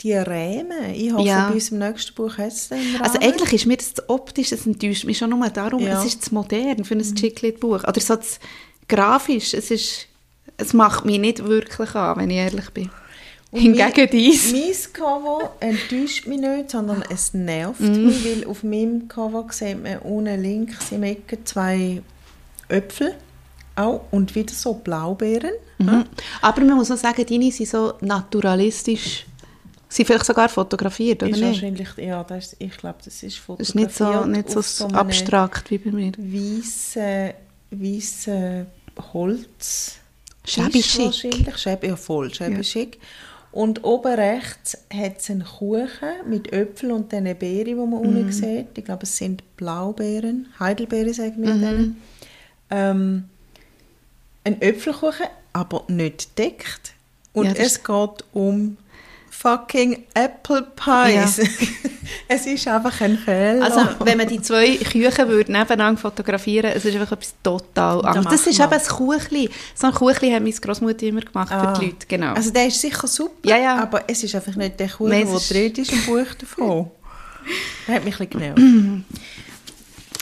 die 0.03 0.13
Rähmen. 0.13 0.93
Ich 0.93 1.11
hoffe, 1.11 1.27
ja. 1.27 1.47
bei 1.47 1.55
unserem 1.55 1.79
nächsten 1.79 2.13
Buch 2.15 2.37
hat 2.37 2.47
es 2.47 2.69
den 2.69 2.77
Rahmen. 2.77 3.01
Also 3.01 3.19
eigentlich 3.19 3.53
ist 3.53 3.65
mir 3.65 3.77
das 3.77 3.93
optisch, 4.07 4.51
es 4.51 4.65
enttäuscht 4.65 5.05
mich 5.05 5.17
schon 5.17 5.29
nur 5.29 5.49
darum, 5.49 5.81
ja. 5.81 5.99
es 5.99 6.05
ist 6.05 6.25
zu 6.25 6.33
modern 6.33 6.83
für 6.83 6.95
ein 6.95 6.99
mhm. 6.99 7.15
Chiclet-Buch. 7.15 7.83
Oder 7.87 8.01
so 8.01 8.17
grafisch, 8.87 9.53
es 9.53 9.71
ist, 9.71 10.07
es 10.57 10.73
macht 10.73 11.05
mich 11.05 11.19
nicht 11.19 11.45
wirklich 11.45 11.95
an, 11.95 12.17
wenn 12.17 12.29
ich 12.29 12.37
ehrlich 12.37 12.69
bin. 12.71 12.89
Und 13.51 13.61
Hingegen 13.61 14.09
dies. 14.11 14.51
Mein 14.51 14.93
Cover 14.93 15.53
enttäuscht 15.59 16.25
mich 16.25 16.39
nicht, 16.39 16.71
sondern 16.71 17.03
es 17.11 17.35
nervt 17.35 17.81
mm. 17.81 18.05
mich, 18.07 18.25
weil 18.25 18.47
auf 18.47 18.63
meinem 18.63 19.07
Cover 19.07 19.45
sieht 19.51 19.81
man 19.81 19.99
unten 19.99 20.41
links 20.41 20.91
im 20.91 21.03
Ecke 21.03 21.43
zwei 21.43 22.01
Äpfel 22.67 23.13
auch, 23.75 24.05
und 24.09 24.33
wieder 24.33 24.53
so 24.53 24.73
Blaubeeren. 24.73 25.51
Mhm. 25.77 26.05
Aber 26.41 26.61
man 26.61 26.77
muss 26.77 26.89
auch 26.89 26.97
sagen, 26.97 27.25
deine 27.27 27.51
sind 27.51 27.69
so 27.69 27.93
naturalistisch 28.01 29.27
Sie 29.93 30.05
vielleicht 30.05 30.25
sogar 30.25 30.49
fotografiert, 30.49 31.21
oder 31.21 31.31
ist 31.31 31.37
nicht? 31.37 31.61
Wahrscheinlich, 31.61 31.89
ja, 31.97 32.23
das 32.23 32.53
ist, 32.53 32.55
ich 32.59 32.77
glaube, 32.77 32.97
das 33.05 33.21
ist 33.21 33.37
fotografiert. 33.37 33.59
Das 33.59 33.69
ist 33.69 33.75
nicht 33.75 33.95
so, 33.95 34.25
nicht 34.25 34.49
so, 34.49 34.61
so 34.61 34.87
abstrakt 34.87 35.69
wie 35.69 35.77
bei 35.77 35.91
mir. 35.91 36.11
Weiße, 36.17 37.33
weiße 37.69 38.65
Holz. 39.13 39.97
Wahrscheinlich, 40.41 40.85
Schäb, 41.55 41.83
ja 41.83 41.95
voll, 41.95 42.33
schäbig 42.33 42.73
ja. 42.73 42.85
Und 43.51 43.83
oben 43.83 44.15
rechts 44.15 44.75
hat 44.91 45.19
es 45.19 45.29
einen 45.29 45.45
Kuchen 45.45 46.27
mit 46.27 46.51
Äpfeln 46.51 46.91
und 46.91 47.11
diesen 47.11 47.37
Beeren, 47.37 47.65
die 47.65 47.75
man 47.75 47.89
mm. 47.89 47.93
unten 47.93 48.31
sieht. 48.31 48.75
Ich 48.75 48.83
glaube, 48.83 49.03
es 49.03 49.15
sind 49.15 49.43
Blaubeeren, 49.57 50.47
Heidelbeeren 50.59 51.13
sagen 51.13 51.35
wir 51.37 51.53
mm 51.53 51.63
-hmm. 51.63 51.91
ähm, 52.71 53.29
Ein 54.43 54.59
Äpfelkuchen, 54.59 55.27
aber 55.53 55.83
nicht 55.87 56.35
deckt. 56.39 56.93
Und 57.33 57.45
ja, 57.45 57.63
es 57.63 57.83
geht 57.83 58.25
um 58.33 58.77
fucking 59.33 60.05
Apple 60.13 60.67
Pies. 60.75 61.37
Ja. 61.37 61.43
es 62.27 62.45
ist 62.45 62.67
einfach 62.67 63.01
ein 63.01 63.17
Fehler. 63.17 63.65
Also, 63.65 64.05
wenn 64.05 64.17
man 64.17 64.27
die 64.27 64.41
zwei 64.41 64.77
Küchen 64.77 65.27
würde 65.27 65.51
nebeneinander 65.51 65.99
fotografieren 65.99 66.71
es 66.73 66.85
ist 66.85 66.95
einfach 66.95 67.13
etwas 67.13 67.33
total 67.41 68.05
anderes. 68.05 68.25
Das 68.25 68.47
ist 68.47 68.59
eben 68.59 68.71
ein 68.71 68.81
Kuchli. 68.81 69.49
So 69.75 69.87
ein 69.87 69.93
Kuchli 69.93 70.31
hat 70.31 70.43
meine 70.43 70.53
Großmutter 70.53 71.03
immer 71.07 71.21
gemacht 71.21 71.51
ah. 71.51 71.73
für 71.73 71.79
die 71.79 71.85
Leute, 71.87 72.07
genau. 72.07 72.33
Also 72.33 72.51
der 72.51 72.67
ist 72.67 72.79
sicher 72.79 73.07
super, 73.07 73.49
ja, 73.49 73.57
ja. 73.57 73.81
aber 73.81 74.03
es 74.07 74.23
ist 74.23 74.35
einfach 74.35 74.55
nicht 74.55 74.79
der 74.79 74.89
Kuchen, 74.89 75.09
der 75.11 75.25
drin 75.25 75.73
ist 75.75 75.91
im 75.91 76.05
Buch 76.05 76.33
davon. 76.39 76.91
das 77.87 77.95
hat 77.95 78.05
mich 78.05 78.19
ein 78.19 78.27
bisschen 78.27 78.55
genervt. 78.55 79.05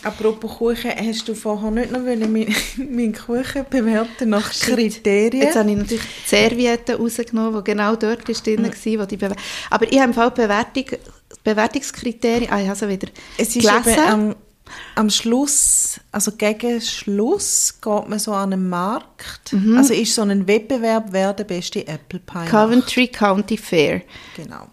Apropos 0.03 0.57
Kuchen, 0.57 0.91
hast 0.95 1.27
du 1.27 1.35
vorher 1.35 1.69
nicht 1.69 1.91
noch 1.91 1.99
meinen 2.03 2.55
mein 2.89 3.13
Kuchen 3.13 3.65
bewerten 3.69 4.29
nach 4.29 4.51
Kriterien? 4.51 5.43
Jetzt 5.43 5.55
habe 5.55 5.69
ich 5.69 5.77
natürlich 5.77 6.03
die 6.03 6.29
Serviette 6.29 6.95
rausgenommen, 6.95 7.63
die 7.63 7.71
genau 7.71 7.95
dort 7.95 8.27
ist 8.27 8.45
drin 8.45 8.61
mhm. 8.61 8.99
war. 8.99 9.05
Die 9.05 9.19
Aber 9.69 9.91
ich 9.91 9.99
habe 9.99 10.09
im 10.09 10.13
Fall 10.13 10.31
Bewertung, 10.31 10.85
Bewertungskriterien, 11.43 12.51
ah, 12.51 12.61
ich 12.61 12.67
habe 12.67 12.79
sie 12.79 12.89
wieder 12.89 13.07
es 13.37 13.55
ist 13.55 13.67
gelesen. 13.67 13.99
Am, 14.07 14.35
am 14.95 15.09
Schluss, 15.09 15.99
also 16.11 16.31
gegen 16.31 16.81
Schluss 16.81 17.75
geht 17.79 18.09
man 18.09 18.17
so 18.17 18.33
an 18.33 18.53
einen 18.53 18.69
Markt. 18.69 19.53
Mhm. 19.53 19.77
Also 19.77 19.93
ist 19.93 20.15
so 20.15 20.23
ein 20.23 20.47
Wettbewerb, 20.47 21.09
wer 21.11 21.33
der 21.33 21.43
beste 21.43 21.85
Apple 21.87 22.19
Pie 22.19 22.45
Coventry 22.49 23.03
macht. 23.03 23.13
County 23.13 23.57
Fair. 23.57 24.01
Genau. 24.35 24.67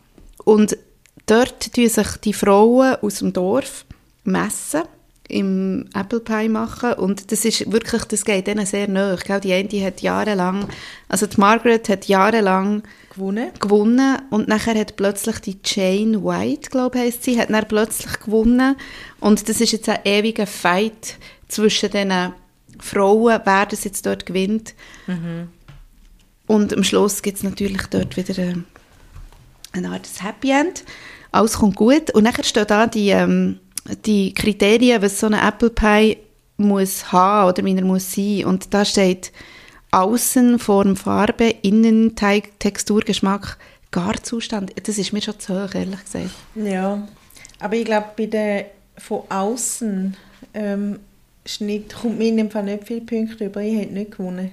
Und 0.45 0.79
dort 1.27 1.75
tun 1.75 1.89
sich 1.89 2.09
die 2.25 2.33
Frauen 2.33 2.97
aus 3.03 3.17
dem 3.17 3.35
Dorf 3.35 3.85
messen 4.25 4.83
im 5.29 5.85
Apple 5.95 6.21
Pie 6.21 6.49
machen 6.49 6.95
und 6.95 7.31
das 7.31 7.45
ist 7.45 7.71
wirklich, 7.71 8.05
das 8.05 8.25
geht 8.25 8.49
ihnen 8.49 8.65
sehr 8.65 8.89
nahe. 8.89 9.17
Gell? 9.17 9.41
Die 9.41 9.53
eine 9.53 9.85
hat 9.85 10.01
jahrelang, 10.01 10.69
also 11.09 11.27
die 11.27 11.39
Margaret 11.39 11.89
hat 11.91 12.07
jahrelang 12.07 12.83
gewonnen. 13.11 13.51
gewonnen 13.61 14.19
und 14.31 14.49
nachher 14.49 14.79
hat 14.79 14.97
plötzlich 14.97 15.39
die 15.41 15.59
Jane 15.63 16.25
White, 16.25 16.71
glaube 16.71 16.97
ich, 16.99 17.05
heisst 17.05 17.25
sie, 17.25 17.39
hat 17.39 17.51
dann 17.51 17.69
plötzlich 17.69 18.21
gewonnen 18.21 18.77
und 19.21 19.49
das 19.49 19.61
ist 19.61 19.73
jetzt 19.73 19.89
ein 19.91 20.01
ewiger 20.05 20.47
Fight 20.47 21.17
zwischen 21.47 21.91
den 21.91 22.33
Frauen, 22.81 23.41
wer 23.45 23.67
das 23.67 23.85
jetzt 23.85 24.07
dort 24.07 24.25
gewinnt. 24.25 24.75
Mhm. 25.07 25.49
Und 26.47 26.73
am 26.75 26.85
Schluss 26.85 27.21
gibt 27.21 27.37
es 27.37 27.43
natürlich 27.43 27.83
dort 27.91 28.17
wieder 28.17 28.43
eine, 28.43 28.65
eine 29.73 29.91
Art 29.91 30.09
Happy 30.21 30.51
End. 30.51 30.85
Alles 31.31 31.59
kommt 31.59 31.77
gut 31.77 32.11
und 32.15 32.25
nachher 32.25 32.45
steht 32.45 32.71
da 32.71 32.87
die 32.87 33.11
ähm, 33.11 33.61
die 34.05 34.35
Kriterien, 34.35 35.03
was 35.03 35.21
so 35.21 35.27
ein 35.27 35.35
Apple 35.35 35.71
Pie 35.71 36.19
muss 36.57 37.13
haben 37.13 37.49
oder 37.49 37.65
wie 37.65 37.77
er 37.77 37.85
muss 37.85 38.13
sein. 38.13 38.45
Und 38.45 38.75
da 38.75 38.85
steht 38.85 39.33
Außen, 39.91 40.59
Form, 40.59 40.97
Farbe, 40.97 41.55
Innen, 41.63 42.15
Teig, 42.15 42.59
Textur, 42.59 43.01
Geschmack, 43.01 43.57
Garzustand. 43.91 44.73
Das 44.87 44.99
ist 44.99 45.13
mir 45.13 45.23
schon 45.23 45.39
zu 45.39 45.55
hoch, 45.55 45.75
ehrlich 45.75 46.05
gesagt. 46.05 46.31
Ja, 46.55 47.07
aber 47.61 47.77
ich 47.77 47.85
glaube, 47.85 48.09
bei 48.17 48.27
der 48.27 48.67
von 48.99 49.23
außen 49.29 50.17
ähm, 50.55 50.99
Schnitt 51.47 51.95
kommt 51.95 52.19
mir 52.19 52.29
in 52.29 52.37
dem 52.37 52.51
Fall 52.51 52.65
nicht 52.65 52.87
viele 52.87 53.01
Punkte 53.01 53.47
über. 53.47 53.63
Ich 53.63 53.79
hätte 53.79 53.95
nicht 53.95 54.13
gewonnen. 54.13 54.53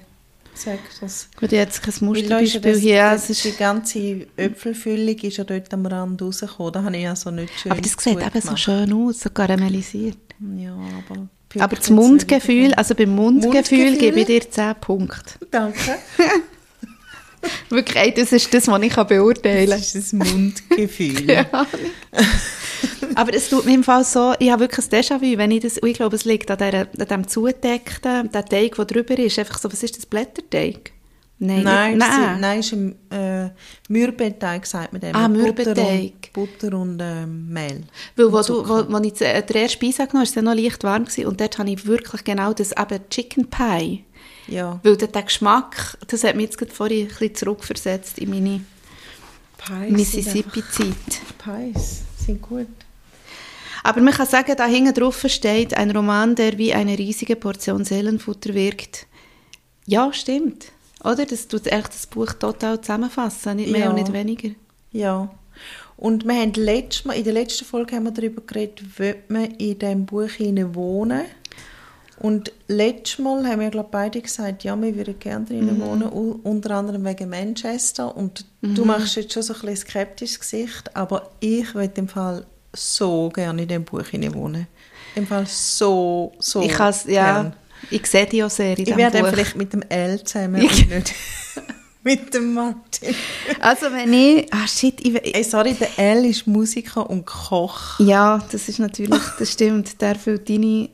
Sag 0.56 0.78
das. 1.00 1.28
Gut, 1.38 1.52
jetzt 1.52 1.82
kein 1.82 1.94
Musterbeispiel 2.00 2.60
das, 2.60 2.80
hier. 2.80 3.10
das, 3.10 3.30
ist, 3.30 3.44
die 3.44 3.52
ganze 3.52 4.26
Äpfelfüllung 4.36 5.16
ist 5.18 5.36
ja 5.36 5.44
dort 5.44 5.72
am 5.74 5.84
Rand 5.84 6.22
rausgekommen. 6.22 6.72
Da 6.72 6.82
habe 6.82 6.96
ich 6.96 7.06
also 7.06 7.30
nicht 7.30 7.52
schön 7.60 7.72
aber 7.72 7.80
das 7.82 7.92
sieht 7.98 8.18
eben 8.18 8.40
so 8.40 8.56
schön 8.56 8.92
aus, 8.92 9.20
so 9.20 9.30
karamellisiert. 9.30 10.16
Ja, 10.56 10.74
aber... 10.74 11.28
Aber 11.58 11.76
das 11.76 11.88
Mundgefühl, 11.90 12.74
also 12.74 12.94
beim 12.94 13.14
Mundgefühl, 13.14 13.84
Mundgefühl? 13.84 13.98
gebe 13.98 14.20
ich 14.20 14.26
dir 14.26 14.50
10 14.50 14.74
Punkte. 14.80 15.34
Danke. 15.50 15.78
Wirklich, 17.70 18.14
das 18.14 18.32
ist 18.32 18.52
das, 18.52 18.68
was 18.68 18.82
ich 18.82 18.94
beurteilen 18.94 19.70
kann. 19.70 19.78
Das 19.78 19.94
ist 19.94 20.12
ein 20.12 20.18
Mundgefühl. 20.18 21.30
Ja. 21.30 21.66
Aber 23.14 23.32
es 23.34 23.48
tut 23.48 23.64
mir 23.64 23.74
im 23.74 23.84
Fall 23.84 24.04
so, 24.04 24.34
ich 24.38 24.50
habe 24.50 24.60
wirklich 24.60 24.86
ein 24.86 24.90
Déjà-vu, 25.00 25.38
wenn 25.38 25.50
ich 25.50 25.62
das, 25.62 25.78
ich 25.82 25.94
glaube, 25.94 26.16
es 26.16 26.24
liegt 26.24 26.50
an, 26.50 26.58
dieser, 26.58 26.80
an 26.80 27.08
dem 27.08 27.28
zugedeckten, 27.28 28.30
der 28.30 28.44
Teig, 28.44 28.74
der 28.76 28.84
drüber 28.84 29.18
ist, 29.18 29.38
einfach 29.38 29.58
so, 29.58 29.72
was 29.72 29.82
ist 29.82 29.96
das, 29.96 30.06
Blätterteig? 30.06 30.92
Nein, 31.38 31.64
Nein, 31.64 31.98
nicht- 31.98 32.08
nein. 32.08 32.40
nein, 32.40 32.60
ist 32.60 32.72
im 32.72 32.94
äh, 33.10 33.50
Mürbeteig, 33.90 34.64
sagt 34.64 34.92
man 34.92 35.02
dem. 35.02 35.14
Ah, 35.14 35.28
Mürbeteig. 35.28 36.30
Butter 36.32 36.42
und, 36.42 36.58
Butter 36.68 36.76
und 36.78 37.00
ähm, 37.02 37.48
Mehl. 37.50 37.82
Weil 38.16 38.32
wo, 38.32 38.40
du, 38.40 38.66
wo, 38.66 38.90
wo 38.90 38.98
ich 39.02 39.20
äh, 39.20 39.42
den 39.42 39.56
ersten 39.56 39.72
Speise 39.76 40.06
genommen 40.06 40.08
habe, 40.08 40.14
war 40.14 40.22
es 40.22 40.36
noch 40.36 40.54
leicht 40.54 40.82
warm 40.84 41.04
gewesen, 41.04 41.26
und 41.26 41.38
dort 41.40 41.58
habe 41.58 41.70
ich 41.70 41.84
wirklich 41.86 42.24
genau 42.24 42.54
das, 42.54 42.72
eben 42.72 43.00
Chicken 43.10 43.50
Pie, 43.50 44.04
Ja, 44.48 44.80
weil 44.82 44.96
der, 44.96 45.08
der 45.08 45.24
Geschmack, 45.24 45.98
das 46.08 46.24
hat 46.24 46.36
mich 46.36 46.46
jetzt 46.46 46.56
gerade 46.58 46.72
vorhin 46.72 47.02
ein 47.02 47.08
bisschen 47.08 47.34
zurückversetzt 47.34 48.18
in 48.18 48.30
meine 48.30 48.60
Mississippi-Zeit. 49.90 51.20
Pies 51.42 52.02
sind 52.26 52.42
gut. 52.42 52.66
Aber 53.82 54.00
man 54.00 54.12
kann 54.12 54.26
sagen, 54.26 54.54
da 54.56 54.66
hinten 54.66 54.94
drauf 54.94 55.24
steht 55.28 55.74
ein 55.74 55.90
Roman, 55.92 56.34
der 56.34 56.58
wie 56.58 56.74
eine 56.74 56.98
riesige 56.98 57.36
Portion 57.36 57.84
Seelenfutter 57.84 58.52
wirkt. 58.52 59.06
Ja, 59.86 60.12
stimmt. 60.12 60.72
Oder? 61.04 61.24
Das 61.24 61.46
tut 61.46 61.68
echt 61.68 61.88
das 61.88 62.06
Buch 62.06 62.32
total 62.32 62.80
zusammenfassen, 62.80 63.56
nicht 63.56 63.70
mehr 63.70 63.82
Ja. 63.82 63.90
und 63.90 63.94
nicht 63.96 64.12
weniger. 64.12 64.50
Ja. 64.92 65.30
Und 65.96 66.26
wir 66.26 66.34
haben 66.34 66.52
letztes 66.54 67.04
Mal, 67.04 67.14
in 67.14 67.24
der 67.24 67.32
letzten 67.32 67.64
Folge 67.64 67.96
haben 67.96 68.04
wir 68.04 68.10
darüber 68.10 68.42
geredet, 68.42 68.98
will 68.98 69.16
man 69.28 69.44
in 69.52 69.78
diesem 69.78 70.04
Buch 70.04 70.28
wohnen. 70.38 71.22
Und 72.18 72.50
letztes 72.66 73.18
Mal 73.18 73.46
haben 73.46 73.60
wir, 73.60 73.68
glaube 73.70 73.90
beide 73.92 74.20
gesagt, 74.22 74.64
ja, 74.64 74.80
wir 74.80 74.96
würden 74.96 75.18
gerne 75.18 75.44
drinnen 75.44 75.80
wohnen, 75.80 76.04
u- 76.10 76.40
unter 76.44 76.70
anderem 76.76 77.04
wegen 77.04 77.28
Manchester. 77.28 78.16
Und 78.16 78.46
du 78.62 78.84
machst 78.86 79.16
jetzt 79.16 79.34
schon 79.34 79.42
so 79.42 79.52
ein 79.54 79.60
bisschen 79.60 79.76
skeptisches 79.88 80.40
Gesicht, 80.40 80.96
aber 80.96 81.30
ich 81.40 81.74
will 81.74 81.90
im 81.94 82.08
Fall 82.08 82.46
so 82.74 83.28
gerne 83.28 83.62
in 83.62 83.68
diesem 83.68 83.84
Buch 83.84 84.04
wohnen. 84.12 84.66
Im 85.14 85.26
Fall 85.26 85.46
so, 85.46 86.32
so 86.38 86.62
ich 86.62 86.78
has, 86.78 87.04
ja, 87.04 87.42
gern. 87.42 87.56
ich 87.90 88.06
sehe 88.06 88.26
die 88.26 88.42
auch 88.44 88.50
sehr 88.50 88.76
in 88.78 88.84
Ich 88.86 88.96
werde 88.96 89.20
Buch. 89.20 89.28
vielleicht 89.28 89.56
mit 89.56 89.72
dem 89.74 89.82
L 89.82 90.22
zusammen 90.24 90.62
Ich- 90.62 90.88
nicht 90.88 91.14
mit 92.02 92.32
dem 92.34 92.54
Martin. 92.54 93.14
Also 93.60 93.86
wenn 93.92 94.12
ich, 94.12 94.52
ah 94.54 94.66
shit, 94.66 95.00
ich, 95.06 95.34
Ey, 95.34 95.42
sorry, 95.44 95.74
der 95.74 95.98
L 95.98 96.24
ist 96.24 96.46
Musiker 96.46 97.08
und 97.10 97.26
Koch. 97.26 97.98
ja, 97.98 98.42
das 98.52 98.68
ist 98.68 98.78
natürlich, 98.78 99.20
das 99.38 99.52
stimmt, 99.52 100.00
der 100.00 100.10
erfüllt 100.10 100.48
deine 100.48 100.88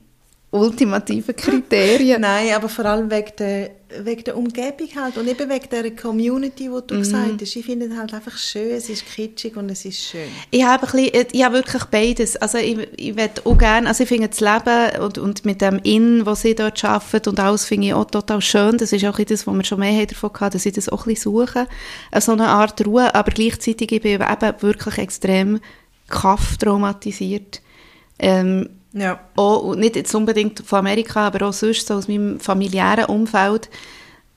ultimativen 0.53 1.35
Kriterien. 1.35 2.21
Nein, 2.21 2.53
aber 2.55 2.69
vor 2.69 2.85
allem 2.85 3.11
wegen 3.11 3.33
der, 3.39 3.71
wegen 4.05 4.25
der 4.25 4.37
Umgebung 4.37 4.89
halt 4.95 5.17
und 5.17 5.27
eben 5.27 5.49
wegen 5.49 5.69
der 5.71 5.97
Community, 5.97 6.65
die 6.65 6.87
du 6.87 6.99
gesagt 6.99 7.41
hast. 7.41 7.57
Ich 7.57 7.65
finde 7.65 7.87
es 7.87 7.97
halt 7.97 8.13
einfach 8.13 8.37
schön, 8.37 8.71
es 8.73 8.91
ist 8.91 9.07
kitschig 9.07 9.57
und 9.57 9.71
es 9.71 9.87
ist 9.87 9.99
schön. 9.99 10.29
Ich 10.51 10.63
habe, 10.63 10.87
ein 10.87 10.93
bisschen, 10.93 11.27
ich 11.33 11.43
habe 11.43 11.55
wirklich 11.55 11.85
beides. 11.85 12.37
Also 12.37 12.59
ich, 12.59 12.79
ich 12.97 13.17
will 13.17 13.31
auch 13.45 13.57
gerne, 13.57 13.89
also 13.89 14.03
ich 14.03 14.09
finde 14.09 14.29
das 14.29 14.41
Leben 14.41 15.03
und, 15.03 15.17
und 15.17 15.45
mit 15.47 15.63
dem 15.63 15.81
Inn, 15.85 16.27
was 16.27 16.43
sie 16.43 16.55
dort 16.55 16.85
arbeiten 16.85 17.31
und 17.31 17.41
alles, 17.41 17.65
finde 17.65 17.87
ich 17.87 17.95
auch 17.95 18.05
total 18.05 18.43
schön. 18.43 18.77
Das 18.77 18.93
ist 18.93 19.07
auch 19.07 19.19
das, 19.19 19.47
was 19.47 19.55
wir 19.55 19.65
schon 19.65 19.81
mehr 19.81 20.05
davon 20.05 20.31
hatten, 20.35 20.53
dass 20.53 20.67
ich 20.67 20.75
das 20.75 20.91
auch 20.91 21.07
ein 21.07 21.15
bisschen 21.15 21.33
suche. 21.33 21.67
So 22.21 22.33
eine 22.33 22.49
Art 22.49 22.87
Ruhe, 22.87 23.15
aber 23.15 23.33
gleichzeitig 23.33 23.91
ich 23.91 24.03
bin 24.03 24.21
ich 24.21 24.29
eben 24.29 24.63
wirklich 24.63 24.99
extrem 24.99 25.61
kaff 26.09 26.59
traumatisiert. 26.59 27.63
Ähm, 28.19 28.69
Ja. 28.93 29.21
auch, 29.37 29.63
und 29.63 29.81
nicht 29.81 29.97
jetzt 29.97 30.15
unbedingt 30.15 30.61
von 30.67 30.81
Amerika, 30.81 31.27
aber 31.27 31.49
auch 31.49 31.53
sonst 31.53 31.87
so 31.87 31.95
aus 31.95 32.09
meinem 32.09 32.41
familiären 32.41 33.07
Umfeld, 33.07 33.71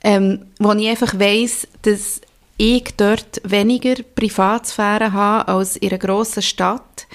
ähm, 0.02 0.46
wo 0.60 0.72
ich 0.74 0.88
einfach 0.88 1.20
weiss, 1.20 1.68
dass 1.82 2.22
ich 2.58 2.96
dort 2.96 3.42
weniger 3.44 3.96
Privatsphäre 4.16 5.12
habe 5.12 5.48
als 5.50 5.76
in 5.78 5.90
einer 5.90 5.98
grossen 5.98 6.42
Stadt. 6.42 7.08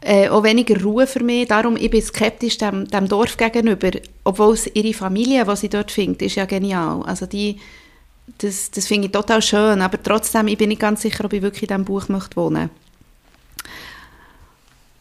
Äh, 0.00 0.28
auch 0.30 0.42
weniger 0.42 0.82
Ruhe 0.82 1.06
für 1.06 1.22
mich. 1.22 1.46
Darum 1.46 1.76
ich 1.76 1.90
bin 1.90 2.02
skeptisch 2.02 2.58
dem, 2.58 2.88
dem 2.88 3.06
Dorf 3.06 3.36
gegenüber. 3.36 3.90
Obwohl 4.24 4.54
es 4.54 4.68
ihre 4.74 4.94
Familie, 4.94 5.44
die 5.44 5.56
sie 5.56 5.68
dort 5.68 5.92
findet, 5.92 6.22
ist 6.22 6.34
ja 6.34 6.44
genial. 6.44 7.02
Also 7.04 7.26
die, 7.26 7.60
das, 8.38 8.72
das 8.72 8.88
finde 8.88 9.06
ich 9.06 9.12
total 9.12 9.42
schön. 9.42 9.80
Aber 9.80 10.02
trotzdem, 10.02 10.48
ich 10.48 10.58
bin 10.58 10.70
nicht 10.70 10.80
ganz 10.80 11.02
sicher, 11.02 11.24
ob 11.24 11.32
ich 11.32 11.42
wirklich 11.42 11.62
in 11.62 11.68
diesem 11.68 11.84
Buch 11.84 12.08
möchte 12.08 12.34
wohnen 12.34 12.70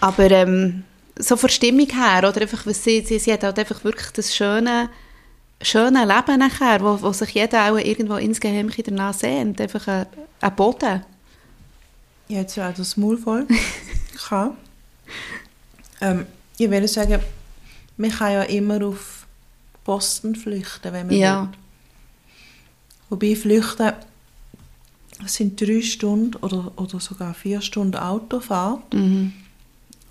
Aber 0.01 0.29
ähm, 0.29 0.83
so 1.21 1.35
von 1.37 1.47
der 1.47 1.53
Stimmung 1.53 1.87
her, 1.89 2.27
oder 2.27 2.41
einfach, 2.41 2.65
was 2.65 2.83
sie, 2.83 3.01
sie, 3.01 3.19
sie 3.19 3.31
hat 3.33 3.43
halt 3.43 3.57
einfach 3.59 3.83
wirklich 3.83 4.11
das 4.11 4.35
schöne, 4.35 4.89
schöne 5.61 6.05
Leben 6.05 6.39
nachher, 6.39 6.81
wo, 6.81 7.01
wo 7.01 7.11
sich 7.13 7.29
jeder 7.31 7.71
auch 7.71 7.77
irgendwo 7.77 8.15
insgeheim 8.15 8.71
danach 8.85 9.13
sehnt. 9.13 9.61
Einfach 9.61 9.87
ein, 9.87 10.05
ein 10.41 10.55
Boden. 10.55 11.03
Ich 12.27 12.35
jetzt 12.35 12.55
ja 12.55 12.69
auch 12.69 12.73
das 12.73 12.97
Maul 12.97 13.17
voll. 13.17 13.47
Ähm, 15.99 16.25
ich 16.57 16.69
würde 16.69 16.87
sagen, 16.87 17.19
man 17.97 18.09
kann 18.11 18.31
ja 18.33 18.43
immer 18.43 18.83
auf 18.85 19.27
Boston 19.83 20.35
flüchten, 20.35 20.91
wenn 20.93 21.07
man 21.07 21.15
Ja. 21.15 21.41
will. 21.43 21.49
Wobei 23.09 23.35
flüchten, 23.35 23.91
sind 25.25 25.59
drei 25.61 25.81
Stunden 25.81 26.35
oder, 26.37 26.71
oder 26.77 26.99
sogar 26.99 27.33
vier 27.33 27.61
Stunden 27.61 27.97
Autofahrt. 27.97 28.93
Mhm. 28.93 29.33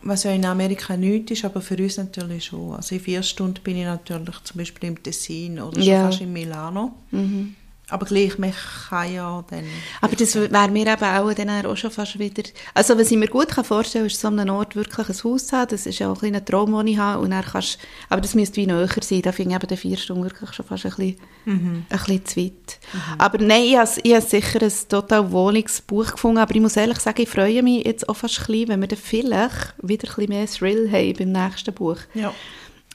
Was 0.03 0.25
ja 0.25 0.31
in 0.33 0.45
Amerika 0.47 0.97
nichts 0.97 1.33
ist, 1.33 1.45
aber 1.45 1.61
für 1.61 1.77
uns 1.77 1.99
natürlich 1.99 2.47
schon. 2.47 2.75
Also 2.75 2.95
in 2.95 3.01
vier 3.03 3.23
Stunden 3.23 3.63
bin 3.63 3.77
ich 3.77 3.85
natürlich 3.85 4.43
zum 4.45 4.59
Beispiel 4.59 4.89
im 4.89 5.03
Tessin 5.03 5.61
oder 5.61 5.75
schon 5.81 5.83
Ja. 5.93 6.05
fast 6.07 6.23
in 6.23 6.33
Milano. 6.33 6.93
Mhm. 7.11 7.55
Aber 7.91 8.07
gleich, 8.07 8.39
man 8.39 8.53
kann 8.89 9.13
ja 9.13 9.45
dann... 9.51 9.65
Aber 10.01 10.17
das 10.17 10.35
wäre 10.35 10.71
mir 10.71 10.87
eben 10.87 11.05
auch, 11.05 11.33
dann 11.35 11.67
auch 11.67 11.77
schon 11.77 11.91
fast 11.91 12.19
wieder... 12.19 12.43
Also 12.75 12.99
was 12.99 13.11
ich 13.11 13.17
mir 13.17 13.29
gut 13.29 13.49
kann 13.49 13.65
vorstellen 13.65 14.05
kann, 14.05 14.11
ist, 14.11 14.21
so 14.21 14.29
an 14.29 14.39
einem 14.39 14.55
Ort 14.55 14.77
wirklich 14.77 15.09
ein 15.09 15.25
Haus 15.25 15.47
zu 15.47 15.57
haben. 15.57 15.69
Das 15.69 15.87
ist 15.87 15.99
ja 15.99 16.09
auch 16.09 16.15
ein 16.15 16.19
kleiner 16.21 16.45
Traum, 16.45 16.77
den 16.77 16.87
ich 16.87 16.99
habe. 16.99 17.23
Und 17.23 17.31
dann 17.31 17.45
kannst, 17.45 17.79
aber 18.09 18.21
das 18.21 18.35
müsste 18.35 18.57
wie 18.57 18.67
näher 18.67 18.89
sein. 19.01 19.23
Da 19.23 19.33
finde 19.33 19.51
ich 19.51 19.63
eben 19.63 19.69
die 19.69 19.77
vier 19.77 19.97
Stunden 19.97 20.25
wirklich 20.25 20.53
schon 20.53 20.67
fast 20.67 20.87
ein 20.87 20.93
bisschen, 20.93 21.17
ein 21.47 21.87
bisschen 21.89 22.25
zu 22.27 22.41
weit. 22.41 22.79
Aber 23.19 23.39
nein, 23.39 23.63
ich 23.65 23.77
habe, 23.77 23.91
ich 24.03 24.15
habe 24.15 24.27
sicher 24.27 24.63
ein 24.63 24.73
total 24.89 25.31
wohnliches 25.31 25.81
Buch 25.81 26.13
gefunden. 26.13 26.39
Aber 26.39 26.55
ich 26.55 26.61
muss 26.61 26.77
ehrlich 26.77 27.01
sagen, 27.01 27.23
ich 27.23 27.29
freue 27.29 27.63
mich 27.63 27.87
jetzt 27.87 28.09
auch 28.09 28.17
fast 28.17 28.41
ein 28.41 28.47
bisschen, 28.47 28.69
wenn 28.69 28.81
wir 28.81 28.89
dann 28.89 28.99
vielleicht 28.99 29.75
wieder 29.83 30.09
ein 30.09 30.15
bisschen 30.15 30.29
mehr 30.29 30.47
Thrill 30.47 30.91
haben 30.91 31.15
beim 31.19 31.33
nächsten 31.33 31.75
Buch. 31.75 31.99
Ja. 32.15 32.33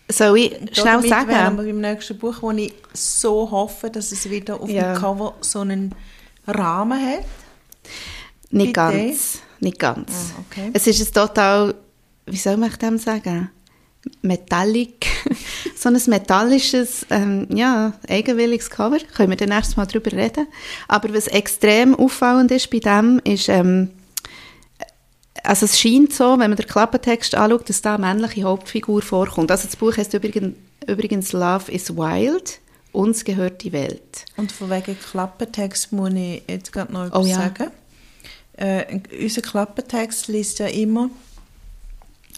Soll 0.08 0.38
ich 0.38 0.50
schnell 0.74 1.02
Damit 1.02 1.10
sagen? 1.10 1.58
wir 1.58 1.64
beim 1.64 1.82
nächsten 1.82 2.18
Buch, 2.18 2.36
wo 2.42 2.52
ich 2.52 2.74
so 2.94 3.50
hoffe, 3.50 3.90
dass 3.90 4.12
es 4.12 4.30
wieder 4.30 4.60
auf 4.62 4.70
Ja. 4.70 4.94
dem 4.94 5.02
Cover 5.02 5.34
so 5.42 5.62
einen 5.62 5.96
Rahmen 6.48 7.00
hat. 7.00 7.26
Nicht 8.52 8.74
Bitte? 8.74 8.74
ganz. 8.74 9.40
Nicht 9.60 9.80
ganz. 9.80 10.12
Ah, 10.12 10.44
okay. 10.50 10.70
Es 10.74 10.86
ist 10.86 11.02
ein 11.02 11.14
total, 11.14 11.74
wie 12.28 12.38
soll 12.38 12.58
man 12.58 12.72
dem 12.82 12.98
sagen? 13.00 13.50
Metallic. 14.22 15.08
so 15.76 15.90
ein 15.90 16.00
metallisches, 16.08 17.06
ähm, 17.10 17.48
ja, 17.50 17.94
eigenwilliges 18.08 18.70
Cover. 18.70 19.00
Können 19.16 19.32
wir 19.32 19.38
dann 19.38 19.50
nächstes 19.50 19.76
Mal 19.78 19.88
drüber 19.88 20.12
reden. 20.12 20.48
Aber 20.88 21.12
was 21.14 21.28
extrem 21.28 21.96
auffallend 21.96 22.52
ist 22.52 22.70
bei 22.70 22.78
dem, 22.80 23.20
ist, 23.24 23.50
ähm, 23.50 23.90
also 25.48 25.66
es 25.66 25.80
scheint 25.80 26.14
so, 26.14 26.32
wenn 26.40 26.50
man 26.50 26.56
den 26.56 26.68
Klappentext 26.68 27.36
anschaut, 27.36 27.70
dass 27.70 27.82
da 27.82 27.96
eine 27.96 28.06
männliche 28.08 28.44
Hauptfigur 28.44 29.02
vorkommt. 29.02 29.50
Also 29.52 29.66
das 29.68 29.76
Buch 29.76 29.96
heißt 29.98 30.14
übrigens, 30.14 30.56
übrigens 30.88 31.32
Love 31.34 31.72
is 31.72 31.96
Wild. 31.96 32.60
Uns 32.92 33.26
gehört 33.26 33.64
die 33.64 33.72
Welt. 33.74 34.26
Und 34.38 34.52
von 34.52 34.70
wegen 34.70 34.98
Klappentext 34.98 35.92
muss 35.92 36.14
ich 36.14 36.44
jetzt 36.48 36.72
gerade 36.72 36.94
noch 36.94 37.02
Oh 37.12 37.20
etwas 37.20 37.28
ja. 37.28 37.36
sagen. 37.36 37.72
Äh, 38.58 39.00
unser 39.22 39.42
Klappentext 39.42 40.28
liest 40.30 40.60
ja 40.60 40.68
immer 40.68 41.10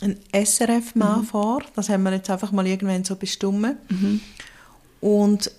ein 0.02 0.18
SRF-Mann 0.32 1.22
Mhm. 1.22 1.26
vor. 1.26 1.62
Das 1.76 1.90
haben 1.90 2.04
wir 2.04 2.14
jetzt 2.14 2.30
einfach 2.30 2.52
mal 2.52 2.66
irgendwann 2.66 3.04
so 3.04 3.16
bestimmt. 3.16 3.76
Und 5.02 5.52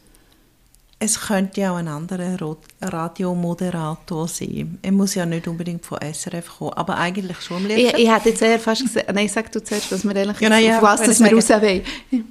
es 1.01 1.21
könnte 1.21 1.61
ja 1.61 1.73
auch 1.73 1.77
ein 1.77 1.87
anderer 1.87 2.37
Radiomoderator 2.81 4.27
sein. 4.27 4.79
Er 4.83 4.93
muss 4.93 5.15
ja 5.15 5.25
nicht 5.27 5.47
unbedingt 5.47 5.85
von 5.87 5.99
SRF 6.01 6.59
kommen, 6.59 6.73
aber 6.73 6.97
eigentlich 6.97 7.41
schon. 7.41 7.59
am 7.59 7.71
Ich, 7.71 7.77
liebsten. 7.77 8.01
ich 8.01 8.13
hätte 8.13 8.29
jetzt 8.31 8.43
eher 8.43 8.59
fast 8.59 8.83
gesagt, 8.83 9.13
nein, 9.15 9.29
sag 9.29 9.53
du 9.53 9.63
zuerst, 9.63 9.93
was 9.93 10.03
wir 10.05 10.17
eigentlich, 10.17 10.41
Ja, 10.41 10.49
nein, 10.49 10.65
ja, 10.65 10.77
auf 10.79 10.83
was 10.83 11.01
wollte 11.01 11.11
das 11.11 11.21
wir 11.21 11.33
raus 11.33 11.49
wollen. 11.51 11.83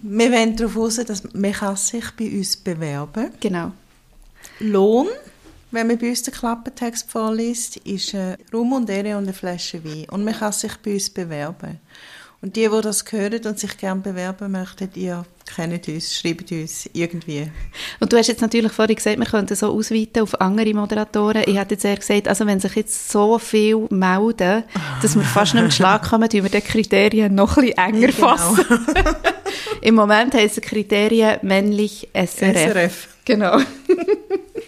Wir 0.01 0.31
wollen 0.31 0.55
darauf 0.57 0.75
raus, 0.75 0.95
dass 0.97 1.23
man 1.33 1.51
kann 1.53 1.75
sich 1.77 2.05
bei 2.17 2.29
uns 2.29 2.57
bewerben 2.57 3.31
Genau. 3.39 3.71
Lohn, 4.59 5.07
wenn 5.71 5.87
man 5.87 5.97
bei 5.97 6.09
uns 6.09 6.23
den 6.23 6.33
Klappentext 6.33 7.09
vorliest, 7.09 7.77
ist 7.77 8.13
äh, 8.13 8.37
Rum 8.53 8.73
und 8.73 8.89
Ehre 8.89 9.17
und 9.17 9.23
eine 9.23 9.33
Flasche 9.33 9.83
Wein. 9.83 10.07
Und 10.09 10.25
man 10.25 10.33
kann 10.33 10.51
sich 10.51 10.75
bei 10.77 10.93
uns 10.93 11.09
bewerben. 11.09 11.79
Und 12.39 12.55
die, 12.55 12.69
die 12.69 12.81
das 12.81 13.03
hören 13.09 13.41
und 13.45 13.57
sich 13.57 13.77
gerne 13.77 14.01
bewerben 14.01 14.51
möchten, 14.51 14.89
ihr 14.93 15.25
kennt 15.55 15.87
uns, 15.87 16.15
schreibt 16.15 16.51
uns 16.51 16.87
irgendwie. 16.93 17.49
Und 17.99 18.13
du 18.13 18.17
hast 18.17 18.27
jetzt 18.27 18.41
natürlich 18.41 18.71
vorhin 18.71 18.95
gesagt, 18.95 19.17
wir 19.17 19.25
könnten 19.25 19.55
so 19.55 19.73
ausweiten 19.75 20.21
auf 20.21 20.39
andere 20.39 20.71
Moderatoren. 20.75 21.43
Ich 21.47 21.57
hätte 21.57 21.73
jetzt 21.73 21.83
eher 21.85 21.95
gesagt, 21.95 22.27
also 22.27 22.45
wenn 22.45 22.59
sich 22.59 22.75
jetzt 22.75 23.09
so 23.09 23.39
viel 23.39 23.87
melden, 23.89 24.63
dass 25.01 25.15
wir 25.15 25.23
fast 25.23 25.55
nicht 25.55 25.63
mehr 25.63 25.71
Schlag 25.71 26.07
kommen, 26.07 26.29
tun 26.29 26.43
wir 26.43 26.49
die 26.51 26.61
Kriterien 26.61 27.33
noch 27.33 27.57
ein 27.57 27.65
bisschen 27.65 27.77
enger 27.79 28.07
Genau. 28.11 28.37
fassen. 28.37 28.65
Im 29.81 29.95
Moment 29.95 30.35
heissen 30.35 30.61
Kriterien 30.61 31.39
männlich 31.41 32.07
SRF. 32.13 32.71
SRF. 32.71 33.07
Genau. 33.25 33.57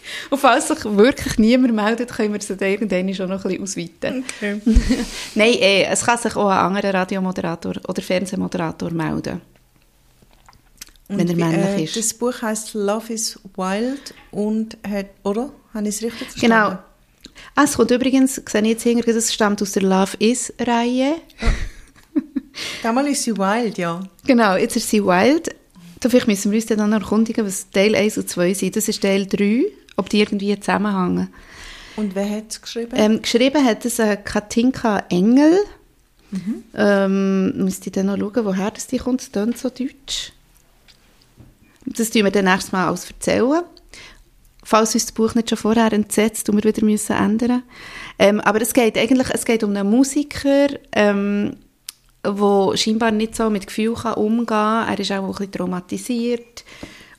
Und 0.29 0.39
falls 0.39 0.67
sich 0.67 0.83
wirklich 0.85 1.37
niemand 1.37 1.73
meldet, 1.73 2.11
können 2.11 2.33
wir 2.33 2.39
es 2.39 2.47
dann 2.47 2.59
irgendwann 2.59 3.13
schon 3.13 3.29
noch 3.29 3.45
ein 3.45 3.57
bisschen 3.57 3.63
ausweiten. 3.63 4.23
Okay. 4.37 4.61
Nein, 5.35 5.53
eh, 5.59 5.83
es 5.85 6.05
kann 6.05 6.17
sich 6.17 6.35
auch 6.35 6.49
ein 6.49 6.57
anderer 6.57 6.93
Radiomoderator 6.93 7.75
oder 7.87 8.01
Fernsehmoderator 8.01 8.91
melden. 8.91 9.41
wenn 11.07 11.27
er 11.27 11.33
Und, 11.33 11.37
männlich 11.37 11.65
äh, 11.65 11.83
ist. 11.83 11.97
Das 11.97 12.13
Buch 12.13 12.41
heißt 12.41 12.73
Love 12.73 13.13
is 13.13 13.39
Wild 13.55 14.13
und 14.31 14.77
hat, 14.87 15.07
oder? 15.23 15.51
Habe 15.73 15.87
ich 15.87 15.95
es 15.95 16.01
richtig 16.01 16.29
verstanden? 16.29 16.41
Genau. 16.41 16.79
Ah, 17.55 17.63
es 17.63 17.75
kommt 17.75 17.91
übrigens, 17.91 18.35
sehe 18.35 18.61
ich 18.61 18.67
jetzt 18.67 18.83
hinter, 18.83 19.13
das 19.13 19.33
stammt 19.33 19.61
aus 19.61 19.71
der 19.71 19.83
Love 19.83 20.17
Is-Reihe. 20.19 21.15
Damals 22.83 23.09
ist 23.09 23.23
sie 23.23 23.37
wild, 23.37 23.77
ja. 23.77 24.01
Genau, 24.25 24.55
jetzt 24.55 24.75
ist 24.75 24.89
sie 24.89 25.03
Wild. 25.03 25.55
Da 25.99 26.09
vielleicht 26.09 26.27
müssen 26.27 26.51
wir 26.51 26.57
uns 26.57 26.65
dann 26.65 26.89
noch 26.89 26.99
erkundigen, 26.99 27.45
was 27.45 27.69
Teil 27.71 27.95
1 27.95 28.17
und 28.17 28.29
2 28.29 28.53
sind. 28.53 28.75
Das 28.75 28.87
ist 28.87 29.01
Teil 29.01 29.25
3, 29.25 29.65
ob 29.99 30.09
die 30.09 30.21
irgendwie 30.21 30.59
zusammenhängen. 30.59 31.29
Und 31.95 32.15
wer 32.15 32.29
hat 32.29 32.45
es 32.49 32.61
geschrieben? 32.61 32.91
Ähm, 32.95 33.21
geschrieben 33.21 33.63
hat 33.63 33.85
es 33.85 33.99
äh, 33.99 34.17
Katinka 34.17 35.03
Engel. 35.09 35.59
Ähm, 36.75 37.57
müsste 37.57 37.87
ich 37.87 37.93
dann 37.93 38.05
noch 38.05 38.17
schauen, 38.17 38.45
woher 38.45 38.71
das 38.71 38.87
die 38.87 38.97
kommt. 38.97 39.21
Das 39.21 39.31
klingt 39.31 39.57
so 39.57 39.69
deutsch. 39.69 40.31
Das 41.85 42.09
tun 42.11 42.23
wir 42.23 42.31
dann 42.31 42.45
nächstes 42.45 42.71
Mal 42.71 42.87
alles 42.87 43.09
erzählen. 43.09 43.63
Falls 44.63 44.93
uns 44.93 45.05
das 45.07 45.11
Buch 45.11 45.33
nicht 45.33 45.49
schon 45.49 45.57
vorher 45.57 45.91
entsetzt, 45.91 46.45
tun 46.45 46.57
wir 46.57 46.63
wieder 46.63 46.85
müssen 46.85 47.15
ändern. 47.15 47.63
Ähm, 48.19 48.39
aber 48.41 48.61
es 48.61 48.73
geht 48.73 48.97
eigentlich 48.97 49.29
es 49.31 49.45
geht 49.45 49.63
um 49.63 49.75
einen 49.75 49.89
Musiker, 49.89 50.67
ähm, 50.91 51.57
der 52.23 52.77
scheinbar 52.77 53.11
nicht 53.11 53.35
so 53.35 53.49
mit 53.49 53.65
Gefühl 53.65 53.95
kann 53.95 54.13
umgehen 54.13 54.45
kann. 54.45 54.87
Er 54.89 54.99
ist 54.99 55.11
auch 55.11 55.23
ein 55.23 55.31
bisschen 55.31 55.51
traumatisiert 55.51 56.63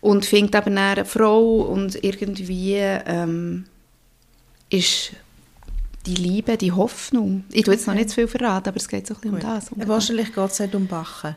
und 0.01 0.25
findet 0.25 0.55
aber 0.57 0.71
dann 0.71 0.79
eine 0.79 1.05
Frau 1.05 1.63
und 1.63 2.03
irgendwie 2.03 2.75
ähm, 2.77 3.67
ist 4.71 5.13
die 6.07 6.15
Liebe, 6.15 6.57
die 6.57 6.73
Hoffnung. 6.73 7.45
Ich 7.53 7.65
tue 7.65 7.75
jetzt 7.75 7.87
noch 7.87 7.95
nicht 7.95 8.09
zu 8.09 8.17
viel 8.17 8.29
verraten, 8.29 8.69
aber 8.71 8.79
es 8.79 8.89
geht 8.89 9.07
so 9.07 9.15
ein 9.15 9.21
bisschen 9.21 9.35
um 9.35 9.41
das. 9.41 9.73
Äh, 9.73 9.89
Wahrscheinlich 9.89 10.33
geht 10.35 10.51
es 10.51 10.59
nicht 10.61 10.75
um 10.75 10.87
Bachen. 10.87 11.37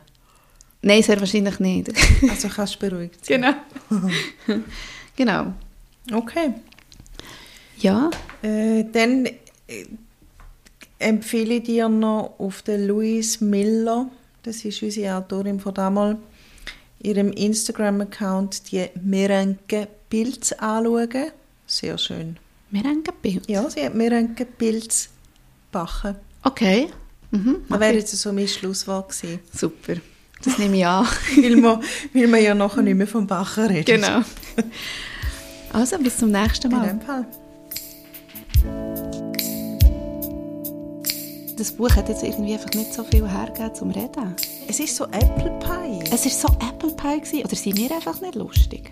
Nein, 0.82 1.04
sehr 1.04 1.20
wahrscheinlich 1.20 1.60
nicht. 1.60 1.92
Also 2.30 2.48
kannst 2.50 2.76
du 2.76 2.80
beruhigt 2.90 3.26
sein. 3.26 3.56
genau. 3.90 4.02
genau. 5.16 5.54
Okay. 6.12 6.54
Ja, 7.80 8.10
Äh, 8.42 8.86
dann 8.92 9.26
äh, 9.26 9.86
empfehle 11.00 11.56
ich 11.56 11.64
dir 11.64 11.90
noch 11.90 12.36
auf 12.38 12.62
den 12.62 12.88
Louise 12.88 13.44
Miller, 13.44 14.10
das 14.44 14.64
ist 14.64 14.82
unsere 14.84 15.16
Autorin 15.16 15.60
von 15.60 15.74
damals, 15.74 16.18
ihrem 17.04 17.32
Instagram-Account 17.32 18.72
die 18.72 18.88
Merenke 19.04 19.88
Pilz 20.10 20.52
anschauen. 20.54 21.32
Sehr 21.68 21.98
schön. 21.98 22.38
Bild. 23.22 23.48
Ja, 23.50 23.70
sie 23.70 23.84
hat 23.86 23.94
Merenke 23.94 24.46
Pilz 24.46 25.10
backen. 25.72 26.16
Okay. 26.44 26.88
Mhm, 27.32 27.58
Das 27.70 27.80
wäre 27.80 27.94
jetzt 27.94 28.16
so 28.16 28.34
mein 28.34 28.48
Schlusswort 28.48 29.10
gewesen. 29.10 29.40
Super. 29.56 29.96
Das 30.44 30.58
nehme 30.58 30.78
ich 30.78 30.86
an. 30.86 31.06
weil, 31.36 31.56
wir, 31.56 31.80
weil 32.14 32.28
wir 32.32 32.40
ja 32.40 32.54
nachher 32.56 32.82
nicht 32.82 32.96
mehr 32.96 33.08
vom 33.08 33.26
Bachen 33.28 33.66
reden. 33.68 33.86
genau. 33.86 34.22
Also, 35.72 35.98
bis 36.00 36.18
zum 36.18 36.32
nächsten 36.32 36.72
In 36.72 36.78
Mal. 36.78 36.88
dem 36.88 37.02
Fall. 37.02 37.26
Das 41.64 41.72
Buch 41.72 41.96
hat 41.96 42.10
jetzt 42.10 42.24
irgendwie 42.24 42.56
einfach 42.56 42.74
nicht 42.74 42.94
so 42.94 43.06
viel 43.06 43.26
hergegeben 43.26 43.74
zum 43.74 43.92
Reden. 43.92 44.36
Es 44.68 44.82
ist 44.82 44.98
so 44.98 45.06
Apple 45.06 45.58
Pie. 45.62 46.04
Es 46.12 46.26
war 46.26 46.52
so 46.52 46.68
Apple 46.68 46.90
Pie. 46.90 47.22
Gewesen. 47.22 47.46
Oder 47.46 47.56
sind 47.56 47.78
wir 47.78 47.96
einfach 47.96 48.20
nicht 48.20 48.36
lustig? 48.36 48.92